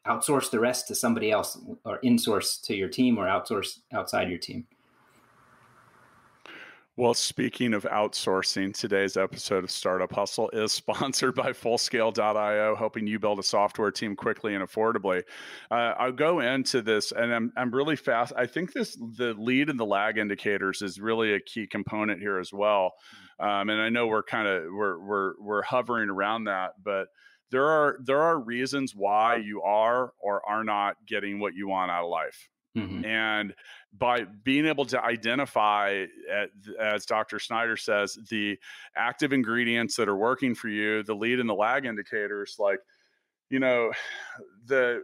outsource 0.08 0.52
the 0.52 0.60
rest 0.60 0.88
to 0.88 0.96
somebody 0.96 1.32
else 1.32 1.58
or 1.84 2.00
insource 2.02 2.62
to 2.62 2.76
your 2.76 2.90
team 2.90 3.18
or 3.18 3.26
outsource 3.26 3.80
outside 3.94 4.30
your 4.30 4.38
team 4.38 4.68
well, 6.98 7.14
speaking 7.14 7.74
of 7.74 7.84
outsourcing, 7.84 8.74
today's 8.74 9.18
episode 9.18 9.66
of 9.66 9.72
Startup 9.72 10.12
Hustle 10.12 10.50
is 10.52 10.72
sponsored 10.72 11.36
by 11.36 11.52
Fullscale.io, 11.52 12.76
helping 12.76 13.06
you 13.06 13.20
build 13.20 13.40
a 13.40 13.44
software 13.44 13.92
team 13.92 14.16
quickly 14.16 14.56
and 14.56 14.64
affordably. 14.64 15.24
Uh, 15.70 15.94
I'll 16.00 16.14
go 16.14 16.40
into 16.40 16.82
this, 16.82 17.12
and 17.12 17.34
I'm 17.34 17.52
I'm 17.58 17.72
really 17.72 17.98
fast. 17.98 18.32
I 18.38 18.46
think 18.46 18.72
this 18.72 18.96
the 18.96 19.36
lead 19.38 19.70
and 19.70 19.80
the 19.80 19.86
lag 19.86 20.18
indicators 20.18 20.82
is 20.82 21.00
really 21.00 21.34
a 21.34 21.40
key 21.42 21.68
component 21.68 22.22
here 22.22 22.40
as 22.40 22.54
well. 22.54 22.94
Um, 23.42 23.70
and 23.70 23.82
I 23.82 23.90
know 23.90 24.08
we're 24.08 24.24
kind 24.24 24.48
of 24.48 24.64
we're 24.72 24.98
we're 24.98 25.34
we're 25.42 25.64
hovering 25.64 26.10
around 26.10 26.46
that, 26.46 26.76
but 26.82 27.08
there 27.52 27.68
are 27.68 27.98
there 28.06 28.22
are 28.22 28.40
reasons 28.40 28.94
why 28.96 29.36
you 29.36 29.62
are 29.64 30.14
or 30.22 30.48
are 30.50 30.64
not 30.64 30.96
getting 31.06 31.40
what 31.40 31.56
you 31.56 31.68
want 31.68 31.92
out 31.92 32.06
of 32.06 32.10
life. 32.10 32.48
Mm-hmm. 32.76 33.06
And 33.06 33.54
by 33.98 34.24
being 34.24 34.66
able 34.66 34.86
to 34.86 35.02
identify, 35.02 36.06
as 36.80 37.06
Dr. 37.06 37.40
Snyder 37.40 37.78
says, 37.78 38.18
the 38.30 38.58
active 38.96 39.32
ingredients 39.32 39.96
that 39.96 40.10
are 40.10 40.16
working 40.16 40.54
for 40.54 40.68
you, 40.68 41.04
the 41.04 41.16
lead 41.16 41.40
and 41.40 41.48
the 41.50 41.54
lag 41.54 41.86
indicators, 41.86 42.58
like, 42.60 42.80
you 43.50 43.60
know, 43.60 43.92
the 44.66 45.04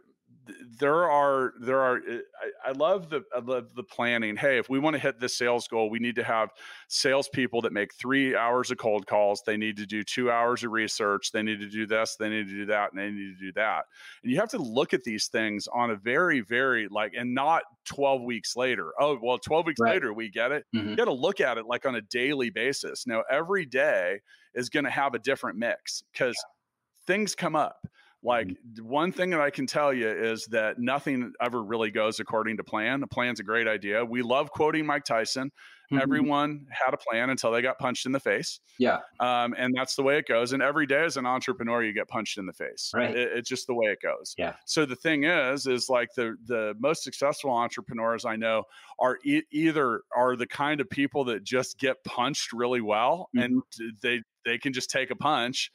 there 0.79 1.09
are 1.09 1.53
there 1.59 1.79
are 1.79 1.97
eh, 1.97 2.19
I, 2.65 2.69
I, 2.69 2.71
love 2.71 3.09
the 3.09 3.23
I 3.35 3.39
love 3.39 3.67
the 3.75 3.83
planning. 3.83 4.35
Hey, 4.35 4.57
if 4.57 4.69
we 4.69 4.79
want 4.79 4.95
to 4.95 4.99
hit 4.99 5.19
this 5.19 5.37
sales 5.37 5.67
goal, 5.67 5.89
we 5.89 5.99
need 5.99 6.15
to 6.15 6.23
have 6.23 6.49
salespeople 6.87 7.61
that 7.61 7.73
make 7.73 7.93
three 7.93 8.35
hours 8.35 8.71
of 8.71 8.77
cold 8.77 9.07
calls. 9.07 9.43
They 9.45 9.57
need 9.57 9.77
to 9.77 9.85
do 9.85 10.03
two 10.03 10.31
hours 10.31 10.63
of 10.63 10.71
research. 10.71 11.31
They 11.31 11.43
need 11.43 11.59
to 11.59 11.69
do 11.69 11.85
this. 11.85 12.15
They 12.19 12.29
need 12.29 12.47
to 12.47 12.53
do 12.53 12.65
that, 12.67 12.91
and 12.91 13.01
they 13.01 13.09
need 13.09 13.37
to 13.37 13.45
do 13.45 13.51
that. 13.53 13.85
And 14.23 14.31
you 14.31 14.39
have 14.39 14.49
to 14.49 14.57
look 14.57 14.93
at 14.93 15.03
these 15.03 15.27
things 15.27 15.67
on 15.73 15.91
a 15.91 15.95
very 15.95 16.41
very 16.41 16.87
like 16.87 17.13
and 17.17 17.33
not 17.33 17.63
twelve 17.85 18.21
weeks 18.21 18.55
later. 18.55 18.91
Oh 18.99 19.17
well, 19.21 19.37
twelve 19.37 19.65
weeks 19.65 19.79
right. 19.79 19.93
later 19.93 20.13
we 20.13 20.29
get 20.29 20.51
it. 20.51 20.65
Mm-hmm. 20.75 20.89
You 20.89 20.95
got 20.95 21.05
to 21.05 21.13
look 21.13 21.41
at 21.41 21.57
it 21.57 21.65
like 21.65 21.85
on 21.85 21.95
a 21.95 22.01
daily 22.01 22.49
basis. 22.49 23.05
Now 23.07 23.23
every 23.29 23.65
day 23.65 24.19
is 24.53 24.69
going 24.69 24.85
to 24.85 24.91
have 24.91 25.13
a 25.13 25.19
different 25.19 25.57
mix 25.57 26.03
because 26.11 26.35
yeah. 26.35 27.05
things 27.07 27.35
come 27.35 27.55
up 27.55 27.87
like 28.23 28.47
mm-hmm. 28.47 28.87
one 28.87 29.11
thing 29.11 29.31
that 29.31 29.41
I 29.41 29.49
can 29.49 29.65
tell 29.65 29.93
you 29.93 30.09
is 30.09 30.45
that 30.51 30.79
nothing 30.79 31.33
ever 31.41 31.61
really 31.63 31.91
goes 31.91 32.19
according 32.19 32.57
to 32.57 32.63
plan. 32.63 32.99
The 32.99 33.07
plan's 33.07 33.39
a 33.39 33.43
great 33.43 33.67
idea. 33.67 34.05
We 34.05 34.21
love 34.21 34.51
quoting 34.51 34.85
Mike 34.85 35.05
Tyson. 35.05 35.51
Mm-hmm. 35.91 36.01
Everyone 36.01 36.67
had 36.69 36.93
a 36.93 36.97
plan 36.97 37.31
until 37.31 37.51
they 37.51 37.61
got 37.61 37.77
punched 37.77 38.05
in 38.05 38.11
the 38.11 38.19
face. 38.19 38.59
Yeah. 38.77 38.99
Um, 39.19 39.53
and 39.57 39.73
that's 39.75 39.95
the 39.95 40.03
way 40.03 40.17
it 40.17 40.27
goes. 40.27 40.53
And 40.53 40.61
every 40.61 40.85
day 40.85 41.03
as 41.03 41.17
an 41.17 41.25
entrepreneur, 41.25 41.83
you 41.83 41.93
get 41.93 42.07
punched 42.07 42.37
in 42.37 42.45
the 42.45 42.53
face. 42.53 42.91
Right. 42.93 43.13
It, 43.13 43.31
it's 43.33 43.49
just 43.49 43.67
the 43.67 43.73
way 43.73 43.87
it 43.87 43.99
goes. 44.01 44.33
Yeah. 44.37 44.53
So 44.65 44.85
the 44.85 44.95
thing 44.95 45.25
is, 45.25 45.67
is 45.67 45.89
like 45.89 46.09
the 46.15 46.35
the 46.45 46.75
most 46.79 47.03
successful 47.03 47.51
entrepreneurs 47.51 48.23
I 48.23 48.37
know 48.37 48.63
are 48.99 49.17
e- 49.25 49.43
either 49.51 50.01
are 50.15 50.35
the 50.35 50.47
kind 50.47 50.79
of 50.79 50.89
people 50.89 51.25
that 51.25 51.43
just 51.43 51.77
get 51.77 52.01
punched 52.05 52.53
really 52.53 52.81
well 52.81 53.29
mm-hmm. 53.35 53.43
and 53.43 53.63
they 54.01 54.21
they 54.45 54.57
can 54.57 54.73
just 54.73 54.89
take 54.89 55.11
a 55.11 55.15
punch 55.15 55.71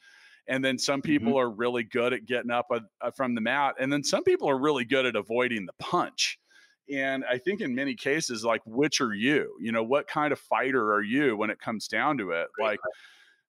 and 0.47 0.63
then 0.63 0.77
some 0.77 1.01
people 1.01 1.33
mm-hmm. 1.33 1.39
are 1.39 1.49
really 1.49 1.83
good 1.83 2.13
at 2.13 2.25
getting 2.25 2.51
up 2.51 2.67
uh, 2.71 2.79
uh, 3.01 3.11
from 3.11 3.35
the 3.35 3.41
mat 3.41 3.75
and 3.79 3.91
then 3.91 4.03
some 4.03 4.23
people 4.23 4.49
are 4.49 4.57
really 4.57 4.85
good 4.85 5.05
at 5.05 5.15
avoiding 5.15 5.65
the 5.65 5.73
punch. 5.79 6.39
And 6.93 7.25
i 7.29 7.37
think 7.37 7.61
in 7.61 7.75
many 7.75 7.95
cases 7.95 8.45
like 8.45 8.61
which 8.65 9.01
are 9.01 9.13
you? 9.13 9.55
You 9.59 9.71
know 9.71 9.83
what 9.83 10.07
kind 10.07 10.31
of 10.31 10.39
fighter 10.39 10.93
are 10.93 11.03
you 11.03 11.35
when 11.35 11.49
it 11.49 11.59
comes 11.59 11.87
down 11.87 12.17
to 12.19 12.31
it? 12.31 12.47
Like 12.59 12.79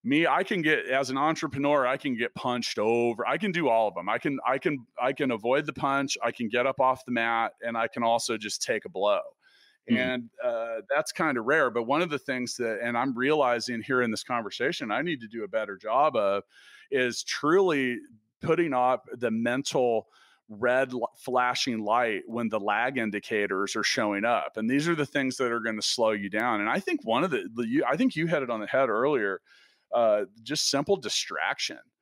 me 0.04 0.26
i 0.26 0.42
can 0.42 0.62
get 0.62 0.86
as 0.86 1.10
an 1.10 1.18
entrepreneur 1.18 1.86
i 1.86 1.96
can 1.96 2.16
get 2.16 2.34
punched 2.34 2.78
over 2.78 3.26
i 3.26 3.36
can 3.36 3.50
do 3.50 3.68
all 3.68 3.88
of 3.88 3.94
them 3.94 4.08
i 4.08 4.16
can 4.16 4.38
i 4.46 4.56
can 4.56 4.78
i 5.00 5.12
can 5.12 5.32
avoid 5.32 5.66
the 5.66 5.72
punch 5.72 6.16
i 6.22 6.30
can 6.30 6.48
get 6.48 6.66
up 6.66 6.78
off 6.80 7.04
the 7.04 7.12
mat 7.12 7.52
and 7.62 7.76
i 7.76 7.88
can 7.88 8.02
also 8.02 8.36
just 8.36 8.62
take 8.62 8.84
a 8.84 8.88
blow. 8.88 9.18
mm-hmm. 9.18 9.37
And 9.96 10.30
uh, 10.44 10.76
that's 10.94 11.12
kind 11.12 11.38
of 11.38 11.44
rare 11.44 11.70
but 11.70 11.84
one 11.84 12.02
of 12.02 12.10
the 12.10 12.18
things 12.18 12.56
that 12.56 12.78
and 12.82 12.96
i'm 12.96 13.16
realizing 13.16 13.82
here 13.82 14.02
in 14.02 14.10
this 14.10 14.22
conversation 14.22 14.90
i 14.90 15.02
need 15.02 15.20
to 15.20 15.28
do 15.28 15.44
a 15.44 15.48
better 15.48 15.76
job 15.76 16.16
of 16.16 16.42
is 16.90 17.22
truly 17.22 17.98
putting 18.40 18.72
up 18.72 19.06
the 19.16 19.30
mental 19.30 20.06
red 20.48 20.92
flashing 21.18 21.84
light 21.84 22.22
when 22.26 22.48
the 22.48 22.58
lag 22.58 22.96
indicators 22.96 23.76
are 23.76 23.82
showing 23.82 24.24
up 24.24 24.56
and 24.56 24.68
these 24.68 24.88
are 24.88 24.94
the 24.94 25.04
things 25.06 25.36
that 25.36 25.52
are 25.52 25.60
going 25.60 25.76
to 25.76 25.82
slow 25.82 26.10
you 26.10 26.30
down 26.30 26.60
and 26.60 26.70
i 26.70 26.80
think 26.80 27.00
one 27.04 27.22
of 27.22 27.30
the, 27.30 27.48
the 27.54 27.84
i 27.88 27.96
think 27.96 28.16
you 28.16 28.26
had 28.26 28.42
it 28.42 28.50
on 28.50 28.60
the 28.60 28.66
head 28.66 28.88
earlier 28.88 29.40
uh, 29.94 30.24
just 30.42 30.68
simple 30.70 30.96
distraction 30.96 31.78
hmm. 31.78 31.97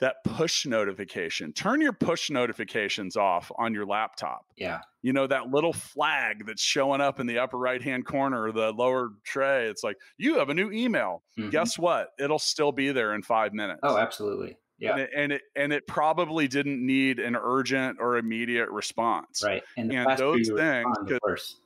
That 0.00 0.16
push 0.24 0.64
notification. 0.64 1.52
Turn 1.52 1.80
your 1.80 1.92
push 1.92 2.30
notifications 2.30 3.16
off 3.16 3.50
on 3.58 3.74
your 3.74 3.86
laptop. 3.86 4.46
Yeah. 4.56 4.80
You 5.02 5.12
know 5.12 5.26
that 5.26 5.48
little 5.48 5.72
flag 5.72 6.46
that's 6.46 6.62
showing 6.62 7.00
up 7.00 7.20
in 7.20 7.26
the 7.26 7.38
upper 7.38 7.58
right 7.58 7.82
hand 7.82 8.06
corner 8.06 8.46
of 8.48 8.54
the 8.54 8.72
lower 8.72 9.10
tray 9.24 9.66
it's 9.66 9.82
like 9.82 9.96
you 10.16 10.38
have 10.38 10.50
a 10.50 10.54
new 10.54 10.70
email. 10.70 11.22
Mm-hmm. 11.38 11.50
guess 11.50 11.78
what? 11.78 12.08
It'll 12.18 12.38
still 12.38 12.72
be 12.72 12.92
there 12.92 13.14
in 13.14 13.22
five 13.22 13.52
minutes. 13.52 13.80
Oh 13.82 13.96
absolutely. 13.96 14.56
Yeah. 14.78 14.92
And 14.92 15.00
it, 15.00 15.10
and 15.16 15.32
it, 15.32 15.42
and 15.56 15.72
it 15.72 15.86
probably 15.88 16.46
didn't 16.46 16.84
need 16.84 17.18
an 17.18 17.34
urgent 17.34 17.98
or 18.00 18.16
immediate 18.16 18.70
response. 18.70 19.42
Right. 19.44 19.64
And, 19.76 19.92
and 19.92 20.16
those 20.16 20.48
things 20.48 20.96
worse. 21.24 21.56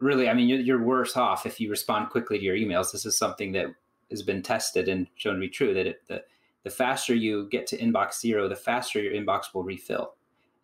really 0.00 0.28
i 0.28 0.34
mean 0.34 0.48
you're, 0.48 0.60
you're 0.60 0.82
worse 0.82 1.16
off 1.16 1.46
if 1.46 1.60
you 1.60 1.70
respond 1.70 2.10
quickly 2.10 2.38
to 2.38 2.44
your 2.44 2.56
emails. 2.56 2.90
This 2.90 3.06
is 3.06 3.16
something 3.16 3.52
that 3.52 3.66
has 4.10 4.22
been 4.22 4.42
tested 4.42 4.88
and 4.88 5.06
shown 5.14 5.34
to 5.34 5.40
be 5.40 5.48
true 5.48 5.72
that 5.74 5.86
it, 5.86 6.00
the, 6.08 6.22
the 6.62 6.70
faster 6.70 7.14
you 7.14 7.48
get 7.50 7.66
to 7.66 7.78
inbox 7.78 8.20
zero 8.20 8.48
the 8.48 8.56
faster 8.56 9.00
your 9.00 9.12
inbox 9.12 9.54
will 9.54 9.64
refill 9.64 10.14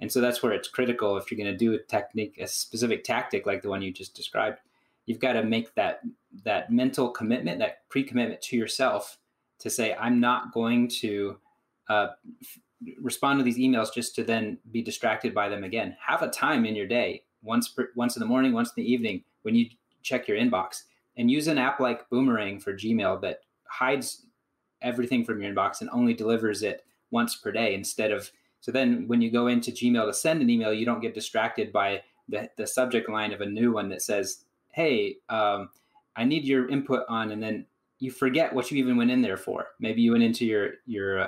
and 0.01 0.13
so 0.13 0.21
that's 0.21 0.43
where 0.43 0.53
it's 0.53 0.69
critical 0.69 1.17
if 1.17 1.31
you're 1.31 1.39
going 1.39 1.53
to 1.53 1.57
do 1.57 1.75
a 1.75 1.79
technique, 1.79 2.39
a 2.39 2.47
specific 2.47 3.05
tactic 3.05 3.47
like 3.47 3.63
the 3.63 3.69
one 3.69 3.83
you 3.83 3.93
just 3.93 4.15
described, 4.15 4.59
you've 5.07 5.21
got 5.21 5.35
to 5.35 5.43
make 5.43 5.75
that 5.75 6.01
that 6.45 6.71
mental 6.71 7.11
commitment, 7.11 7.59
that 7.61 7.89
pre-commitment 7.89 8.43
to 8.43 8.57
yourself 8.57 9.19
to 9.59 9.71
say, 9.71 9.95
I'm 9.95 10.21
not 10.21 10.53
going 10.53 10.89
to 11.01 11.39
uh, 11.89 12.09
f- 12.43 12.59
respond 13.01 13.39
to 13.39 13.43
these 13.43 13.57
emails 13.57 13.95
just 13.95 14.15
to 14.17 14.25
then 14.25 14.59
be 14.71 14.83
distracted 14.83 15.33
by 15.33 15.49
them 15.49 15.65
again. 15.65 15.97
Have 16.07 16.21
a 16.21 16.29
time 16.29 16.67
in 16.67 16.77
your 16.77 16.87
day, 16.87 17.23
once 17.43 17.69
per, 17.69 17.89
once 17.97 18.17
in 18.17 18.21
the 18.21 18.27
morning, 18.27 18.53
once 18.53 18.73
in 18.77 18.83
the 18.83 18.93
evening, 18.93 19.25
when 19.43 19.55
you 19.55 19.67
check 20.03 20.29
your 20.29 20.37
inbox, 20.37 20.83
and 21.17 21.31
use 21.31 21.49
an 21.49 21.57
app 21.57 21.81
like 21.81 22.09
Boomerang 22.11 22.61
for 22.61 22.75
Gmail 22.75 23.23
that 23.23 23.41
hides 23.65 24.26
everything 24.83 25.25
from 25.25 25.41
your 25.41 25.53
inbox 25.53 25.81
and 25.81 25.91
only 25.91 26.15
delivers 26.15 26.63
it 26.63 26.85
once 27.11 27.37
per 27.37 27.53
day 27.53 27.75
instead 27.75 28.11
of 28.11 28.31
so 28.67 28.73
then 28.73 29.07
when 29.07 29.21
you 29.21 29.31
go 29.31 29.47
into 29.47 29.71
Gmail 29.71 30.07
to 30.07 30.13
send 30.13 30.43
an 30.43 30.51
email, 30.51 30.73
you 30.73 30.85
don't 30.85 31.01
get 31.01 31.15
distracted 31.15 31.73
by 31.73 32.03
the, 32.29 32.51
the 32.57 32.67
subject 32.67 33.09
line 33.09 33.33
of 33.33 33.41
a 33.41 33.47
new 33.47 33.73
one 33.73 33.89
that 33.91 34.03
says, 34.03 34.45
Hey, 34.73 35.19
um, 35.29 35.71
I 36.17 36.25
need 36.25 36.45
your 36.45 36.69
input 36.69 37.05
on, 37.09 37.31
and 37.31 37.41
then 37.41 37.67
you 38.01 38.11
forget 38.11 38.53
what 38.53 38.69
you 38.71 38.79
even 38.79 38.97
went 38.97 39.13
in 39.13 39.23
there 39.23 39.37
for. 39.37 39.69
Maybe 39.79 40.03
you 40.03 40.11
went 40.11 40.25
into 40.25 40.45
your, 40.45 40.71
your 40.85 41.21
uh, 41.21 41.27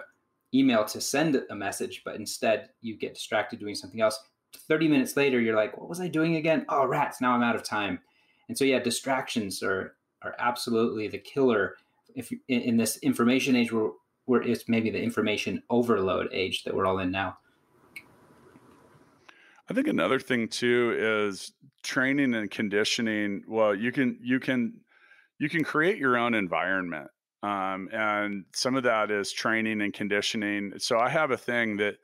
email 0.53 0.85
to 0.87 1.01
send 1.01 1.41
a 1.49 1.55
message, 1.55 2.03
but 2.05 2.17
instead 2.17 2.71
you 2.81 2.97
get 2.97 3.15
distracted 3.15 3.61
doing 3.61 3.77
something 3.77 4.01
else. 4.01 4.19
30 4.67 4.89
minutes 4.89 5.17
later, 5.17 5.41
you're 5.41 5.55
like, 5.55 5.79
what 5.79 5.89
was 5.89 6.01
I 6.01 6.09
doing 6.09 6.35
again? 6.35 6.67
Oh, 6.69 6.87
rats, 6.87 7.21
now 7.21 7.33
I'm 7.33 7.43
out 7.45 7.55
of 7.55 7.63
time. 7.63 8.01
And 8.49 8.59
so, 8.59 8.65
yeah, 8.65 8.81
distractions 8.81 9.63
are, 9.63 9.95
are 10.23 10.35
absolutely 10.41 11.07
the 11.07 11.19
killer 11.19 11.77
if 12.19 12.33
in, 12.33 12.61
in 12.61 12.77
this 12.77 12.99
information 12.99 13.57
age 13.57 13.73
where 13.73 13.91
where 14.27 14.43
it's 14.43 14.69
maybe 14.69 14.91
the 14.91 15.01
information 15.01 15.63
overload 15.71 16.29
age 16.33 16.65
that 16.65 16.75
we're 16.75 16.85
all 16.85 16.99
in 16.99 17.11
now. 17.11 17.39
I 19.71 19.75
think 19.75 19.87
another 19.87 20.19
thing 20.19 20.49
too 20.49 20.95
is 20.99 21.53
training 21.83 22.35
and 22.35 22.51
conditioning. 22.51 23.45
Well, 23.49 23.75
you 23.75 23.93
can 23.93 24.19
you 24.21 24.41
can 24.41 24.81
you 25.39 25.49
can 25.49 25.65
create 25.65 25.97
your 25.97 26.19
own 26.19 26.35
environment. 26.35 27.11
Um, 27.43 27.89
and 27.93 28.45
some 28.53 28.75
of 28.75 28.83
that 28.83 29.11
is 29.13 29.33
training 29.33 29.81
and 29.81 29.95
conditioning. 29.95 30.73
So 30.79 30.99
I 30.99 31.09
have 31.09 31.31
a 31.31 31.37
thing 31.37 31.77
that 31.77 31.95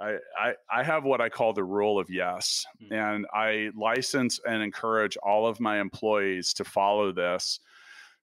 I, 0.00 0.16
I, 0.36 0.54
I 0.70 0.82
have 0.82 1.04
what 1.04 1.20
I 1.20 1.28
call 1.28 1.52
the 1.52 1.62
rule 1.62 2.00
of 2.00 2.10
yes. 2.10 2.64
Mm-hmm. 2.82 2.94
And 2.94 3.26
I 3.32 3.70
license 3.78 4.40
and 4.44 4.60
encourage 4.60 5.16
all 5.18 5.46
of 5.46 5.60
my 5.60 5.80
employees 5.80 6.52
to 6.54 6.64
follow 6.64 7.12
this 7.12 7.60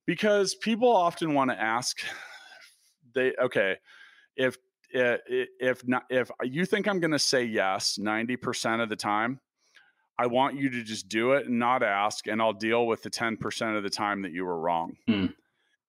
because 0.09 0.55
people 0.55 0.91
often 0.91 1.35
want 1.35 1.51
to 1.51 1.61
ask 1.61 1.99
they 3.13 3.31
okay 3.39 3.75
if 4.35 4.57
if 4.89 5.87
not 5.87 6.03
if 6.09 6.31
you 6.41 6.65
think 6.65 6.87
i'm 6.87 6.99
going 6.99 7.11
to 7.11 7.19
say 7.19 7.43
yes 7.43 7.99
90% 8.01 8.81
of 8.81 8.89
the 8.89 8.95
time 8.95 9.39
i 10.17 10.25
want 10.25 10.57
you 10.57 10.67
to 10.71 10.81
just 10.81 11.09
do 11.09 11.33
it 11.33 11.45
and 11.45 11.59
not 11.59 11.83
ask 11.83 12.25
and 12.25 12.41
i'll 12.41 12.53
deal 12.53 12.87
with 12.87 13.03
the 13.03 13.09
10% 13.11 13.77
of 13.77 13.83
the 13.83 13.89
time 13.89 14.23
that 14.23 14.31
you 14.31 14.45
were 14.45 14.59
wrong 14.59 14.93
mm. 15.07 15.31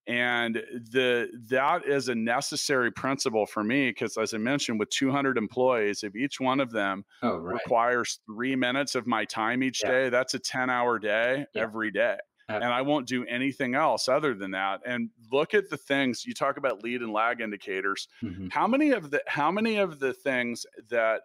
and 0.06 0.56
the 0.92 1.30
that 1.48 1.86
is 1.86 2.10
a 2.10 2.14
necessary 2.14 2.92
principle 2.92 3.46
for 3.46 3.64
me 3.64 3.88
because 3.88 4.18
as 4.18 4.34
i 4.34 4.36
mentioned 4.36 4.78
with 4.78 4.90
200 4.90 5.38
employees 5.38 6.02
if 6.02 6.14
each 6.14 6.38
one 6.38 6.60
of 6.60 6.70
them 6.70 7.06
oh, 7.22 7.38
right. 7.38 7.54
requires 7.54 8.20
three 8.26 8.54
minutes 8.54 8.94
of 8.94 9.06
my 9.06 9.24
time 9.24 9.62
each 9.62 9.80
yeah. 9.82 9.90
day 9.90 10.08
that's 10.10 10.34
a 10.34 10.38
10 10.38 10.68
hour 10.68 10.98
day 10.98 11.46
yeah. 11.54 11.62
every 11.62 11.90
day 11.90 12.18
and 12.56 12.64
I 12.64 12.82
won't 12.82 13.06
do 13.06 13.24
anything 13.26 13.74
else 13.74 14.08
other 14.08 14.34
than 14.34 14.50
that. 14.52 14.80
And 14.84 15.10
look 15.30 15.54
at 15.54 15.68
the 15.68 15.76
things 15.76 16.26
you 16.26 16.34
talk 16.34 16.56
about 16.56 16.82
lead 16.82 17.02
and 17.02 17.12
lag 17.12 17.40
indicators. 17.40 18.08
Mm-hmm. 18.22 18.48
How 18.50 18.66
many 18.66 18.90
of 18.90 19.10
the 19.10 19.22
how 19.26 19.50
many 19.50 19.76
of 19.76 19.98
the 19.98 20.12
things 20.12 20.66
that 20.88 21.22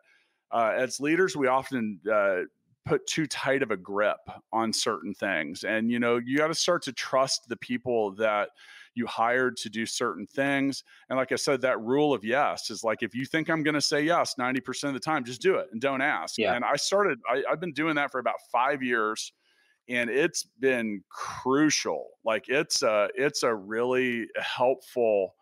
uh, 0.51 0.73
as 0.76 0.99
leaders 0.99 1.36
we 1.36 1.47
often 1.47 1.99
uh, 2.11 2.41
put 2.86 3.05
too 3.07 3.26
tight 3.26 3.63
of 3.63 3.71
a 3.71 3.78
grip 3.78 4.19
on 4.53 4.71
certain 4.71 5.13
things, 5.13 5.63
and 5.63 5.91
you 5.91 5.99
know 5.99 6.17
you 6.17 6.38
got 6.38 6.47
to 6.47 6.55
start 6.55 6.84
to 6.84 6.93
trust 6.93 7.49
the 7.49 7.57
people 7.57 8.11
that 8.15 8.49
you 8.95 9.05
hired 9.05 9.57
to 9.57 9.69
do 9.69 9.86
certain 9.86 10.26
things. 10.26 10.84
And 11.09 11.17
like 11.17 11.32
I 11.32 11.36
said, 11.36 11.61
that 11.61 11.80
rule 11.82 12.13
of 12.13 12.23
yes 12.23 12.69
is 12.69 12.84
like 12.84 13.03
if 13.03 13.13
you 13.13 13.26
think 13.26 13.49
I'm 13.49 13.61
going 13.61 13.73
to 13.73 13.82
say 13.82 14.01
yes 14.01 14.36
90% 14.39 14.86
of 14.86 14.93
the 14.93 14.99
time, 15.01 15.26
just 15.26 15.41
do 15.41 15.55
it 15.55 15.67
and 15.73 15.82
don't 15.82 16.01
ask. 16.01 16.38
Yeah. 16.38 16.55
And 16.55 16.63
I 16.63 16.78
started, 16.78 17.19
I, 17.30 17.43
I've 17.49 17.59
been 17.59 17.73
doing 17.73 17.95
that 17.95 18.09
for 18.09 18.19
about 18.19 18.36
five 18.51 18.82
years 18.82 19.34
and 19.90 20.10
it's 20.10 20.44
been 20.60 21.04
crucial. 21.10 22.08
Like 22.24 22.46
it's 22.48 22.82
a 22.82 23.10
it's 23.16 23.44
a 23.44 23.54
really 23.54 24.28
helpful 24.38 25.36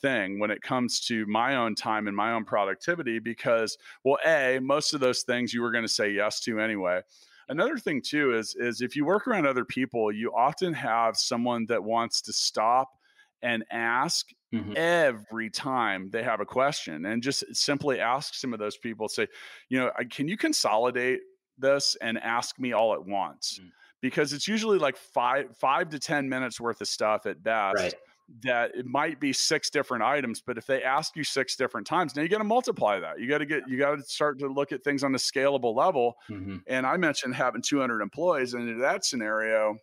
thing 0.00 0.38
when 0.38 0.50
it 0.50 0.60
comes 0.60 1.00
to 1.00 1.24
my 1.26 1.56
own 1.56 1.74
time 1.74 2.08
and 2.08 2.16
my 2.16 2.32
own 2.32 2.44
productivity 2.44 3.18
because 3.18 3.78
well 4.04 4.18
a 4.26 4.58
most 4.60 4.92
of 4.92 5.00
those 5.00 5.22
things 5.22 5.54
you 5.54 5.62
were 5.62 5.70
going 5.70 5.84
to 5.84 5.92
say 5.92 6.10
yes 6.10 6.40
to 6.40 6.58
anyway 6.58 7.00
another 7.48 7.78
thing 7.78 8.02
too 8.02 8.34
is 8.34 8.54
is 8.58 8.82
if 8.82 8.96
you 8.96 9.04
work 9.06 9.26
around 9.26 9.46
other 9.46 9.64
people 9.64 10.12
you 10.12 10.30
often 10.36 10.74
have 10.74 11.16
someone 11.16 11.64
that 11.66 11.82
wants 11.82 12.20
to 12.20 12.32
stop 12.32 12.90
and 13.40 13.64
ask 13.70 14.28
mm-hmm. 14.52 14.72
every 14.76 15.48
time 15.48 16.10
they 16.10 16.22
have 16.22 16.40
a 16.40 16.44
question 16.44 17.06
and 17.06 17.22
just 17.22 17.42
simply 17.54 17.98
ask 17.98 18.34
some 18.34 18.52
of 18.52 18.58
those 18.58 18.76
people 18.76 19.08
say 19.08 19.26
you 19.70 19.78
know 19.78 19.90
can 20.10 20.28
you 20.28 20.36
consolidate 20.36 21.20
this 21.56 21.96
and 22.02 22.18
ask 22.18 22.58
me 22.58 22.72
all 22.72 22.92
at 22.92 23.06
once 23.06 23.58
mm-hmm 23.58 23.68
because 24.04 24.34
it's 24.34 24.46
usually 24.46 24.76
like 24.76 24.98
five 24.98 25.56
five 25.56 25.88
to 25.88 25.98
ten 25.98 26.28
minutes 26.28 26.60
worth 26.60 26.82
of 26.82 26.88
stuff 26.88 27.24
at 27.24 27.42
best. 27.42 27.74
Right. 27.78 27.94
That 28.42 28.74
it 28.74 28.84
might 28.84 29.18
be 29.18 29.32
six 29.32 29.70
different 29.70 30.04
items, 30.04 30.42
but 30.46 30.58
if 30.58 30.66
they 30.66 30.82
ask 30.82 31.16
you 31.16 31.24
six 31.24 31.56
different 31.56 31.86
times, 31.86 32.14
now 32.14 32.20
you 32.20 32.28
got 32.28 32.38
to 32.38 32.44
multiply 32.44 33.00
that. 33.00 33.18
You 33.18 33.26
got 33.26 33.38
to 33.38 33.46
get 33.46 33.66
you 33.66 33.78
got 33.78 33.96
to 33.96 34.02
start 34.02 34.38
to 34.40 34.46
look 34.46 34.72
at 34.72 34.84
things 34.84 35.04
on 35.04 35.14
a 35.14 35.18
scalable 35.18 35.74
level. 35.74 36.16
Mm-hmm. 36.30 36.56
And 36.66 36.86
I 36.86 36.98
mentioned 36.98 37.34
having 37.34 37.62
200 37.62 38.02
employees, 38.02 38.52
and 38.52 38.68
in 38.68 38.78
that 38.80 39.06
scenario, 39.06 39.76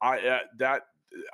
I 0.00 0.18
uh, 0.20 0.38
that 0.58 0.84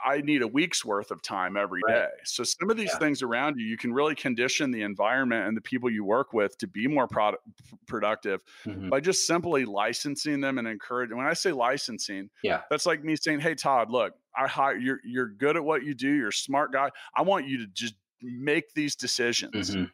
I 0.05 0.21
need 0.21 0.43
a 0.43 0.47
week's 0.47 0.85
worth 0.85 1.11
of 1.11 1.23
time 1.23 1.57
every 1.57 1.81
right. 1.87 1.95
day. 1.95 2.09
So 2.25 2.45
some 2.45 2.71
of 2.71 2.77
these 2.77 2.91
yeah. 2.93 2.99
things 2.99 3.23
around 3.23 3.59
you, 3.59 3.67
you 3.67 3.77
can 3.77 3.93
really 3.93 4.15
condition 4.15 4.71
the 4.71 4.83
environment 4.83 5.47
and 5.47 5.57
the 5.57 5.61
people 5.61 5.91
you 5.91 6.05
work 6.05 6.33
with 6.33 6.57
to 6.59 6.67
be 6.67 6.87
more 6.87 7.07
product, 7.07 7.43
productive 7.87 8.43
mm-hmm. 8.65 8.89
by 8.89 9.01
just 9.01 9.27
simply 9.27 9.65
licensing 9.65 10.41
them 10.41 10.59
and 10.59 10.67
encouraging. 10.67 11.17
When 11.17 11.27
I 11.27 11.35
say 11.35 11.53
licensing, 11.53 12.31
yeah, 12.43 12.63
that's 12.71 12.87
like 12.87 13.05
me 13.05 13.17
saying, 13.17 13.41
"Hey 13.41 13.55
Todd, 13.55 13.91
look, 13.91 14.15
I 14.37 14.47
hire 14.47 14.77
you're 14.77 15.01
you're 15.05 15.29
good 15.29 15.57
at 15.57 15.65
what 15.65 15.85
you 15.85 15.95
do. 15.95 16.11
You're 16.11 16.29
a 16.29 16.33
smart 16.33 16.73
guy. 16.73 16.91
I 17.17 17.23
want 17.23 17.47
you 17.47 17.59
to 17.59 17.67
just 17.67 17.95
make 18.23 18.73
these 18.75 18.97
decisions." 18.97 19.71
Mm-hmm. 19.71 19.85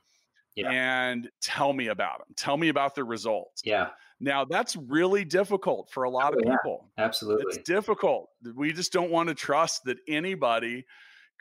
Yeah. 0.55 0.71
and 0.71 1.29
tell 1.43 1.75
me 1.75 1.89
about 1.89 2.21
them. 2.21 2.29
Tell 2.35 2.57
me 2.57 2.71
about 2.71 2.95
the 2.95 3.05
results. 3.05 3.61
Yeah. 3.63 3.91
Now 4.21 4.45
that's 4.45 4.77
really 4.77 5.25
difficult 5.25 5.91
for 5.91 6.05
a 6.05 6.11
lot 6.11 6.35
oh, 6.35 6.39
of 6.39 6.45
people. 6.45 6.89
Yeah, 6.97 7.05
absolutely. 7.05 7.45
It's 7.49 7.59
difficult. 7.59 8.31
We 8.55 8.73
just 8.73 8.93
don't 8.93 9.11
want 9.11 9.29
to 9.29 9.35
trust 9.35 9.85
that 9.85 9.99
anybody 10.09 10.85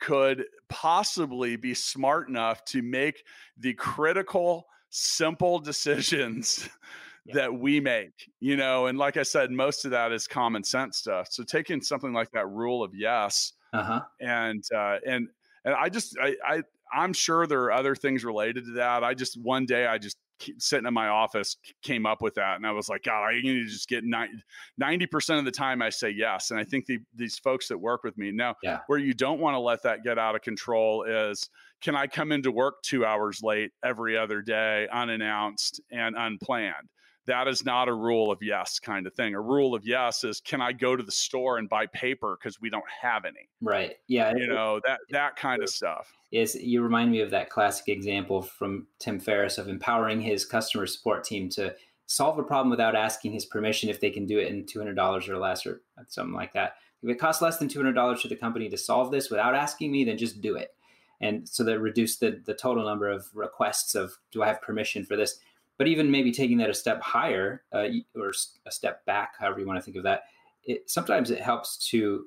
could 0.00 0.44
possibly 0.68 1.56
be 1.56 1.74
smart 1.74 2.28
enough 2.28 2.64
to 2.66 2.82
make 2.82 3.24
the 3.58 3.74
critical, 3.74 4.66
simple 4.90 5.58
decisions 5.58 6.68
yeah. 7.24 7.34
that 7.34 7.54
we 7.54 7.80
make, 7.80 8.30
you 8.40 8.56
know, 8.56 8.86
and 8.86 8.98
like 8.98 9.16
I 9.16 9.22
said, 9.22 9.50
most 9.50 9.84
of 9.84 9.90
that 9.92 10.12
is 10.12 10.26
common 10.26 10.62
sense 10.62 10.98
stuff. 10.98 11.28
So 11.30 11.42
taking 11.44 11.80
something 11.80 12.12
like 12.12 12.30
that 12.32 12.48
rule 12.48 12.84
of 12.84 12.94
yes, 12.94 13.52
uh-huh. 13.72 14.02
and 14.20 14.62
uh, 14.74 14.98
and 15.06 15.28
and 15.64 15.74
I 15.74 15.88
just 15.88 16.16
I, 16.20 16.36
I 16.46 16.62
I'm 16.92 17.12
sure 17.12 17.46
there 17.46 17.62
are 17.64 17.72
other 17.72 17.94
things 17.94 18.24
related 18.24 18.66
to 18.66 18.72
that. 18.72 19.02
I 19.02 19.14
just 19.14 19.40
one 19.40 19.66
day 19.66 19.86
I 19.86 19.98
just 19.98 20.16
sitting 20.58 20.86
in 20.86 20.94
my 20.94 21.08
office 21.08 21.56
came 21.82 22.06
up 22.06 22.20
with 22.20 22.34
that 22.34 22.56
and 22.56 22.66
i 22.66 22.72
was 22.72 22.88
like 22.88 23.02
god 23.02 23.24
i 23.24 23.34
need 23.34 23.64
to 23.64 23.66
just 23.66 23.88
get 23.88 24.04
90 24.04 25.06
percent 25.06 25.38
of 25.38 25.44
the 25.44 25.50
time 25.50 25.82
i 25.82 25.88
say 25.88 26.10
yes 26.10 26.50
and 26.50 26.60
i 26.60 26.64
think 26.64 26.86
the, 26.86 26.98
these 27.14 27.38
folks 27.38 27.68
that 27.68 27.78
work 27.78 28.04
with 28.04 28.16
me 28.18 28.30
now 28.30 28.54
yeah. 28.62 28.80
where 28.86 28.98
you 28.98 29.14
don't 29.14 29.40
want 29.40 29.54
to 29.54 29.58
let 29.58 29.82
that 29.82 30.02
get 30.04 30.18
out 30.18 30.34
of 30.34 30.42
control 30.42 31.04
is 31.04 31.48
can 31.80 31.94
i 31.94 32.06
come 32.06 32.32
into 32.32 32.50
work 32.50 32.82
two 32.82 33.04
hours 33.04 33.42
late 33.42 33.70
every 33.84 34.16
other 34.16 34.42
day 34.42 34.86
unannounced 34.92 35.80
and 35.90 36.16
unplanned 36.16 36.88
that 37.26 37.48
is 37.48 37.64
not 37.64 37.88
a 37.88 37.94
rule 37.94 38.30
of 38.30 38.38
yes 38.42 38.78
kind 38.78 39.06
of 39.06 39.14
thing. 39.14 39.34
A 39.34 39.40
rule 39.40 39.74
of 39.74 39.84
yes 39.84 40.24
is 40.24 40.40
can 40.40 40.60
I 40.60 40.72
go 40.72 40.96
to 40.96 41.02
the 41.02 41.12
store 41.12 41.58
and 41.58 41.68
buy 41.68 41.86
paper 41.86 42.38
because 42.38 42.60
we 42.60 42.70
don't 42.70 42.84
have 43.02 43.24
any. 43.24 43.48
Right. 43.60 43.96
Yeah. 44.06 44.32
You 44.36 44.46
know 44.46 44.80
that 44.86 45.00
that 45.10 45.36
kind 45.36 45.62
of 45.62 45.68
stuff. 45.68 46.12
Is 46.32 46.54
you 46.54 46.82
remind 46.82 47.10
me 47.10 47.20
of 47.20 47.30
that 47.30 47.50
classic 47.50 47.88
example 47.88 48.42
from 48.42 48.86
Tim 48.98 49.20
Ferriss 49.20 49.58
of 49.58 49.68
empowering 49.68 50.20
his 50.20 50.44
customer 50.44 50.86
support 50.86 51.24
team 51.24 51.48
to 51.50 51.74
solve 52.06 52.38
a 52.38 52.42
problem 52.42 52.70
without 52.70 52.94
asking 52.94 53.32
his 53.32 53.44
permission 53.44 53.88
if 53.88 54.00
they 54.00 54.10
can 54.10 54.26
do 54.26 54.38
it 54.38 54.48
in 54.48 54.64
two 54.66 54.78
hundred 54.78 54.94
dollars 54.94 55.28
or 55.28 55.38
less 55.38 55.66
or 55.66 55.82
something 56.08 56.34
like 56.34 56.52
that. 56.52 56.74
If 57.02 57.10
it 57.10 57.18
costs 57.18 57.42
less 57.42 57.58
than 57.58 57.68
two 57.68 57.78
hundred 57.78 57.94
dollars 57.94 58.22
to 58.22 58.28
the 58.28 58.36
company 58.36 58.68
to 58.68 58.78
solve 58.78 59.10
this 59.10 59.30
without 59.30 59.54
asking 59.54 59.92
me, 59.92 60.04
then 60.04 60.18
just 60.18 60.40
do 60.40 60.56
it. 60.56 60.74
And 61.20 61.48
so 61.48 61.64
that 61.64 61.80
reduce 61.80 62.18
the 62.18 62.40
the 62.44 62.54
total 62.54 62.84
number 62.84 63.10
of 63.10 63.26
requests 63.34 63.94
of 63.94 64.18
do 64.30 64.42
I 64.42 64.48
have 64.48 64.62
permission 64.62 65.04
for 65.04 65.16
this 65.16 65.40
but 65.78 65.86
even 65.86 66.10
maybe 66.10 66.32
taking 66.32 66.58
that 66.58 66.70
a 66.70 66.74
step 66.74 67.00
higher 67.02 67.62
uh, 67.72 67.86
or 68.14 68.32
a 68.66 68.70
step 68.70 69.04
back, 69.04 69.34
however 69.38 69.60
you 69.60 69.66
want 69.66 69.78
to 69.78 69.82
think 69.82 69.96
of 69.96 70.02
that, 70.04 70.24
it, 70.64 70.88
sometimes 70.90 71.30
it 71.30 71.40
helps 71.40 71.76
to 71.90 72.26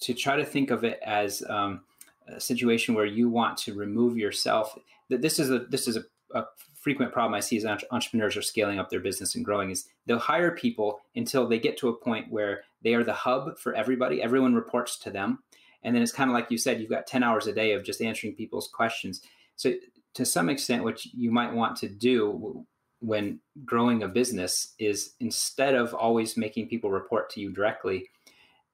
to 0.00 0.14
try 0.14 0.36
to 0.36 0.44
think 0.44 0.70
of 0.70 0.82
it 0.82 0.98
as 1.04 1.42
um, 1.48 1.82
a 2.26 2.40
situation 2.40 2.94
where 2.94 3.04
you 3.04 3.28
want 3.28 3.56
to 3.58 3.74
remove 3.74 4.16
yourself. 4.16 4.78
That 5.08 5.22
this 5.22 5.38
is 5.38 5.50
a 5.50 5.60
this 5.60 5.86
is 5.86 5.96
a, 5.96 6.04
a 6.34 6.44
frequent 6.80 7.12
problem 7.12 7.34
I 7.34 7.40
see 7.40 7.58
as 7.58 7.66
entrepreneurs 7.90 8.36
are 8.36 8.42
scaling 8.42 8.78
up 8.78 8.88
their 8.88 9.00
business 9.00 9.34
and 9.34 9.44
growing 9.44 9.70
is 9.70 9.86
they'll 10.06 10.18
hire 10.18 10.50
people 10.50 11.00
until 11.14 11.46
they 11.46 11.58
get 11.58 11.76
to 11.78 11.88
a 11.88 11.96
point 11.96 12.30
where 12.30 12.62
they 12.82 12.94
are 12.94 13.04
the 13.04 13.12
hub 13.12 13.58
for 13.58 13.74
everybody. 13.74 14.22
Everyone 14.22 14.54
reports 14.54 14.98
to 15.00 15.10
them. 15.10 15.40
And 15.82 15.94
then 15.94 16.02
it's 16.02 16.12
kind 16.12 16.30
of 16.30 16.34
like 16.34 16.50
you 16.50 16.56
said, 16.56 16.80
you've 16.80 16.90
got 16.90 17.06
10 17.06 17.22
hours 17.22 17.46
a 17.46 17.52
day 17.52 17.72
of 17.72 17.84
just 17.84 18.00
answering 18.00 18.34
people's 18.34 18.68
questions. 18.68 19.20
So 19.56 19.74
to 20.14 20.24
some 20.24 20.48
extent, 20.48 20.84
what 20.84 21.04
you 21.04 21.30
might 21.30 21.52
want 21.52 21.76
to 21.78 21.88
do 21.88 22.64
when 23.00 23.40
growing 23.64 24.02
a 24.02 24.08
business 24.08 24.74
is 24.78 25.14
instead 25.20 25.74
of 25.74 25.94
always 25.94 26.36
making 26.36 26.68
people 26.68 26.90
report 26.90 27.30
to 27.30 27.40
you 27.40 27.50
directly 27.50 28.08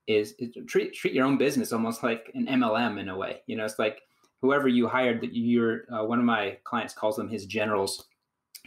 is, 0.06 0.34
is 0.38 0.56
treat 0.66 0.94
treat 0.94 1.14
your 1.14 1.24
own 1.24 1.38
business 1.38 1.72
almost 1.72 2.02
like 2.02 2.30
an 2.34 2.46
MLM 2.46 3.00
in 3.00 3.08
a 3.08 3.16
way. 3.16 3.42
You 3.46 3.56
know, 3.56 3.64
it's 3.64 3.78
like 3.78 4.02
whoever 4.40 4.68
you 4.68 4.88
hired 4.88 5.20
that 5.22 5.34
you're 5.34 5.82
uh, 5.92 6.04
one 6.04 6.18
of 6.18 6.24
my 6.24 6.58
clients 6.64 6.94
calls 6.94 7.16
them 7.16 7.28
his 7.28 7.46
generals. 7.46 8.04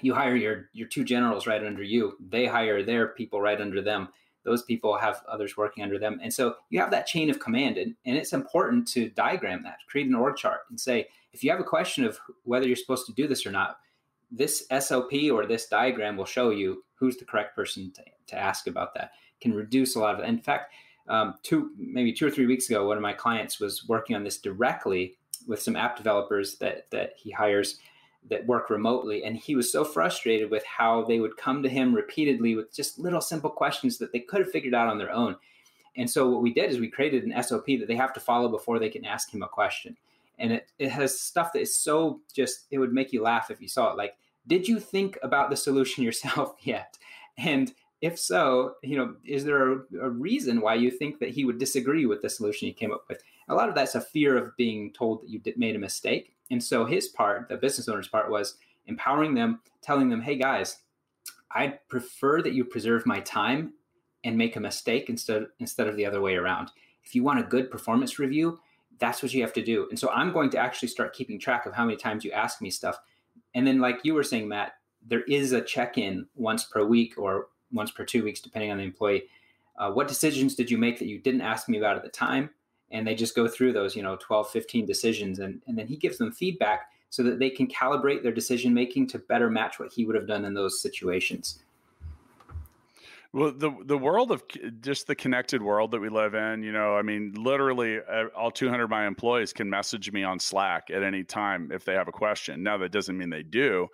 You 0.01 0.13
hire 0.13 0.35
your 0.35 0.69
your 0.73 0.87
two 0.87 1.03
generals 1.03 1.47
right 1.47 1.63
under 1.63 1.83
you. 1.83 2.17
They 2.19 2.45
hire 2.45 2.83
their 2.83 3.09
people 3.09 3.41
right 3.41 3.59
under 3.59 3.81
them. 3.81 4.09
Those 4.45 4.63
people 4.63 4.97
have 4.97 5.21
others 5.27 5.57
working 5.57 5.83
under 5.83 5.99
them, 5.99 6.19
and 6.23 6.33
so 6.33 6.55
you 6.69 6.79
have 6.79 6.91
that 6.91 7.05
chain 7.05 7.29
of 7.29 7.39
command. 7.39 7.77
And, 7.77 7.95
and 8.05 8.15
it's 8.15 8.31
important 8.31 8.87
to 8.89 9.09
diagram 9.09 9.63
that, 9.63 9.79
create 9.87 10.07
an 10.07 10.15
org 10.15 10.37
chart, 10.37 10.61
and 10.69 10.79
say 10.79 11.07
if 11.33 11.43
you 11.43 11.51
have 11.51 11.59
a 11.59 11.65
question 11.65 12.05
of 12.05 12.19
whether 12.43 12.65
you're 12.65 12.77
supposed 12.77 13.05
to 13.07 13.13
do 13.13 13.27
this 13.27 13.45
or 13.45 13.51
not, 13.51 13.77
this 14.31 14.65
SOP 14.79 15.13
or 15.31 15.45
this 15.45 15.67
diagram 15.67 16.17
will 16.17 16.25
show 16.25 16.49
you 16.49 16.83
who's 16.95 17.17
the 17.17 17.25
correct 17.25 17.55
person 17.55 17.91
to, 17.93 18.03
to 18.27 18.37
ask 18.37 18.67
about 18.67 18.93
that. 18.95 19.11
Can 19.41 19.53
reduce 19.53 19.95
a 19.95 19.99
lot 19.99 20.19
of. 20.19 20.27
In 20.27 20.39
fact, 20.39 20.73
um, 21.07 21.35
two 21.43 21.71
maybe 21.77 22.13
two 22.13 22.27
or 22.27 22.31
three 22.31 22.45
weeks 22.45 22.69
ago, 22.69 22.87
one 22.87 22.97
of 22.97 23.03
my 23.03 23.13
clients 23.13 23.59
was 23.59 23.87
working 23.87 24.15
on 24.15 24.23
this 24.23 24.37
directly 24.37 25.17
with 25.47 25.61
some 25.61 25.75
app 25.75 25.95
developers 25.95 26.57
that 26.57 26.89
that 26.91 27.13
he 27.17 27.31
hires 27.31 27.79
that 28.29 28.45
work 28.45 28.69
remotely, 28.69 29.23
and 29.23 29.37
he 29.37 29.55
was 29.55 29.71
so 29.71 29.85
frustrated 29.85 30.51
with 30.51 30.63
how 30.65 31.03
they 31.03 31.19
would 31.19 31.37
come 31.37 31.63
to 31.63 31.69
him 31.69 31.95
repeatedly 31.95 32.55
with 32.55 32.73
just 32.73 32.99
little 32.99 33.21
simple 33.21 33.49
questions 33.49 33.97
that 33.97 34.11
they 34.11 34.19
could 34.19 34.41
have 34.41 34.51
figured 34.51 34.73
out 34.73 34.89
on 34.89 34.97
their 34.97 35.11
own. 35.11 35.35
And 35.95 36.09
so 36.09 36.29
what 36.29 36.41
we 36.41 36.53
did 36.53 36.69
is 36.69 36.79
we 36.79 36.89
created 36.89 37.23
an 37.23 37.41
SOP 37.41 37.65
that 37.65 37.87
they 37.87 37.95
have 37.95 38.13
to 38.13 38.19
follow 38.19 38.49
before 38.49 38.77
they 38.77 38.89
can 38.89 39.05
ask 39.05 39.33
him 39.33 39.41
a 39.41 39.47
question. 39.47 39.97
And 40.39 40.53
it, 40.53 40.71
it 40.79 40.89
has 40.89 41.19
stuff 41.19 41.53
that 41.53 41.61
is 41.61 41.77
so 41.77 42.21
just, 42.33 42.65
it 42.71 42.79
would 42.79 42.93
make 42.93 43.13
you 43.13 43.21
laugh 43.21 43.51
if 43.51 43.61
you 43.61 43.67
saw 43.67 43.91
it. 43.91 43.97
Like, 43.97 44.15
did 44.47 44.67
you 44.67 44.79
think 44.79 45.17
about 45.21 45.49
the 45.49 45.57
solution 45.57 46.03
yourself 46.05 46.55
yet? 46.61 46.97
And 47.37 47.73
if 48.01 48.17
so, 48.17 48.75
you 48.81 48.97
know, 48.97 49.15
is 49.25 49.43
there 49.43 49.73
a, 49.73 49.79
a, 50.01 50.09
reason 50.09 50.61
why 50.61 50.75
you 50.75 50.89
think 50.89 51.19
that 51.19 51.29
he 51.29 51.43
would 51.43 51.57
disagree 51.57 52.05
with 52.05 52.21
the 52.21 52.29
solution 52.29 52.67
you 52.67 52.73
came 52.73 52.93
up 52.93 53.03
with? 53.09 53.21
A 53.49 53.55
lot 53.55 53.67
of 53.67 53.75
that's 53.75 53.95
a 53.95 54.01
fear 54.01 54.37
of 54.37 54.55
being 54.55 54.93
told 54.93 55.21
that 55.21 55.29
you 55.29 55.39
did, 55.39 55.57
made 55.57 55.75
a 55.75 55.79
mistake. 55.79 56.33
And 56.49 56.63
so 56.63 56.85
his 56.85 57.09
part, 57.09 57.49
the 57.49 57.57
business 57.57 57.89
owner's 57.89 58.07
part, 58.07 58.31
was 58.31 58.55
empowering 58.87 59.33
them, 59.33 59.59
telling 59.81 60.09
them, 60.09 60.21
"Hey 60.21 60.35
guys, 60.35 60.77
I'd 61.51 61.85
prefer 61.89 62.41
that 62.41 62.53
you 62.53 62.63
preserve 62.63 63.05
my 63.05 63.19
time 63.19 63.73
and 64.23 64.37
make 64.37 64.55
a 64.55 64.59
mistake 64.59 65.09
instead 65.09 65.47
instead 65.59 65.87
of 65.87 65.95
the 65.95 66.05
other 66.05 66.21
way 66.21 66.35
around. 66.35 66.71
If 67.03 67.15
you 67.15 67.23
want 67.23 67.39
a 67.39 67.43
good 67.43 67.71
performance 67.71 68.19
review, 68.19 68.59
that's 68.99 69.23
what 69.23 69.33
you 69.33 69.41
have 69.41 69.53
to 69.53 69.63
do. 69.63 69.87
And 69.89 69.97
so 69.97 70.09
I'm 70.09 70.31
going 70.31 70.49
to 70.51 70.57
actually 70.57 70.89
start 70.89 71.13
keeping 71.13 71.39
track 71.39 71.65
of 71.65 71.73
how 71.73 71.85
many 71.85 71.97
times 71.97 72.23
you 72.23 72.31
ask 72.31 72.61
me 72.61 72.69
stuff. 72.69 72.99
And 73.55 73.65
then, 73.65 73.79
like 73.79 73.99
you 74.03 74.13
were 74.13 74.23
saying, 74.23 74.47
Matt, 74.47 74.73
there 75.05 75.21
is 75.23 75.53
a 75.53 75.61
check 75.61 75.97
in 75.97 76.27
once 76.35 76.65
per 76.65 76.85
week 76.85 77.17
or 77.17 77.47
once 77.71 77.91
per 77.91 78.03
two 78.03 78.23
weeks, 78.23 78.41
depending 78.41 78.71
on 78.71 78.77
the 78.77 78.83
employee. 78.83 79.23
Uh, 79.77 79.91
what 79.91 80.07
decisions 80.07 80.55
did 80.55 80.69
you 80.69 80.77
make 80.77 80.99
that 80.99 81.07
you 81.07 81.17
didn't 81.17 81.41
ask 81.41 81.69
me 81.69 81.77
about 81.77 81.95
at 81.95 82.03
the 82.03 82.09
time? 82.09 82.49
And 82.91 83.07
they 83.07 83.15
just 83.15 83.35
go 83.35 83.47
through 83.47 83.73
those, 83.73 83.95
you 83.95 84.03
know, 84.03 84.17
12, 84.19 84.49
15 84.49 84.85
decisions. 84.85 85.39
And, 85.39 85.61
and 85.67 85.77
then 85.77 85.87
he 85.87 85.95
gives 85.95 86.17
them 86.17 86.31
feedback 86.31 86.91
so 87.09 87.23
that 87.23 87.39
they 87.39 87.49
can 87.49 87.67
calibrate 87.67 88.23
their 88.23 88.31
decision 88.31 88.73
making 88.73 89.07
to 89.07 89.19
better 89.19 89.49
match 89.49 89.79
what 89.79 89.91
he 89.91 90.05
would 90.05 90.15
have 90.15 90.27
done 90.27 90.45
in 90.45 90.53
those 90.53 90.81
situations. 90.81 91.59
Well, 93.31 93.51
the 93.51 93.71
the 93.85 93.97
world 93.97 94.31
of 94.31 94.43
just 94.81 95.05
the 95.05 95.13
connected 95.13 95.61
world 95.61 95.91
that 95.91 95.99
we 95.99 96.09
live 96.09 96.33
in, 96.33 96.63
you 96.63 96.71
know, 96.71 96.95
I 96.95 97.03
mean, 97.03 97.31
literally, 97.35 97.99
uh, 97.99 98.25
all 98.35 98.49
200 98.49 98.85
of 98.85 98.89
my 98.89 99.05
employees 99.05 99.53
can 99.53 99.69
message 99.69 100.11
me 100.11 100.23
on 100.23 100.39
Slack 100.39 100.89
at 100.89 101.03
any 101.03 101.23
time 101.23 101.71
if 101.71 101.85
they 101.85 101.93
have 101.93 102.07
a 102.07 102.11
question. 102.11 102.63
Now, 102.63 102.79
that 102.79 102.91
doesn't 102.91 103.15
mean 103.15 103.29
they 103.29 103.43
do, 103.43 103.87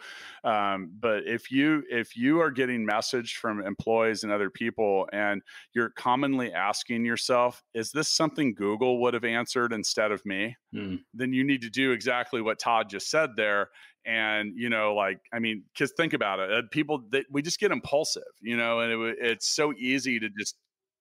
um, 0.45 0.89
but 0.97 1.27
if 1.27 1.51
you 1.51 1.83
if 1.89 2.15
you 2.15 2.39
are 2.39 2.49
getting 2.49 2.86
message 2.86 3.36
from 3.36 3.61
employees 3.61 4.23
and 4.23 4.31
other 4.31 4.49
people, 4.49 5.09
and 5.11 5.41
you're 5.73 5.89
commonly 5.89 6.53
asking 6.53 7.03
yourself, 7.03 7.61
"Is 7.73 7.91
this 7.91 8.07
something 8.07 8.53
Google 8.55 9.01
would 9.01 9.13
have 9.13 9.25
answered 9.25 9.73
instead 9.73 10.13
of 10.13 10.25
me?" 10.25 10.55
Hmm. 10.71 10.95
Then 11.13 11.33
you 11.33 11.43
need 11.43 11.61
to 11.61 11.69
do 11.69 11.91
exactly 11.91 12.41
what 12.41 12.59
Todd 12.59 12.89
just 12.89 13.09
said 13.09 13.31
there, 13.36 13.69
and 14.06 14.53
you 14.56 14.70
know 14.70 14.93
like 14.93 15.20
i 15.34 15.39
mean 15.39 15.64
because 15.74 15.91
think 15.93 16.14
about 16.14 16.39
it 16.39 16.51
uh, 16.51 16.62
people 16.72 17.03
that 17.12 17.26
we 17.32 17.41
just 17.41 17.60
get 17.60 17.72
impulsive 17.72 18.24
you 18.41 18.56
know 18.56 18.80
and 18.80 18.91
it, 18.91 19.18
it's 19.20 19.47
so 19.47 19.74
easy 19.78 20.20
to 20.20 20.30
just 20.38 20.56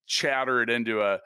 chatter 0.06 0.62
it 0.62 0.70
into 0.70 1.02
a 1.02 1.18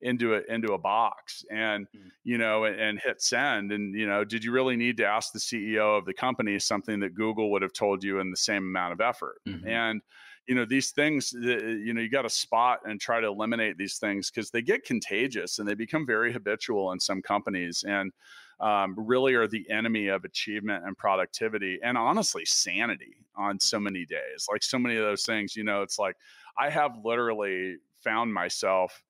into 0.00 0.34
a 0.34 0.40
into 0.48 0.74
a 0.74 0.78
box 0.78 1.44
and 1.50 1.86
mm. 1.96 2.10
you 2.24 2.36
know 2.36 2.64
and, 2.64 2.78
and, 2.78 3.00
hit 3.00 3.22
send 3.22 3.72
and 3.72 3.94
you 3.94 4.06
know 4.06 4.24
did 4.24 4.44
you 4.44 4.52
really 4.52 4.76
need 4.76 4.96
to 4.96 5.04
ask 5.04 5.32
the 5.32 5.38
ceo 5.38 5.98
of 5.98 6.04
the 6.04 6.12
company 6.12 6.58
something 6.58 7.00
that 7.00 7.14
google 7.14 7.50
would 7.50 7.62
have 7.62 7.72
told 7.72 8.02
you 8.04 8.20
in 8.20 8.30
the 8.30 8.36
same 8.36 8.62
amount 8.64 8.92
of 8.92 9.00
effort 9.00 9.36
mm-hmm. 9.48 9.66
and 9.66 10.02
you 10.46 10.54
know 10.54 10.64
these 10.64 10.90
things 10.90 11.32
you 11.32 11.94
know 11.94 12.00
you 12.00 12.10
got 12.10 12.22
to 12.22 12.30
spot 12.30 12.80
and 12.84 13.00
try 13.00 13.20
to 13.20 13.26
eliminate 13.26 13.78
these 13.78 13.96
things 13.98 14.30
because 14.30 14.50
they 14.50 14.62
get 14.62 14.84
contagious 14.84 15.58
and 15.58 15.66
they 15.66 15.74
become 15.74 16.06
very 16.06 16.32
habitual 16.32 16.92
in 16.92 17.00
some 17.00 17.22
companies 17.22 17.84
and 17.86 18.12
um, 18.60 18.94
really 18.96 19.34
are 19.34 19.46
the 19.46 19.68
enemy 19.70 20.08
of 20.08 20.24
achievement 20.24 20.84
and 20.84 20.96
productivity 20.96 21.78
and 21.82 21.98
honestly 21.98 22.44
sanity 22.44 23.16
on 23.36 23.58
so 23.58 23.80
many 23.80 24.04
days. 24.06 24.46
Like 24.50 24.62
so 24.62 24.78
many 24.78 24.96
of 24.96 25.02
those 25.02 25.24
things 25.24 25.54
you 25.56 25.64
know 25.64 25.82
it's 25.82 25.98
like 25.98 26.16
i 26.58 26.68
have 26.68 26.92
literally 27.04 27.76
found 28.02 28.32
myself 28.32 29.02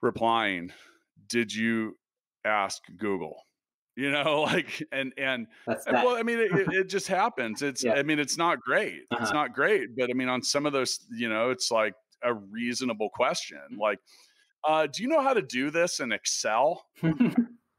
replying 0.00 0.72
did 1.28 1.54
you 1.54 1.96
ask 2.44 2.82
google? 2.96 3.44
You 3.96 4.10
know 4.12 4.42
like 4.46 4.82
and 4.92 5.12
and, 5.18 5.46
and 5.66 5.78
well 5.86 6.16
i 6.16 6.22
mean 6.22 6.38
it, 6.38 6.50
it, 6.52 6.88
just 6.88 7.08
happens. 7.08 7.62
It's 7.62 7.84
yeah. 7.84 7.94
i 7.94 8.02
mean 8.02 8.18
it's 8.18 8.38
not 8.38 8.60
great. 8.60 9.00
Uh-huh. 9.10 9.22
it's 9.22 9.32
not 9.32 9.54
great 9.54 9.96
but 9.96 10.10
i 10.10 10.12
mean 10.12 10.28
on 10.28 10.42
some 10.42 10.66
of 10.66 10.72
those 10.72 11.00
you 11.10 11.28
know 11.28 11.50
it's 11.50 11.70
like 11.70 11.94
a 12.22 12.34
reasonable 12.34 13.10
question 13.10 13.60
like 13.78 13.98
uh, 14.64 14.88
do 14.92 15.04
you 15.04 15.08
know 15.08 15.22
how 15.22 15.32
to 15.32 15.40
do 15.40 15.70
this 15.70 16.00
in 16.00 16.10
excel 16.10 16.84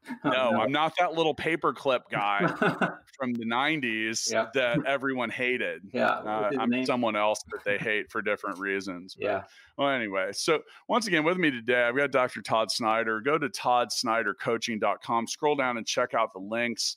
no, 0.24 0.30
no, 0.50 0.60
I'm 0.60 0.72
not 0.72 0.94
that 0.98 1.14
little 1.14 1.34
paperclip 1.34 2.00
guy 2.10 2.46
from 3.18 3.32
the 3.34 3.44
90s 3.44 4.32
yeah. 4.32 4.46
that 4.54 4.84
everyone 4.86 5.30
hated. 5.30 5.82
Yeah. 5.92 6.08
Uh, 6.08 6.50
I'm 6.58 6.70
name? 6.70 6.86
someone 6.86 7.16
else 7.16 7.42
that 7.50 7.64
they 7.64 7.78
hate 7.78 8.10
for 8.10 8.22
different 8.22 8.58
reasons. 8.58 9.14
But, 9.18 9.24
yeah. 9.24 9.42
Well, 9.76 9.90
anyway, 9.90 10.30
so 10.32 10.60
once 10.88 11.06
again, 11.06 11.24
with 11.24 11.36
me 11.36 11.50
today, 11.50 11.82
I've 11.82 11.96
got 11.96 12.10
Dr. 12.10 12.42
Todd 12.42 12.70
Snyder. 12.70 13.20
Go 13.20 13.38
to 13.38 13.48
toddsnydercoaching.com, 13.48 15.26
scroll 15.26 15.56
down 15.56 15.76
and 15.76 15.86
check 15.86 16.14
out 16.14 16.32
the 16.32 16.40
links. 16.40 16.96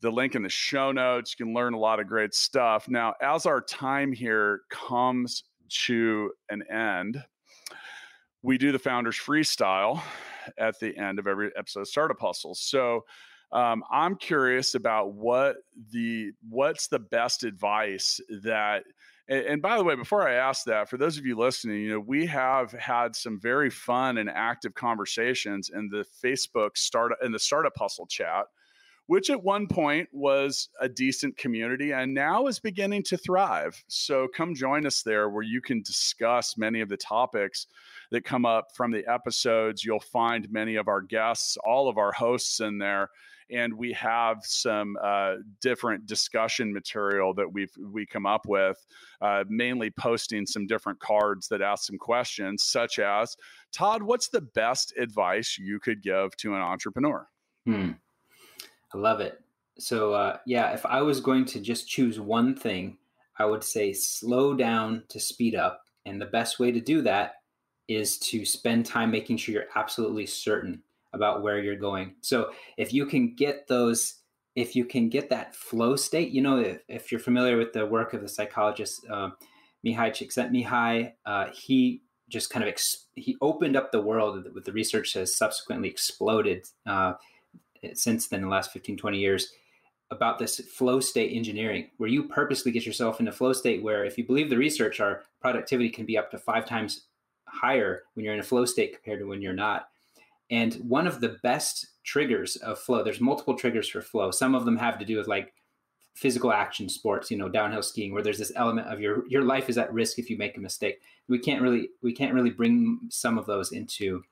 The 0.00 0.10
link 0.10 0.34
in 0.34 0.42
the 0.42 0.48
show 0.48 0.90
notes. 0.90 1.36
You 1.38 1.46
can 1.46 1.54
learn 1.54 1.74
a 1.74 1.78
lot 1.78 2.00
of 2.00 2.08
great 2.08 2.34
stuff. 2.34 2.88
Now, 2.88 3.14
as 3.22 3.46
our 3.46 3.60
time 3.60 4.12
here 4.12 4.62
comes 4.68 5.44
to 5.84 6.32
an 6.50 6.64
end, 6.68 7.22
we 8.42 8.58
do 8.58 8.72
the 8.72 8.80
founders 8.80 9.16
freestyle 9.16 10.02
at 10.58 10.78
the 10.80 10.96
end 10.96 11.18
of 11.18 11.26
every 11.26 11.50
episode 11.56 11.80
of 11.80 11.88
Startup 11.88 12.18
Hustle. 12.20 12.54
So 12.54 13.04
um, 13.52 13.84
I'm 13.90 14.16
curious 14.16 14.74
about 14.74 15.12
what 15.12 15.56
the 15.90 16.32
what's 16.48 16.88
the 16.88 16.98
best 16.98 17.44
advice 17.44 18.20
that 18.42 18.84
and, 19.28 19.46
and, 19.46 19.62
by 19.62 19.78
the 19.78 19.84
way, 19.84 19.94
before 19.94 20.26
I 20.26 20.34
ask 20.34 20.64
that, 20.64 20.90
for 20.90 20.96
those 20.96 21.16
of 21.16 21.24
you 21.24 21.36
listening, 21.36 21.82
you 21.82 21.90
know, 21.90 22.00
we 22.00 22.26
have 22.26 22.72
had 22.72 23.14
some 23.14 23.38
very 23.38 23.70
fun 23.70 24.18
and 24.18 24.28
active 24.28 24.74
conversations 24.74 25.70
in 25.72 25.88
the 25.90 26.04
Facebook 26.24 26.70
startup 26.76 27.18
in 27.22 27.30
the 27.30 27.38
startup 27.38 27.74
hustle 27.76 28.06
chat 28.06 28.46
which 29.06 29.30
at 29.30 29.42
one 29.42 29.66
point 29.66 30.08
was 30.12 30.68
a 30.80 30.88
decent 30.88 31.36
community 31.36 31.92
and 31.92 32.14
now 32.14 32.46
is 32.46 32.60
beginning 32.60 33.02
to 33.02 33.16
thrive. 33.16 33.82
So 33.88 34.28
come 34.34 34.54
join 34.54 34.86
us 34.86 35.02
there 35.02 35.28
where 35.28 35.42
you 35.42 35.60
can 35.60 35.82
discuss 35.82 36.56
many 36.56 36.80
of 36.80 36.88
the 36.88 36.96
topics 36.96 37.66
that 38.12 38.24
come 38.24 38.46
up 38.46 38.68
from 38.74 38.92
the 38.92 39.04
episodes. 39.10 39.84
You'll 39.84 39.98
find 39.98 40.46
many 40.50 40.76
of 40.76 40.86
our 40.86 41.00
guests, 41.00 41.56
all 41.64 41.88
of 41.88 41.98
our 41.98 42.12
hosts 42.12 42.60
in 42.60 42.78
there. 42.78 43.08
And 43.50 43.74
we 43.74 43.92
have 43.92 44.38
some 44.44 44.96
uh, 45.02 45.36
different 45.60 46.06
discussion 46.06 46.72
material 46.72 47.34
that 47.34 47.52
we've 47.52 47.72
we 47.78 48.06
come 48.06 48.24
up 48.24 48.46
with, 48.46 48.76
uh, 49.20 49.44
mainly 49.48 49.90
posting 49.90 50.46
some 50.46 50.66
different 50.66 51.00
cards 51.00 51.48
that 51.48 51.60
ask 51.60 51.84
some 51.84 51.98
questions, 51.98 52.64
such 52.64 52.98
as 52.98 53.36
Todd, 53.72 54.02
what's 54.02 54.28
the 54.28 54.40
best 54.40 54.94
advice 54.98 55.58
you 55.58 55.80
could 55.80 56.02
give 56.02 56.34
to 56.36 56.54
an 56.54 56.60
entrepreneur? 56.60 57.26
Hmm. 57.66 57.92
I 58.94 58.98
love 58.98 59.20
it. 59.20 59.40
So, 59.78 60.12
uh, 60.12 60.38
yeah, 60.46 60.72
if 60.72 60.86
I 60.86 61.02
was 61.02 61.20
going 61.20 61.46
to 61.46 61.60
just 61.60 61.88
choose 61.88 62.20
one 62.20 62.54
thing, 62.54 62.98
I 63.38 63.46
would 63.46 63.64
say 63.64 63.92
slow 63.92 64.54
down 64.54 65.04
to 65.08 65.18
speed 65.18 65.54
up. 65.54 65.82
And 66.04 66.20
the 66.20 66.26
best 66.26 66.58
way 66.58 66.72
to 66.72 66.80
do 66.80 67.02
that 67.02 67.41
is 67.88 68.18
to 68.18 68.44
spend 68.44 68.86
time 68.86 69.10
making 69.10 69.36
sure 69.36 69.54
you're 69.54 69.64
absolutely 69.74 70.26
certain 70.26 70.82
about 71.12 71.42
where 71.42 71.60
you're 71.60 71.76
going. 71.76 72.14
So, 72.20 72.50
if 72.76 72.92
you 72.92 73.06
can 73.06 73.34
get 73.34 73.68
those, 73.68 74.20
if 74.54 74.74
you 74.74 74.84
can 74.84 75.08
get 75.08 75.30
that 75.30 75.54
flow 75.54 75.96
state, 75.96 76.30
you 76.30 76.42
know, 76.42 76.58
if, 76.58 76.82
if 76.88 77.12
you're 77.12 77.20
familiar 77.20 77.56
with 77.56 77.72
the 77.72 77.86
work 77.86 78.14
of 78.14 78.22
the 78.22 78.28
psychologist 78.28 79.04
uh, 79.10 79.30
Mihaly 79.84 80.10
Csikszentmihalyi, 80.10 81.12
uh, 81.26 81.46
he 81.52 82.02
just 82.28 82.50
kind 82.50 82.62
of 82.62 82.68
ex- 82.68 83.06
he 83.14 83.36
opened 83.42 83.76
up 83.76 83.92
the 83.92 84.00
world 84.00 84.46
with 84.54 84.64
the 84.64 84.72
research 84.72 85.12
has 85.14 85.36
subsequently 85.36 85.88
exploded. 85.88 86.66
Uh, 86.86 87.14
since 87.94 88.28
then, 88.28 88.42
the 88.42 88.48
last 88.48 88.72
15, 88.72 88.96
20 88.96 89.18
years, 89.18 89.52
about 90.10 90.38
this 90.38 90.60
flow 90.60 91.00
state 91.00 91.34
engineering, 91.34 91.90
where 91.96 92.08
you 92.08 92.28
purposely 92.28 92.70
get 92.70 92.86
yourself 92.86 93.18
into 93.18 93.32
flow 93.32 93.52
state 93.52 93.82
where, 93.82 94.04
if 94.04 94.16
you 94.16 94.24
believe 94.24 94.50
the 94.50 94.56
research, 94.56 95.00
our 95.00 95.22
productivity 95.40 95.88
can 95.88 96.06
be 96.06 96.18
up 96.18 96.30
to 96.30 96.38
five 96.38 96.66
times 96.66 97.06
higher 97.52 98.02
when 98.14 98.24
you're 98.24 98.34
in 98.34 98.40
a 98.40 98.44
flow 98.44 98.64
state 98.64 98.94
compared 98.94 99.20
to 99.20 99.26
when 99.26 99.42
you're 99.42 99.52
not. 99.52 99.88
And 100.50 100.74
one 100.74 101.06
of 101.06 101.20
the 101.20 101.36
best 101.42 101.86
triggers 102.04 102.56
of 102.56 102.78
flow, 102.78 103.02
there's 103.02 103.20
multiple 103.20 103.56
triggers 103.56 103.88
for 103.88 104.02
flow. 104.02 104.30
Some 104.30 104.54
of 104.54 104.64
them 104.64 104.76
have 104.76 104.98
to 104.98 105.04
do 105.04 105.16
with 105.16 105.28
like 105.28 105.52
physical 106.14 106.52
action 106.52 106.88
sports, 106.88 107.30
you 107.30 107.38
know, 107.38 107.48
downhill 107.48 107.82
skiing, 107.82 108.12
where 108.12 108.22
there's 108.22 108.38
this 108.38 108.52
element 108.56 108.88
of 108.88 109.00
your 109.00 109.26
your 109.28 109.42
life 109.42 109.70
is 109.70 109.78
at 109.78 109.92
risk 109.92 110.18
if 110.18 110.28
you 110.28 110.36
make 110.36 110.56
a 110.56 110.60
mistake. 110.60 111.00
We 111.28 111.38
can't 111.38 111.62
really 111.62 111.90
we 112.02 112.12
can't 112.12 112.34
really 112.34 112.50
bring 112.50 113.00
some 113.08 113.38
of 113.38 113.46
those 113.46 113.72
into 113.72 114.22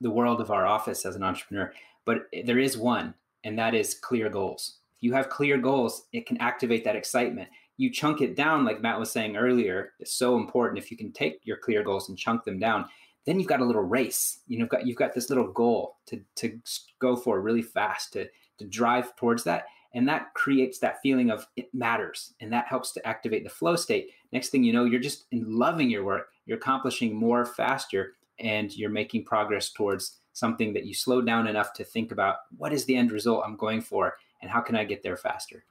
the 0.00 0.10
world 0.10 0.40
of 0.40 0.50
our 0.50 0.66
office 0.66 1.04
as 1.04 1.16
an 1.16 1.22
entrepreneur. 1.22 1.72
But 2.04 2.28
there 2.44 2.58
is 2.58 2.76
one, 2.78 3.14
and 3.44 3.58
that 3.58 3.74
is 3.74 3.94
clear 3.94 4.28
goals. 4.28 4.78
If 4.96 5.02
you 5.02 5.12
have 5.12 5.28
clear 5.28 5.58
goals, 5.58 6.04
it 6.12 6.26
can 6.26 6.38
activate 6.38 6.84
that 6.84 6.96
excitement. 6.96 7.48
You 7.82 7.90
chunk 7.90 8.20
it 8.20 8.36
down, 8.36 8.64
like 8.64 8.80
Matt 8.80 9.00
was 9.00 9.10
saying 9.10 9.36
earlier, 9.36 9.94
it's 9.98 10.14
so 10.14 10.36
important. 10.36 10.78
If 10.78 10.92
you 10.92 10.96
can 10.96 11.10
take 11.10 11.40
your 11.42 11.56
clear 11.56 11.82
goals 11.82 12.08
and 12.08 12.16
chunk 12.16 12.44
them 12.44 12.60
down, 12.60 12.88
then 13.26 13.40
you've 13.40 13.48
got 13.48 13.60
a 13.60 13.64
little 13.64 13.82
race. 13.82 14.38
You 14.46 14.58
know, 14.58 14.62
you've 14.62 14.70
got 14.70 14.86
you've 14.86 14.96
got 14.96 15.14
this 15.14 15.28
little 15.30 15.48
goal 15.48 15.96
to 16.06 16.20
to 16.36 16.60
go 17.00 17.16
for 17.16 17.40
really 17.40 17.60
fast 17.60 18.12
to 18.12 18.28
to 18.58 18.64
drive 18.66 19.16
towards 19.16 19.42
that, 19.44 19.64
and 19.94 20.08
that 20.08 20.32
creates 20.34 20.78
that 20.78 21.02
feeling 21.02 21.32
of 21.32 21.48
it 21.56 21.74
matters, 21.74 22.34
and 22.40 22.52
that 22.52 22.68
helps 22.68 22.92
to 22.92 23.04
activate 23.04 23.42
the 23.42 23.50
flow 23.50 23.74
state. 23.74 24.10
Next 24.30 24.50
thing 24.50 24.62
you 24.62 24.72
know, 24.72 24.84
you're 24.84 25.00
just 25.00 25.26
loving 25.32 25.90
your 25.90 26.04
work. 26.04 26.28
You're 26.46 26.58
accomplishing 26.58 27.12
more 27.12 27.44
faster, 27.44 28.12
and 28.38 28.72
you're 28.76 28.90
making 28.90 29.24
progress 29.24 29.70
towards 29.70 30.18
something 30.34 30.72
that 30.74 30.86
you 30.86 30.94
slow 30.94 31.20
down 31.20 31.48
enough 31.48 31.72
to 31.72 31.84
think 31.84 32.12
about 32.12 32.36
what 32.56 32.72
is 32.72 32.84
the 32.84 32.94
end 32.94 33.10
result 33.10 33.42
I'm 33.44 33.56
going 33.56 33.80
for 33.80 34.16
and 34.40 34.50
how 34.50 34.60
can 34.60 34.76
I 34.76 34.84
get 34.84 35.02
there 35.02 35.16
faster. 35.16 35.64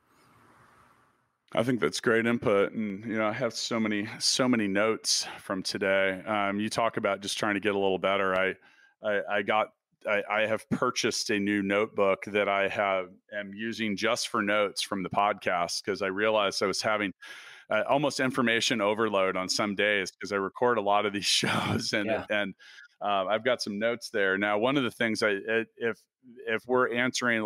I 1.53 1.63
think 1.63 1.81
that's 1.81 1.99
great 1.99 2.25
input, 2.25 2.71
and 2.71 3.03
you 3.05 3.17
know 3.17 3.27
I 3.27 3.33
have 3.33 3.53
so 3.53 3.79
many 3.79 4.07
so 4.19 4.47
many 4.47 4.67
notes 4.67 5.27
from 5.39 5.63
today. 5.63 6.21
Um, 6.25 6.59
you 6.59 6.69
talk 6.69 6.97
about 6.97 7.21
just 7.21 7.37
trying 7.37 7.55
to 7.55 7.59
get 7.59 7.75
a 7.75 7.79
little 7.79 7.97
better. 7.97 8.33
I 8.33 8.55
I, 9.03 9.21
I 9.29 9.41
got 9.41 9.67
I, 10.07 10.21
I, 10.29 10.47
have 10.47 10.67
purchased 10.69 11.29
a 11.29 11.39
new 11.39 11.61
notebook 11.61 12.23
that 12.27 12.47
I 12.47 12.67
have 12.69 13.09
am 13.37 13.53
using 13.53 13.95
just 13.95 14.29
for 14.29 14.41
notes 14.41 14.81
from 14.81 15.03
the 15.03 15.09
podcast 15.09 15.83
because 15.83 16.01
I 16.01 16.07
realized 16.07 16.63
I 16.63 16.67
was 16.67 16.81
having 16.81 17.13
uh, 17.69 17.83
almost 17.87 18.19
information 18.19 18.81
overload 18.81 19.35
on 19.35 19.47
some 19.47 19.75
days 19.75 20.11
because 20.11 20.31
I 20.31 20.37
record 20.37 20.77
a 20.77 20.81
lot 20.81 21.05
of 21.05 21.13
these 21.13 21.25
shows 21.41 21.93
and 21.93 22.07
yeah. 22.07 22.25
and 22.29 22.55
uh, 23.01 23.25
I've 23.25 23.43
got 23.43 23.61
some 23.61 23.79
notes 23.79 24.09
there. 24.09 24.37
Now, 24.37 24.57
one 24.57 24.77
of 24.77 24.83
the 24.83 24.91
things 24.91 25.21
I 25.23 25.37
if 25.77 25.99
if 26.47 26.63
we're 26.67 26.93
answering 26.93 27.43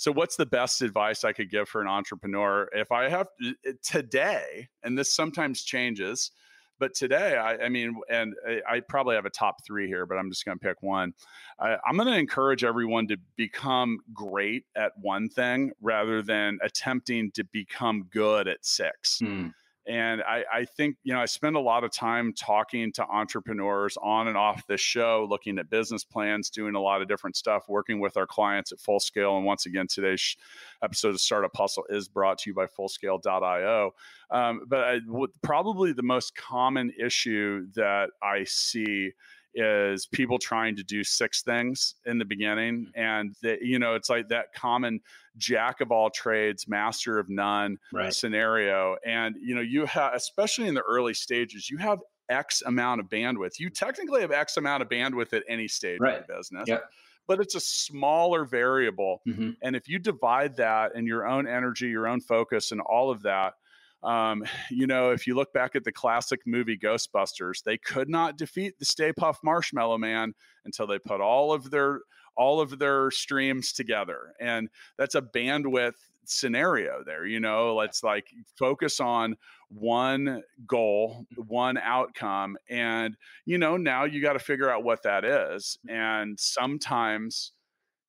so 0.00 0.10
what's 0.10 0.34
the 0.34 0.46
best 0.46 0.80
advice 0.80 1.24
I 1.24 1.32
could 1.34 1.50
give 1.50 1.68
for 1.68 1.82
an 1.82 1.86
entrepreneur 1.86 2.66
if 2.72 2.90
I 2.90 3.10
have 3.10 3.26
eh, 3.44 3.52
eh, 3.66 3.72
today 3.82 4.66
and 4.82 4.96
this 4.96 5.14
sometimes 5.14 5.62
changes 5.62 6.30
but 6.78 6.94
today, 6.94 7.36
I, 7.36 7.66
I 7.66 7.68
mean, 7.68 8.00
and 8.08 8.34
I, 8.48 8.76
I, 8.76 8.80
probably 8.80 9.14
have 9.14 9.26
a 9.26 9.30
top 9.30 9.56
three 9.66 9.86
here, 9.86 10.06
but 10.06 10.16
I'm 10.16 10.30
just 10.30 10.46
going 10.46 10.58
to 10.58 10.66
pick 10.66 10.82
one. 10.82 11.12
I, 11.58 11.76
I'm 11.86 11.96
going 11.96 12.08
to 12.08 12.18
encourage 12.18 12.64
everyone 12.64 13.06
to 13.08 13.18
become 13.36 13.98
great 14.14 14.64
at 14.74 14.92
one 14.98 15.28
thing 15.28 15.72
rather 15.82 16.22
than 16.22 16.58
attempting 16.62 17.32
to 17.32 17.44
become 17.52 18.04
good 18.10 18.48
at 18.48 18.64
six. 18.64 19.18
Hmm. 19.18 19.48
And 19.90 20.22
I, 20.22 20.44
I, 20.52 20.64
think, 20.66 20.98
you 21.02 21.12
know, 21.12 21.18
I 21.18 21.24
spend 21.24 21.56
a 21.56 21.60
lot 21.60 21.82
of 21.82 21.90
time 21.90 22.32
talking 22.32 22.92
to 22.92 23.04
entrepreneurs 23.04 23.98
on 24.00 24.28
and 24.28 24.36
off 24.36 24.64
this 24.68 24.80
show, 24.80 25.26
looking 25.28 25.58
at 25.58 25.68
business 25.68 26.04
plans, 26.04 26.48
doing 26.48 26.76
a 26.76 26.80
lot 26.80 27.02
of 27.02 27.08
different 27.08 27.34
stuff, 27.34 27.64
working 27.68 27.98
with 27.98 28.16
our 28.16 28.26
clients 28.26 28.70
at 28.70 28.78
full 28.78 29.00
scale. 29.00 29.36
And 29.36 29.44
once 29.44 29.66
again, 29.66 29.88
today's 29.88 30.36
episode 30.80 31.08
of 31.08 31.20
Startup 31.20 31.50
Hustle 31.56 31.86
is 31.88 32.06
brought 32.06 32.38
to 32.38 32.50
you 32.50 32.54
by 32.54 32.66
fullscale.io. 32.66 33.90
Um, 34.30 34.60
but 34.68 34.78
I, 34.78 35.00
probably 35.42 35.92
the 35.92 36.04
most 36.04 36.36
common 36.36 36.92
issue 36.96 37.66
that 37.74 38.10
I 38.22 38.44
see 38.44 39.10
is 39.54 40.06
people 40.06 40.38
trying 40.38 40.76
to 40.76 40.82
do 40.82 41.02
six 41.02 41.42
things 41.42 41.94
in 42.06 42.18
the 42.18 42.24
beginning 42.24 42.86
mm-hmm. 42.86 43.00
and 43.00 43.34
that 43.42 43.62
you 43.62 43.78
know 43.78 43.94
it's 43.94 44.08
like 44.08 44.28
that 44.28 44.52
common 44.54 45.00
jack 45.36 45.80
of 45.80 45.90
all 45.90 46.10
trades 46.10 46.68
master 46.68 47.18
of 47.18 47.28
none 47.28 47.76
right. 47.92 48.14
scenario 48.14 48.96
and 49.04 49.34
you 49.40 49.54
know 49.54 49.60
you 49.60 49.86
have 49.86 50.14
especially 50.14 50.68
in 50.68 50.74
the 50.74 50.82
early 50.82 51.14
stages 51.14 51.68
you 51.68 51.78
have 51.78 51.98
x 52.28 52.62
amount 52.64 53.00
of 53.00 53.08
bandwidth 53.08 53.58
you 53.58 53.68
technically 53.68 54.20
have 54.20 54.30
x 54.30 54.56
amount 54.56 54.82
of 54.82 54.88
bandwidth 54.88 55.32
at 55.32 55.42
any 55.48 55.66
stage 55.66 55.98
right. 56.00 56.20
of 56.20 56.26
the 56.26 56.34
business 56.34 56.64
yep 56.68 56.84
but 57.30 57.38
it's 57.38 57.54
a 57.54 57.60
smaller 57.60 58.44
variable. 58.44 59.22
Mm-hmm. 59.24 59.50
And 59.62 59.76
if 59.76 59.88
you 59.88 60.00
divide 60.00 60.56
that 60.56 60.96
and 60.96 61.06
your 61.06 61.28
own 61.28 61.46
energy, 61.46 61.86
your 61.86 62.08
own 62.08 62.20
focus, 62.20 62.72
and 62.72 62.80
all 62.80 63.08
of 63.08 63.22
that, 63.22 63.54
um, 64.02 64.44
you 64.70 64.86
know, 64.86 65.10
if 65.10 65.26
you 65.26 65.34
look 65.34 65.52
back 65.52 65.76
at 65.76 65.84
the 65.84 65.92
classic 65.92 66.40
movie 66.46 66.78
Ghostbusters, 66.78 67.62
they 67.62 67.78
could 67.78 68.08
not 68.08 68.36
defeat 68.38 68.78
the 68.78 68.84
Stay 68.84 69.12
Puft 69.12 69.38
Marshmallow 69.44 69.98
Man 69.98 70.34
until 70.64 70.86
they 70.86 70.98
put 70.98 71.20
all 71.20 71.52
of 71.52 71.70
their 71.70 72.00
all 72.36 72.60
of 72.60 72.78
their 72.78 73.10
streams 73.10 73.72
together, 73.72 74.32
and 74.40 74.68
that's 74.96 75.14
a 75.14 75.22
bandwidth 75.22 75.94
scenario 76.24 77.02
there. 77.04 77.26
You 77.26 77.40
know, 77.40 77.74
let's 77.74 78.02
like 78.02 78.28
focus 78.56 79.00
on 79.00 79.36
one 79.68 80.42
goal, 80.66 81.26
one 81.36 81.76
outcome, 81.76 82.56
and 82.68 83.16
you 83.44 83.58
know, 83.58 83.76
now 83.76 84.04
you 84.04 84.22
got 84.22 84.34
to 84.34 84.38
figure 84.38 84.70
out 84.70 84.84
what 84.84 85.02
that 85.02 85.24
is, 85.24 85.78
and 85.88 86.38
sometimes 86.38 87.52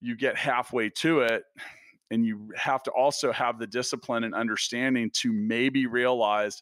you 0.02 0.16
get 0.16 0.36
halfway 0.36 0.90
to 0.90 1.22
it 1.22 1.44
and 2.12 2.26
you 2.26 2.52
have 2.56 2.84
to 2.84 2.92
also 2.92 3.32
have 3.32 3.58
the 3.58 3.66
discipline 3.66 4.24
and 4.24 4.36
understanding 4.36 5.10
to 5.14 5.32
maybe 5.32 5.88
realize 5.88 6.62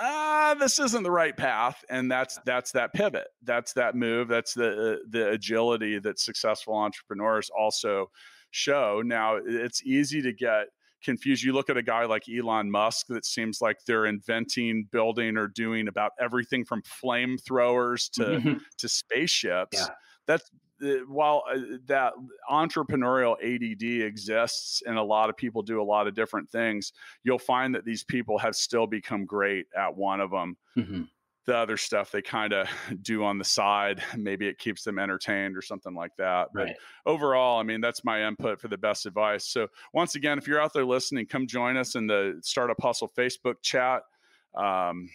ah 0.00 0.54
this 0.58 0.78
isn't 0.78 1.04
the 1.04 1.10
right 1.10 1.36
path 1.36 1.82
and 1.88 2.10
that's 2.10 2.38
that's 2.44 2.72
that 2.72 2.92
pivot. 2.92 3.28
That's 3.42 3.72
that 3.74 3.94
move. 3.94 4.28
That's 4.28 4.52
the 4.52 4.98
the 5.08 5.30
agility 5.30 5.98
that 6.00 6.18
successful 6.18 6.74
entrepreneurs 6.74 7.50
also 7.56 8.10
show. 8.50 9.02
Now 9.04 9.38
it's 9.42 9.82
easy 9.84 10.20
to 10.22 10.32
get 10.32 10.66
confused. 11.02 11.44
You 11.44 11.52
look 11.52 11.70
at 11.70 11.76
a 11.76 11.82
guy 11.82 12.04
like 12.04 12.24
Elon 12.28 12.70
Musk 12.70 13.06
that 13.08 13.24
seems 13.24 13.60
like 13.60 13.78
they're 13.86 14.06
inventing 14.06 14.88
building 14.90 15.36
or 15.36 15.48
doing 15.48 15.88
about 15.88 16.12
everything 16.20 16.64
from 16.64 16.82
flamethrowers 16.82 18.10
to 18.12 18.22
mm-hmm. 18.22 18.54
to 18.78 18.88
spaceships. 18.88 19.78
Yeah. 19.78 19.94
that's 20.26 20.50
while 21.08 21.42
uh, 21.50 21.58
that 21.86 22.12
entrepreneurial 22.50 23.36
ADD 23.42 24.06
exists 24.06 24.82
and 24.86 24.98
a 24.98 25.02
lot 25.02 25.30
of 25.30 25.36
people 25.36 25.62
do 25.62 25.80
a 25.80 25.84
lot 25.84 26.06
of 26.06 26.14
different 26.14 26.50
things, 26.50 26.92
you'll 27.24 27.38
find 27.38 27.74
that 27.74 27.84
these 27.84 28.04
people 28.04 28.38
have 28.38 28.54
still 28.54 28.86
become 28.86 29.24
great 29.24 29.66
at 29.76 29.94
one 29.94 30.20
of 30.20 30.30
them. 30.30 30.56
Mm-hmm. 30.76 31.02
The 31.46 31.56
other 31.56 31.76
stuff 31.76 32.10
they 32.10 32.22
kind 32.22 32.52
of 32.52 32.68
do 33.02 33.24
on 33.24 33.38
the 33.38 33.44
side, 33.44 34.02
maybe 34.16 34.46
it 34.46 34.58
keeps 34.58 34.82
them 34.82 34.98
entertained 34.98 35.56
or 35.56 35.62
something 35.62 35.94
like 35.94 36.12
that. 36.18 36.48
But 36.52 36.64
right. 36.64 36.76
overall, 37.06 37.58
I 37.58 37.62
mean, 37.62 37.80
that's 37.80 38.04
my 38.04 38.26
input 38.26 38.60
for 38.60 38.68
the 38.68 38.78
best 38.78 39.06
advice. 39.06 39.46
So, 39.46 39.68
once 39.92 40.14
again, 40.14 40.38
if 40.38 40.46
you're 40.46 40.60
out 40.60 40.72
there 40.72 40.84
listening, 40.84 41.26
come 41.26 41.46
join 41.46 41.76
us 41.76 41.94
in 41.94 42.06
the 42.06 42.38
Startup 42.42 42.80
Hustle 42.80 43.10
Facebook 43.16 43.56
chat. 43.62 44.02
Um, 44.54 45.08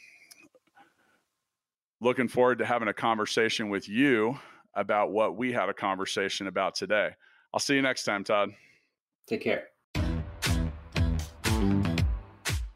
looking 1.99 2.27
forward 2.27 2.59
to 2.59 2.65
having 2.65 2.87
a 2.87 2.93
conversation 2.93 3.69
with 3.69 3.87
you 3.87 4.39
about 4.73 5.11
what 5.11 5.35
we 5.35 5.51
had 5.51 5.69
a 5.69 5.73
conversation 5.73 6.47
about 6.47 6.75
today. 6.75 7.11
I'll 7.53 7.59
see 7.59 7.75
you 7.75 7.81
next 7.81 8.03
time, 8.03 8.23
Todd. 8.23 8.51
Take 9.27 9.41
care. 9.41 9.67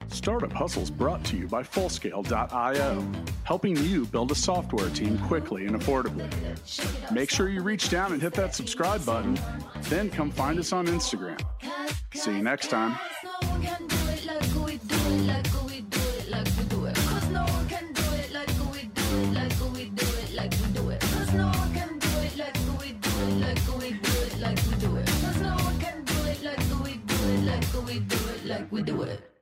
Startup 0.08 0.52
Hustles 0.52 0.90
brought 0.90 1.24
to 1.26 1.38
you 1.38 1.48
by 1.48 1.62
Fullscale.io, 1.62 3.12
helping 3.44 3.78
you 3.78 4.06
build 4.08 4.32
a 4.32 4.36
software 4.36 4.90
team 4.90 5.20
quickly 5.20 5.68
and 5.68 5.80
affordably. 5.80 6.28
Make 7.12 7.30
sure 7.30 7.48
you 7.48 7.62
reach 7.62 7.90
down 7.90 8.12
and 8.12 8.20
hit 8.20 8.34
that 8.34 8.56
subscribe 8.56 9.06
button, 9.06 9.38
then 9.82 10.10
come 10.10 10.32
find 10.32 10.58
us 10.58 10.74
on 10.74 10.88
Instagram. 10.88 11.40
See 12.16 12.32
you 12.32 12.42
next 12.42 12.70
time. 12.72 12.98
We 28.76 28.84
do 28.84 28.94
mm-hmm. 28.94 29.10
it. 29.10 29.35